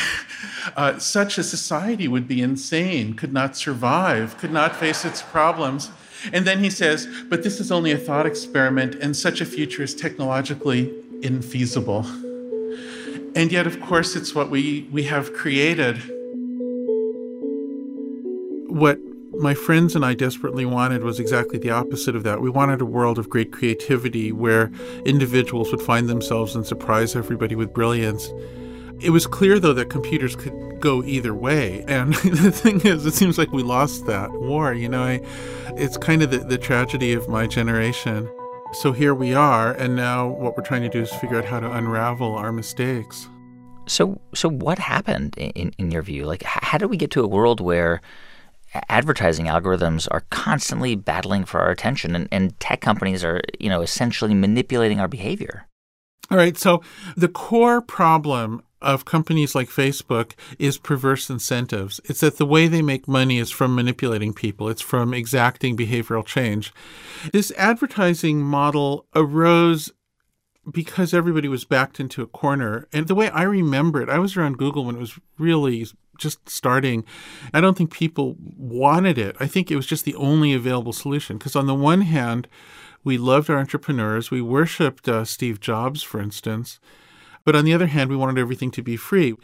uh, 0.76 0.98
such 0.98 1.38
a 1.38 1.42
society 1.42 2.08
would 2.08 2.26
be 2.26 2.40
insane, 2.40 3.14
could 3.14 3.32
not 3.32 3.56
survive, 3.56 4.38
could 4.38 4.52
not 4.52 4.74
face 4.76 5.04
its 5.04 5.22
problems. 5.22 5.90
And 6.32 6.46
then 6.46 6.62
he 6.62 6.70
says, 6.70 7.08
but 7.28 7.42
this 7.42 7.60
is 7.60 7.70
only 7.72 7.92
a 7.92 7.98
thought 7.98 8.26
experiment, 8.26 8.94
and 8.96 9.16
such 9.16 9.40
a 9.40 9.46
future 9.46 9.82
is 9.82 9.94
technologically 9.94 10.92
infeasible. 11.20 12.04
And 13.34 13.52
yet, 13.52 13.66
of 13.66 13.80
course, 13.80 14.16
it's 14.16 14.34
what 14.34 14.50
we, 14.50 14.88
we 14.90 15.04
have 15.04 15.32
created. 15.32 15.96
What 18.68 18.98
my 19.32 19.54
friends 19.54 19.94
and 19.94 20.04
I 20.04 20.14
desperately 20.14 20.66
wanted 20.66 21.02
was 21.02 21.20
exactly 21.20 21.58
the 21.58 21.70
opposite 21.70 22.16
of 22.16 22.24
that. 22.24 22.40
We 22.40 22.50
wanted 22.50 22.80
a 22.80 22.84
world 22.84 23.18
of 23.18 23.30
great 23.30 23.52
creativity 23.52 24.32
where 24.32 24.70
individuals 25.04 25.70
would 25.70 25.80
find 25.80 26.08
themselves 26.08 26.54
and 26.56 26.66
surprise 26.66 27.14
everybody 27.14 27.54
with 27.54 27.72
brilliance. 27.72 28.30
It 29.02 29.10
was 29.10 29.26
clear, 29.26 29.58
though, 29.58 29.72
that 29.72 29.88
computers 29.88 30.36
could 30.36 30.80
go 30.80 31.02
either 31.02 31.34
way. 31.34 31.84
And 31.88 32.14
the 32.14 32.50
thing 32.50 32.80
is, 32.82 33.06
it 33.06 33.14
seems 33.14 33.38
like 33.38 33.50
we 33.52 33.62
lost 33.62 34.06
that 34.06 34.30
war. 34.32 34.74
You 34.74 34.88
know, 34.88 35.02
I, 35.02 35.20
it's 35.76 35.96
kind 35.96 36.22
of 36.22 36.30
the, 36.30 36.38
the 36.38 36.58
tragedy 36.58 37.12
of 37.12 37.28
my 37.28 37.46
generation. 37.46 38.28
So 38.72 38.92
here 38.92 39.14
we 39.14 39.34
are, 39.34 39.72
and 39.72 39.96
now 39.96 40.28
what 40.28 40.56
we're 40.56 40.62
trying 40.62 40.82
to 40.82 40.88
do 40.88 41.00
is 41.00 41.12
figure 41.14 41.38
out 41.38 41.44
how 41.44 41.58
to 41.58 41.72
unravel 41.72 42.36
our 42.36 42.52
mistakes. 42.52 43.28
So, 43.86 44.20
so 44.32 44.48
what 44.48 44.78
happened 44.78 45.36
in, 45.36 45.74
in 45.76 45.90
your 45.90 46.02
view? 46.02 46.24
Like, 46.24 46.44
how 46.44 46.78
did 46.78 46.90
we 46.90 46.96
get 46.96 47.10
to 47.12 47.24
a 47.24 47.26
world 47.26 47.60
where 47.60 48.00
advertising 48.88 49.46
algorithms 49.46 50.06
are 50.12 50.24
constantly 50.30 50.94
battling 50.94 51.44
for 51.44 51.60
our 51.60 51.70
attention 51.70 52.14
and, 52.14 52.28
and 52.30 52.58
tech 52.60 52.80
companies 52.80 53.24
are, 53.24 53.40
you 53.58 53.68
know, 53.68 53.80
essentially 53.80 54.34
manipulating 54.34 55.00
our 55.00 55.08
behavior? 55.08 55.66
All 56.30 56.36
right. 56.36 56.56
So 56.56 56.82
the 57.16 57.28
core 57.28 57.80
problem 57.80 58.62
of 58.82 59.04
companies 59.04 59.54
like 59.54 59.68
Facebook 59.68 60.32
is 60.58 60.78
perverse 60.78 61.28
incentives. 61.30 62.00
It's 62.04 62.20
that 62.20 62.38
the 62.38 62.46
way 62.46 62.66
they 62.66 62.82
make 62.82 63.06
money 63.06 63.38
is 63.38 63.50
from 63.50 63.74
manipulating 63.74 64.32
people, 64.32 64.68
it's 64.68 64.82
from 64.82 65.14
exacting 65.14 65.76
behavioral 65.76 66.24
change. 66.24 66.72
This 67.32 67.52
advertising 67.56 68.42
model 68.42 69.06
arose 69.14 69.92
because 70.70 71.14
everybody 71.14 71.48
was 71.48 71.64
backed 71.64 72.00
into 72.00 72.22
a 72.22 72.26
corner. 72.26 72.86
And 72.92 73.08
the 73.08 73.14
way 73.14 73.30
I 73.30 73.42
remember 73.42 74.02
it, 74.02 74.08
I 74.08 74.18
was 74.18 74.36
around 74.36 74.58
Google 74.58 74.84
when 74.84 74.96
it 74.96 75.00
was 75.00 75.18
really 75.38 75.86
just 76.18 76.48
starting. 76.48 77.04
I 77.54 77.60
don't 77.60 77.76
think 77.76 77.92
people 77.92 78.36
wanted 78.38 79.18
it. 79.18 79.36
I 79.40 79.46
think 79.46 79.70
it 79.70 79.76
was 79.76 79.86
just 79.86 80.04
the 80.04 80.14
only 80.16 80.52
available 80.52 80.92
solution. 80.92 81.38
Because 81.38 81.56
on 81.56 81.66
the 81.66 81.74
one 81.74 82.02
hand, 82.02 82.46
we 83.02 83.16
loved 83.16 83.48
our 83.48 83.58
entrepreneurs, 83.58 84.30
we 84.30 84.42
worshiped 84.42 85.08
uh, 85.08 85.24
Steve 85.24 85.60
Jobs, 85.60 86.02
for 86.02 86.20
instance. 86.20 86.78
But 87.44 87.56
on 87.56 87.64
the 87.64 87.74
other 87.74 87.86
hand, 87.86 88.10
we 88.10 88.16
wanted 88.16 88.38
everything 88.38 88.70
to 88.72 88.82
be 88.82 88.96
free. 88.96 89.34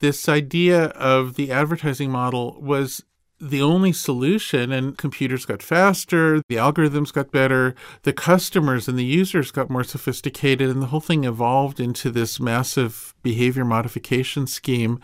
This 0.00 0.28
idea 0.28 0.86
of 0.86 1.34
the 1.34 1.50
advertising 1.50 2.10
model 2.10 2.58
was 2.60 3.04
the 3.40 3.62
only 3.62 3.92
solution, 3.92 4.70
and 4.70 4.98
computers 4.98 5.46
got 5.46 5.62
faster, 5.62 6.42
the 6.48 6.56
algorithms 6.56 7.12
got 7.12 7.30
better, 7.30 7.74
the 8.02 8.12
customers 8.12 8.86
and 8.86 8.98
the 8.98 9.04
users 9.04 9.50
got 9.50 9.70
more 9.70 9.84
sophisticated, 9.84 10.68
and 10.68 10.82
the 10.82 10.86
whole 10.86 11.00
thing 11.00 11.24
evolved 11.24 11.80
into 11.80 12.10
this 12.10 12.38
massive 12.38 13.14
behavior 13.22 13.64
modification 13.64 14.46
scheme. 14.46 15.00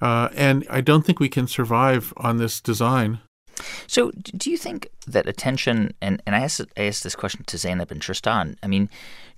Uh, 0.00 0.28
and 0.34 0.66
I 0.68 0.80
don't 0.80 1.06
think 1.06 1.20
we 1.20 1.28
can 1.28 1.46
survive 1.46 2.12
on 2.16 2.38
this 2.38 2.60
design. 2.60 3.20
So, 3.86 4.10
do 4.10 4.50
you 4.50 4.56
think 4.56 4.88
that 5.06 5.28
attention, 5.28 5.94
and, 6.00 6.20
and 6.26 6.34
I, 6.34 6.40
asked, 6.40 6.60
I 6.76 6.84
asked 6.84 7.04
this 7.04 7.14
question 7.14 7.44
to 7.44 7.56
Zeynep 7.56 7.92
and 7.92 8.02
Tristan, 8.02 8.56
I 8.62 8.66
mean, 8.66 8.90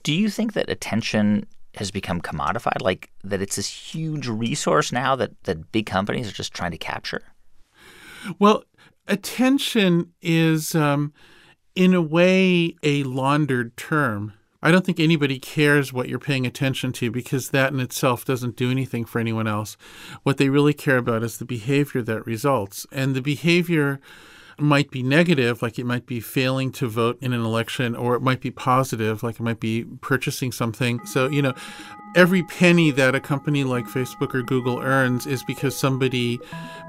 do 0.02 0.14
you 0.14 0.30
think 0.30 0.54
that 0.54 0.70
attention 0.70 1.46
has 1.76 1.90
become 1.90 2.20
commodified, 2.20 2.80
like 2.80 3.10
that 3.22 3.42
it's 3.42 3.56
this 3.56 3.68
huge 3.68 4.28
resource 4.28 4.92
now 4.92 5.16
that, 5.16 5.30
that 5.44 5.72
big 5.72 5.86
companies 5.86 6.28
are 6.28 6.32
just 6.32 6.54
trying 6.54 6.70
to 6.70 6.78
capture? 6.78 7.22
Well, 8.38 8.64
attention 9.06 10.12
is, 10.22 10.74
um, 10.74 11.12
in 11.74 11.94
a 11.94 12.02
way, 12.02 12.76
a 12.82 13.02
laundered 13.04 13.76
term. 13.76 14.32
I 14.62 14.70
don't 14.70 14.86
think 14.86 14.98
anybody 14.98 15.38
cares 15.38 15.92
what 15.92 16.08
you're 16.08 16.18
paying 16.18 16.46
attention 16.46 16.92
to 16.94 17.10
because 17.10 17.50
that 17.50 17.72
in 17.72 17.80
itself 17.80 18.24
doesn't 18.24 18.56
do 18.56 18.70
anything 18.70 19.04
for 19.04 19.18
anyone 19.18 19.46
else. 19.46 19.76
What 20.22 20.38
they 20.38 20.48
really 20.48 20.72
care 20.72 20.96
about 20.96 21.22
is 21.22 21.36
the 21.36 21.44
behavior 21.44 22.00
that 22.02 22.26
results. 22.26 22.86
And 22.90 23.14
the 23.14 23.20
behavior 23.20 24.00
might 24.58 24.90
be 24.90 25.02
negative, 25.02 25.62
like 25.62 25.78
it 25.78 25.86
might 25.86 26.06
be 26.06 26.20
failing 26.20 26.72
to 26.72 26.88
vote 26.88 27.18
in 27.20 27.32
an 27.32 27.44
election, 27.44 27.94
or 27.94 28.14
it 28.14 28.22
might 28.22 28.40
be 28.40 28.50
positive, 28.50 29.22
like 29.22 29.36
it 29.36 29.42
might 29.42 29.60
be 29.60 29.84
purchasing 30.00 30.52
something. 30.52 31.04
So, 31.06 31.28
you 31.28 31.42
know, 31.42 31.54
every 32.14 32.42
penny 32.44 32.90
that 32.92 33.14
a 33.14 33.20
company 33.20 33.64
like 33.64 33.86
Facebook 33.86 34.34
or 34.34 34.42
Google 34.42 34.78
earns 34.80 35.26
is 35.26 35.42
because 35.42 35.76
somebody 35.76 36.38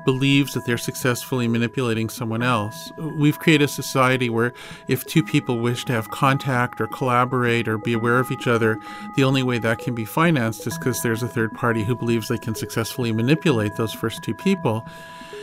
believes 0.06 0.54
that 0.54 0.66
they're 0.66 0.78
successfully 0.78 1.48
manipulating 1.48 2.10
someone 2.10 2.44
else. 2.44 2.92
We've 3.18 3.40
created 3.40 3.66
a 3.66 3.68
society 3.68 4.30
where 4.30 4.54
if 4.88 5.04
two 5.06 5.24
people 5.24 5.60
wish 5.60 5.84
to 5.86 5.94
have 5.94 6.12
contact 6.12 6.80
or 6.80 6.88
collaborate 6.88 7.68
or 7.68 7.80
be 7.80 7.94
aware 7.94 8.20
of 8.20 8.32
each 8.32 8.48
other, 8.48 8.78
the 9.16 9.24
only 9.24 9.42
way 9.42 9.58
that 9.60 9.80
can 9.80 9.96
be 9.96 10.06
financed 10.06 10.68
is 10.68 10.78
because 10.78 11.02
there's 11.02 11.24
a 11.24 11.28
third 11.28 11.54
party 11.54 11.84
who 11.84 11.96
believes 11.96 12.28
they 12.28 12.38
can 12.38 12.54
successfully 12.54 13.12
manipulate 13.12 13.76
those 13.76 13.94
first 13.94 14.22
two 14.24 14.36
people. 14.36 14.86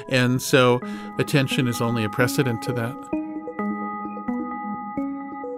And 0.09 0.40
so 0.40 0.80
attention 1.18 1.68
is 1.68 1.80
only 1.80 2.05
a 2.05 2.09
precedent 2.09 2.62
to 2.62 2.72
that. 2.72 2.94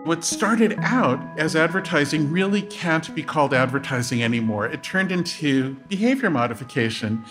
What 0.05 0.23
started 0.23 0.79
out 0.81 1.19
as 1.39 1.57
advertising 1.57 2.31
really 2.31 2.61
can't 2.61 3.15
be 3.15 3.23
called 3.23 3.55
advertising 3.55 4.23
anymore. 4.23 4.67
It 4.67 4.83
turned 4.83 5.11
into 5.11 5.77
behavior 5.89 6.29
modification. 6.29 7.25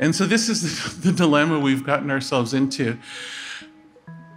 And 0.00 0.14
so 0.14 0.26
this 0.26 0.48
is 0.48 1.00
the, 1.02 1.12
dilemma 1.12 1.60
we've 1.60 1.84
gotten 1.84 2.10
ourselves 2.10 2.52
into. 2.52 2.98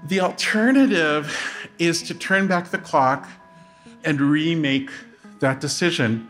The 0.05 0.19
alternative 0.19 1.35
is 1.79 2.03
to 2.03 2.13
turn 2.13 2.47
back 2.47 2.69
the 2.69 2.77
clock 2.77 3.27
and 4.03 4.21
remake 4.21 4.91
that 5.39 5.59
decision. 5.59 6.29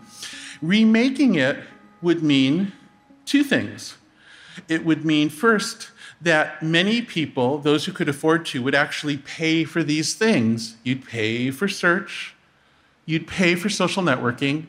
Remaking 0.61 1.35
it 1.35 1.57
would 2.01 2.23
mean 2.23 2.71
two 3.25 3.43
things. 3.43 3.97
It 4.67 4.85
would 4.85 5.05
mean, 5.05 5.29
first, 5.29 5.89
that 6.21 6.61
many 6.61 7.01
people, 7.01 7.59
those 7.59 7.85
who 7.85 7.93
could 7.93 8.09
afford 8.09 8.45
to, 8.47 8.61
would 8.61 8.75
actually 8.75 9.17
pay 9.17 9.63
for 9.63 9.83
these 9.83 10.13
things. 10.15 10.75
You'd 10.83 11.05
pay 11.05 11.51
for 11.51 11.67
search, 11.67 12.35
you'd 13.05 13.27
pay 13.27 13.55
for 13.55 13.69
social 13.69 14.03
networking. 14.03 14.65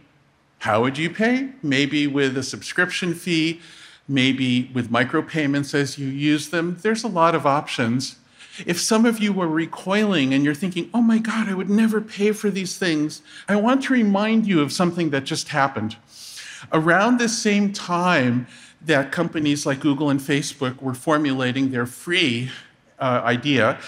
How 0.60 0.82
would 0.82 0.98
you 0.98 1.10
pay? 1.10 1.50
Maybe 1.62 2.06
with 2.06 2.36
a 2.36 2.42
subscription 2.42 3.14
fee, 3.14 3.60
maybe 4.06 4.70
with 4.74 4.90
micropayments 4.90 5.74
as 5.74 5.98
you 5.98 6.06
use 6.06 6.50
them. 6.50 6.78
There's 6.82 7.02
a 7.02 7.08
lot 7.08 7.34
of 7.34 7.46
options. 7.46 8.16
If 8.66 8.78
some 8.78 9.06
of 9.06 9.18
you 9.20 9.32
were 9.32 9.48
recoiling 9.48 10.34
and 10.34 10.44
you're 10.44 10.54
thinking, 10.54 10.90
oh 10.92 11.00
my 11.00 11.18
God, 11.18 11.48
I 11.48 11.54
would 11.54 11.70
never 11.70 12.00
pay 12.00 12.32
for 12.32 12.50
these 12.50 12.76
things, 12.76 13.22
I 13.48 13.56
want 13.56 13.84
to 13.84 13.92
remind 13.94 14.46
you 14.46 14.60
of 14.60 14.72
something 14.72 15.10
that 15.10 15.24
just 15.24 15.48
happened. 15.48 15.96
Around 16.72 17.18
the 17.18 17.28
same 17.28 17.72
time, 17.72 18.46
that 18.82 19.12
companies 19.12 19.66
like 19.66 19.80
Google 19.80 20.10
and 20.10 20.20
Facebook 20.20 20.80
were 20.80 20.94
formulating 20.94 21.70
their 21.70 21.86
free 21.86 22.50
uh, 22.98 23.20
idea, 23.24 23.78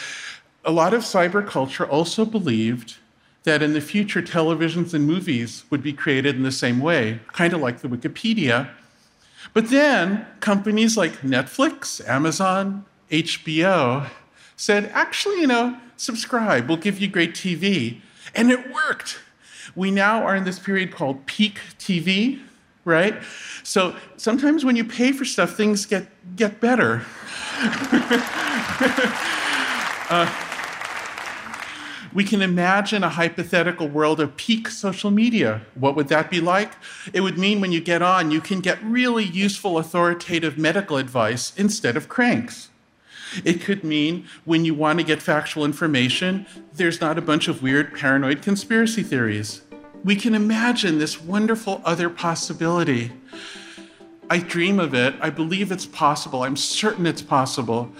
a 0.65 0.71
lot 0.71 0.95
of 0.95 1.03
cyber 1.03 1.47
culture 1.47 1.87
also 1.87 2.25
believed 2.25 2.97
that 3.45 3.63
in 3.63 3.73
the 3.73 3.81
future 3.81 4.23
televisions 4.23 4.95
and 4.95 5.07
movies 5.07 5.65
would 5.71 5.83
be 5.83 5.93
created 5.93 6.37
in 6.37 6.43
the 6.43 6.53
same 6.53 6.79
way, 6.79 7.21
kind 7.33 7.53
of 7.53 7.61
like 7.61 7.81
the 7.81 7.89
Wikipedia. 7.89 8.69
But 9.53 9.71
then 9.71 10.27
companies 10.41 10.97
like 10.97 11.21
Netflix, 11.23 12.07
Amazon, 12.09 12.85
HBO 13.11 14.09
said, 14.57 14.91
actually, 14.95 15.41
you 15.41 15.47
know, 15.47 15.77
subscribe, 15.97 16.69
we'll 16.69 16.77
give 16.77 17.01
you 17.01 17.09
great 17.09 17.35
TV. 17.35 18.01
And 18.35 18.51
it 18.53 18.73
worked. 18.73 19.19
We 19.75 19.91
now 19.91 20.23
are 20.23 20.37
in 20.37 20.45
this 20.45 20.59
period 20.59 20.93
called 20.93 21.27
peak 21.27 21.59
TV, 21.79 22.41
right? 22.85 23.23
So 23.63 23.95
sometimes 24.17 24.65
when 24.65 24.77
you 24.77 24.85
pay 24.85 25.13
for 25.13 25.25
stuff, 25.25 25.57
things 25.57 25.87
get, 25.87 26.07
get 26.37 26.61
better. 26.61 27.05
uh, 30.11 30.49
we 32.13 32.25
can 32.25 32.43
imagine 32.43 33.03
a 33.03 33.09
hypothetical 33.09 33.89
world 33.89 34.21
of 34.21 34.37
peak 34.37 34.69
social 34.69 35.11
media. 35.11 35.63
What 35.75 35.97
would 35.97 36.09
that 36.09 36.31
be 36.31 36.41
like? 36.41 36.73
It 37.13 37.23
would 37.23 37.39
mean 37.39 37.61
when 37.61 37.73
you 37.73 37.81
get 37.81 38.03
on, 38.03 38.31
you 38.31 38.41
can 38.41 38.61
get 38.61 38.83
really 38.83 39.25
useful, 39.25 39.79
authoritative 39.79 40.59
medical 40.59 40.99
advice 40.99 41.53
instead 41.57 41.97
of 41.97 42.09
cranks. 42.09 42.69
It 43.45 43.63
could 43.63 43.83
mean 43.83 44.27
when 44.45 44.67
you 44.67 44.75
want 44.75 44.99
to 44.99 45.05
get 45.05 45.23
factual 45.23 45.65
information, 45.65 46.47
there's 46.75 47.01
not 47.01 47.17
a 47.17 47.23
bunch 47.23 47.49
of 47.49 47.63
weird 47.63 47.97
paranoid 47.97 48.43
conspiracy 48.43 49.03
theories 49.03 49.63
we 50.05 50.17
can 50.17 50.35
imagine 50.35 50.99
this 50.99 51.21
wonderful 51.21 51.81
other 51.85 52.11
possibility. 52.11 53.13
I 54.29 54.39
dream 54.39 54.81
of 54.81 54.95
it. 54.95 55.15
I 55.21 55.31
believe 55.31 55.71
it's 55.71 55.87
possible. 55.87 56.43
I'm 56.43 56.57
certain 56.57 57.07
it's 57.07 57.23
possible. 57.23 57.93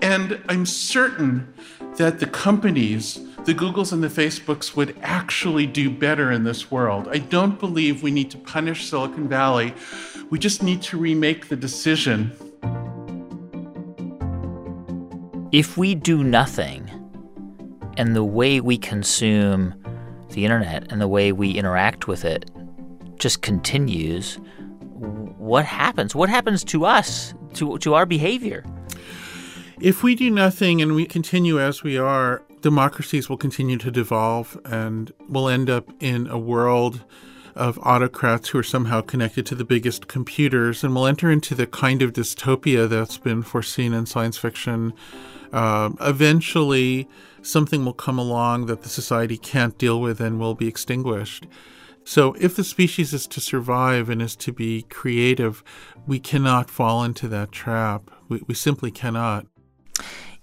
And 0.00 0.40
I'm 0.48 0.64
certain 0.64 1.52
that 1.96 2.20
the 2.20 2.26
companies, 2.26 3.20
the 3.44 3.54
Googles 3.54 3.92
and 3.92 4.02
the 4.02 4.08
Facebooks, 4.08 4.76
would 4.76 4.96
actually 5.02 5.66
do 5.66 5.90
better 5.90 6.30
in 6.30 6.44
this 6.44 6.70
world. 6.70 7.08
I 7.10 7.18
don't 7.18 7.58
believe 7.58 8.02
we 8.02 8.10
need 8.10 8.30
to 8.30 8.38
punish 8.38 8.88
Silicon 8.88 9.28
Valley. 9.28 9.74
We 10.30 10.38
just 10.38 10.62
need 10.62 10.80
to 10.82 10.98
remake 10.98 11.48
the 11.48 11.56
decision. 11.56 12.32
If 15.50 15.76
we 15.76 15.94
do 15.94 16.22
nothing, 16.22 16.90
and 17.96 18.14
the 18.14 18.24
way 18.24 18.60
we 18.60 18.78
consume 18.78 19.74
the 20.30 20.44
internet 20.44 20.90
and 20.90 21.00
the 21.00 21.08
way 21.08 21.32
we 21.32 21.50
interact 21.50 22.06
with 22.06 22.24
it 22.24 22.50
just 23.18 23.42
continues, 23.42 24.36
what 25.38 25.64
happens? 25.64 26.14
What 26.14 26.28
happens 26.28 26.64
to 26.64 26.84
us, 26.84 27.34
to, 27.54 27.78
to 27.78 27.94
our 27.94 28.06
behavior? 28.06 28.64
If 29.80 30.02
we 30.02 30.14
do 30.14 30.30
nothing 30.30 30.82
and 30.82 30.94
we 30.94 31.06
continue 31.06 31.60
as 31.60 31.82
we 31.82 31.96
are, 31.96 32.42
democracies 32.60 33.28
will 33.28 33.36
continue 33.36 33.78
to 33.78 33.90
devolve 33.90 34.58
and 34.64 35.12
we'll 35.28 35.48
end 35.48 35.70
up 35.70 35.90
in 36.00 36.26
a 36.26 36.38
world 36.38 37.04
of 37.54 37.78
autocrats 37.82 38.50
who 38.50 38.58
are 38.58 38.62
somehow 38.62 39.00
connected 39.00 39.44
to 39.44 39.54
the 39.54 39.64
biggest 39.64 40.06
computers, 40.06 40.84
and 40.84 40.94
we'll 40.94 41.06
enter 41.06 41.28
into 41.30 41.56
the 41.56 41.66
kind 41.66 42.02
of 42.02 42.12
dystopia 42.12 42.88
that's 42.88 43.18
been 43.18 43.42
foreseen 43.42 43.92
in 43.92 44.06
science 44.06 44.38
fiction. 44.38 44.92
Uh, 45.52 45.90
eventually, 46.00 47.08
something 47.42 47.84
will 47.84 47.92
come 47.92 48.18
along 48.18 48.66
that 48.66 48.82
the 48.82 48.88
society 48.88 49.36
can't 49.36 49.78
deal 49.78 50.00
with 50.00 50.20
and 50.20 50.38
will 50.38 50.54
be 50.54 50.68
extinguished. 50.68 51.46
So, 52.04 52.34
if 52.40 52.56
the 52.56 52.64
species 52.64 53.12
is 53.12 53.26
to 53.26 53.40
survive 53.40 54.08
and 54.08 54.22
is 54.22 54.34
to 54.36 54.52
be 54.52 54.82
creative, 54.82 55.62
we 56.06 56.18
cannot 56.18 56.70
fall 56.70 57.04
into 57.04 57.28
that 57.28 57.52
trap. 57.52 58.10
We, 58.28 58.42
we 58.46 58.54
simply 58.54 58.90
cannot. 58.90 59.46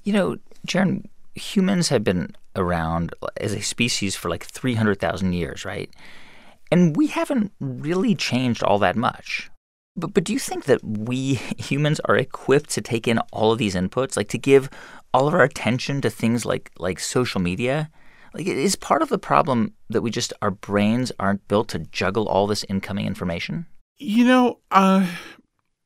You 0.04 0.14
know, 0.14 0.38
Jaron, 0.68 1.06
humans 1.34 1.90
have 1.90 2.04
been 2.04 2.36
around 2.56 3.14
as 3.38 3.54
a 3.54 3.62
species 3.62 4.16
for 4.16 4.30
like 4.30 4.44
300,000 4.44 5.34
years, 5.34 5.66
right? 5.66 5.90
And 6.72 6.96
we 6.96 7.08
haven't 7.08 7.52
really 7.60 8.16
changed 8.16 8.64
all 8.64 8.80
that 8.80 8.96
much. 8.96 9.50
But, 9.96 10.14
but 10.14 10.24
do 10.24 10.34
you 10.34 10.40
think 10.40 10.66
that 10.66 10.84
we 10.84 11.36
humans 11.58 12.00
are 12.06 12.18
equipped 12.18 12.70
to 12.72 12.82
take 12.82 13.08
in 13.08 13.20
all 13.32 13.52
of 13.52 13.58
these 13.58 13.76
inputs, 13.76 14.18
like 14.18 14.30
to 14.30 14.38
give 14.38 14.70
all 15.16 15.30
of 15.30 15.34
our 15.34 15.44
attention 15.44 16.02
to 16.02 16.10
things 16.10 16.46
like 16.46 16.72
like 16.78 17.00
social 17.00 17.40
media? 17.40 17.90
Like 18.34 18.48
is 18.48 18.76
part 18.76 19.02
of 19.02 19.08
the 19.08 19.18
problem 19.18 19.74
that 19.90 20.02
we 20.02 20.12
just 20.12 20.34
our 20.42 20.52
brains 20.52 21.10
aren't 21.18 21.48
built 21.48 21.70
to 21.70 21.80
juggle 21.80 22.28
all 22.28 22.48
this 22.48 22.66
incoming 22.68 23.06
information? 23.06 23.66
You 23.98 24.26
know, 24.26 24.60
uh, 24.72 25.08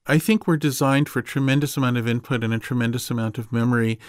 I 0.10 0.18
think 0.18 0.48
we're 0.48 0.58
designed 0.58 1.08
for 1.08 1.20
a 1.20 1.24
tremendous 1.24 1.78
amount 1.78 1.98
of 1.98 2.08
input 2.08 2.44
and 2.44 2.52
a 2.52 2.60
tremendous 2.60 3.12
amount 3.12 3.38
of 3.38 3.54
memory. 3.54 4.00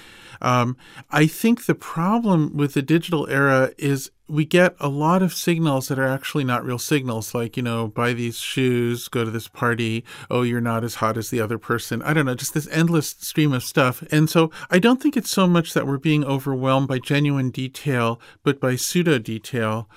Um, 0.40 0.78
I 1.10 1.26
think 1.26 1.66
the 1.66 1.74
problem 1.74 2.56
with 2.56 2.72
the 2.72 2.80
digital 2.80 3.28
era 3.28 3.72
is 3.76 4.10
we 4.26 4.46
get 4.46 4.74
a 4.80 4.88
lot 4.88 5.22
of 5.22 5.34
signals 5.34 5.88
that 5.88 5.98
are 5.98 6.06
actually 6.06 6.44
not 6.44 6.64
real 6.64 6.78
signals, 6.78 7.34
like, 7.34 7.56
you 7.56 7.62
know, 7.62 7.88
buy 7.88 8.14
these 8.14 8.38
shoes, 8.38 9.08
go 9.08 9.24
to 9.24 9.30
this 9.30 9.48
party, 9.48 10.04
oh, 10.30 10.42
you're 10.42 10.60
not 10.60 10.84
as 10.84 10.96
hot 10.96 11.18
as 11.18 11.28
the 11.28 11.40
other 11.40 11.58
person. 11.58 12.00
I 12.02 12.14
don't 12.14 12.26
know, 12.26 12.34
just 12.34 12.54
this 12.54 12.68
endless 12.70 13.08
stream 13.08 13.52
of 13.52 13.62
stuff. 13.62 14.02
And 14.10 14.30
so 14.30 14.50
I 14.70 14.78
don't 14.78 15.02
think 15.02 15.16
it's 15.16 15.30
so 15.30 15.46
much 15.46 15.74
that 15.74 15.86
we're 15.86 15.98
being 15.98 16.24
overwhelmed 16.24 16.88
by 16.88 16.98
genuine 17.00 17.50
detail, 17.50 18.20
but 18.42 18.58
by 18.58 18.76
pseudo 18.76 19.18
detail. 19.18 19.88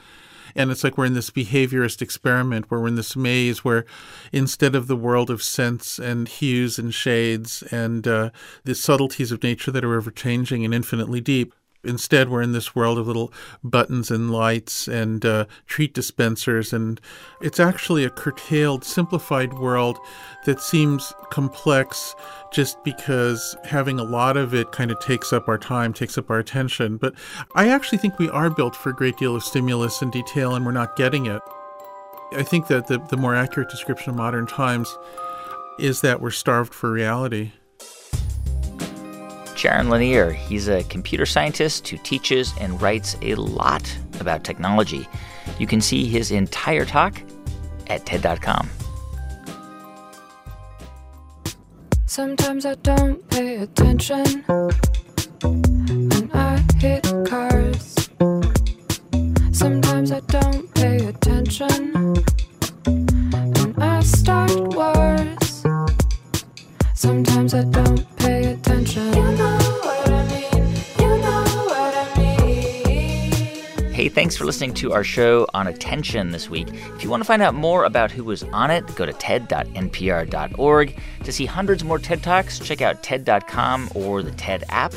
And 0.55 0.71
it's 0.71 0.83
like 0.83 0.97
we're 0.97 1.05
in 1.05 1.13
this 1.13 1.29
behaviorist 1.29 2.01
experiment 2.01 2.69
where 2.69 2.79
we're 2.79 2.87
in 2.87 2.95
this 2.95 3.15
maze 3.15 3.63
where 3.63 3.85
instead 4.31 4.75
of 4.75 4.87
the 4.87 4.95
world 4.95 5.29
of 5.29 5.43
scents 5.43 5.99
and 5.99 6.27
hues 6.27 6.77
and 6.77 6.93
shades 6.93 7.63
and 7.71 8.07
uh, 8.07 8.29
the 8.63 8.75
subtleties 8.75 9.31
of 9.31 9.43
nature 9.43 9.71
that 9.71 9.83
are 9.83 9.95
ever 9.95 10.11
changing 10.11 10.63
and 10.63 10.73
infinitely 10.73 11.21
deep, 11.21 11.53
Instead, 11.85 12.29
we're 12.29 12.41
in 12.41 12.53
this 12.53 12.75
world 12.75 12.97
of 12.97 13.07
little 13.07 13.33
buttons 13.63 14.09
and 14.09 14.31
lights 14.31 14.87
and 14.87 15.25
uh, 15.25 15.45
treat 15.67 15.93
dispensers, 15.93 16.71
and 16.71 17.01
it's 17.41 17.59
actually 17.59 18.05
a 18.05 18.09
curtailed, 18.09 18.85
simplified 18.85 19.53
world 19.53 19.99
that 20.45 20.61
seems 20.61 21.13
complex 21.29 22.15
just 22.53 22.81
because 22.83 23.57
having 23.65 23.99
a 23.99 24.03
lot 24.03 24.37
of 24.37 24.53
it 24.53 24.71
kind 24.71 24.91
of 24.91 24.99
takes 24.99 25.33
up 25.33 25.49
our 25.49 25.57
time, 25.57 25.91
takes 25.91 26.17
up 26.17 26.29
our 26.29 26.39
attention. 26.39 26.95
But 26.97 27.15
I 27.55 27.69
actually 27.69 27.97
think 27.97 28.17
we 28.17 28.29
are 28.29 28.49
built 28.49 28.75
for 28.75 28.91
a 28.91 28.95
great 28.95 29.17
deal 29.17 29.35
of 29.35 29.43
stimulus 29.43 30.01
and 30.01 30.11
detail, 30.11 30.55
and 30.55 30.65
we're 30.65 30.71
not 30.71 30.95
getting 30.95 31.25
it. 31.25 31.41
I 32.33 32.43
think 32.43 32.67
that 32.67 32.87
the, 32.87 32.97
the 32.97 33.17
more 33.17 33.35
accurate 33.35 33.69
description 33.69 34.11
of 34.11 34.15
modern 34.15 34.47
times 34.47 34.97
is 35.79 36.01
that 36.01 36.21
we're 36.21 36.31
starved 36.31 36.73
for 36.73 36.91
reality. 36.91 37.51
Jaron 39.63 39.87
Lanier. 39.87 40.31
He's 40.33 40.67
a 40.67 40.83
computer 40.83 41.25
scientist 41.25 41.87
who 41.87 41.97
teaches 41.99 42.53
and 42.59 42.81
writes 42.81 43.15
a 43.21 43.35
lot 43.35 43.89
about 44.19 44.43
technology. 44.43 45.07
You 45.57 45.67
can 45.67 45.79
see 45.79 46.03
his 46.03 46.31
entire 46.31 46.83
talk 46.83 47.21
at 47.87 48.05
TED.com. 48.05 48.69
Sometimes 52.05 52.65
I 52.65 52.75
don't 52.75 53.25
pay 53.29 53.55
attention 53.55 54.43
when 55.41 56.29
I 56.33 56.61
hit 56.75 57.03
cars. 57.25 58.09
Sometimes 59.53 60.11
I 60.11 60.19
don't 60.27 60.73
pay 60.75 60.97
attention 61.07 62.17
and 62.85 63.81
I 63.81 64.01
start 64.01 64.51
wars. 64.75 65.63
Sometimes 66.93 67.53
I 67.53 67.63
don't 67.63 68.12
Hey, 74.03 74.09
thanks 74.09 74.35
for 74.35 74.43
listening 74.43 74.73
to 74.73 74.91
our 74.91 75.05
show 75.05 75.47
on 75.53 75.67
attention 75.67 76.31
this 76.31 76.49
week. 76.49 76.67
If 76.73 77.05
you 77.05 77.09
want 77.09 77.21
to 77.21 77.25
find 77.25 77.41
out 77.41 77.53
more 77.53 77.85
about 77.85 78.11
who 78.11 78.25
was 78.25 78.43
on 78.43 78.69
it, 78.69 78.83
go 78.97 79.05
to 79.05 79.13
ted.npr.org. 79.13 80.99
To 81.23 81.31
see 81.31 81.45
hundreds 81.45 81.85
more 81.85 81.99
TED 81.99 82.21
Talks, 82.21 82.59
check 82.59 82.81
out 82.81 83.01
TED.com 83.01 83.91
or 83.95 84.21
the 84.21 84.31
TED 84.31 84.65
app. 84.67 84.93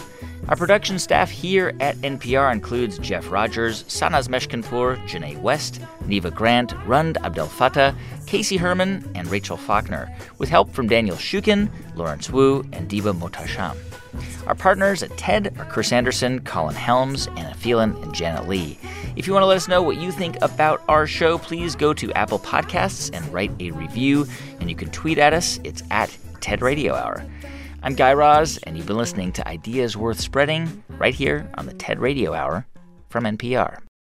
Our 0.48 0.56
production 0.56 0.98
staff 0.98 1.30
here 1.30 1.72
at 1.78 1.94
NPR 1.98 2.52
includes 2.52 2.98
Jeff 2.98 3.30
Rogers, 3.30 3.84
Sanaz 3.84 4.28
Meshkinpour, 4.28 4.96
Janae 5.06 5.40
West, 5.40 5.80
Neva 6.06 6.32
Grant, 6.32 6.72
Rund 6.84 7.16
Abdelfatah, 7.20 7.94
Casey 8.26 8.56
Herman, 8.56 9.08
and 9.14 9.28
Rachel 9.28 9.56
Faulkner, 9.56 10.12
with 10.38 10.48
help 10.48 10.72
from 10.72 10.88
Daniel 10.88 11.16
Shukin, 11.16 11.70
Lawrence 11.94 12.28
Wu, 12.28 12.64
and 12.72 12.90
Diba 12.90 13.16
Mohtasham. 13.16 13.76
Our 14.46 14.54
partners 14.54 15.02
at 15.02 15.16
TED 15.16 15.56
are 15.58 15.64
Chris 15.64 15.92
Anderson, 15.92 16.40
Colin 16.40 16.74
Helms, 16.74 17.26
Anna 17.36 17.54
Phelan, 17.54 17.96
and 18.02 18.14
Janet 18.14 18.48
Lee. 18.48 18.78
If 19.16 19.26
you 19.26 19.32
want 19.32 19.42
to 19.42 19.46
let 19.46 19.56
us 19.56 19.68
know 19.68 19.82
what 19.82 19.96
you 19.96 20.12
think 20.12 20.36
about 20.42 20.82
our 20.88 21.06
show, 21.06 21.38
please 21.38 21.74
go 21.74 21.94
to 21.94 22.12
Apple 22.12 22.38
Podcasts 22.38 23.10
and 23.12 23.26
write 23.32 23.52
a 23.60 23.70
review. 23.70 24.26
And 24.60 24.68
you 24.68 24.76
can 24.76 24.90
tweet 24.90 25.18
at 25.18 25.32
us. 25.32 25.58
It's 25.64 25.82
at 25.90 26.16
TED 26.40 26.62
Radio 26.62 26.94
Hour. 26.94 27.24
I'm 27.82 27.94
Guy 27.94 28.14
Raz, 28.14 28.58
and 28.64 28.76
you've 28.76 28.86
been 28.86 28.98
listening 28.98 29.32
to 29.32 29.48
Ideas 29.48 29.96
Worth 29.96 30.20
Spreading 30.20 30.82
right 30.98 31.14
here 31.14 31.48
on 31.54 31.66
the 31.66 31.74
TED 31.74 32.00
Radio 32.00 32.34
Hour 32.34 32.66
from 33.08 33.24
NPR. 33.24 33.85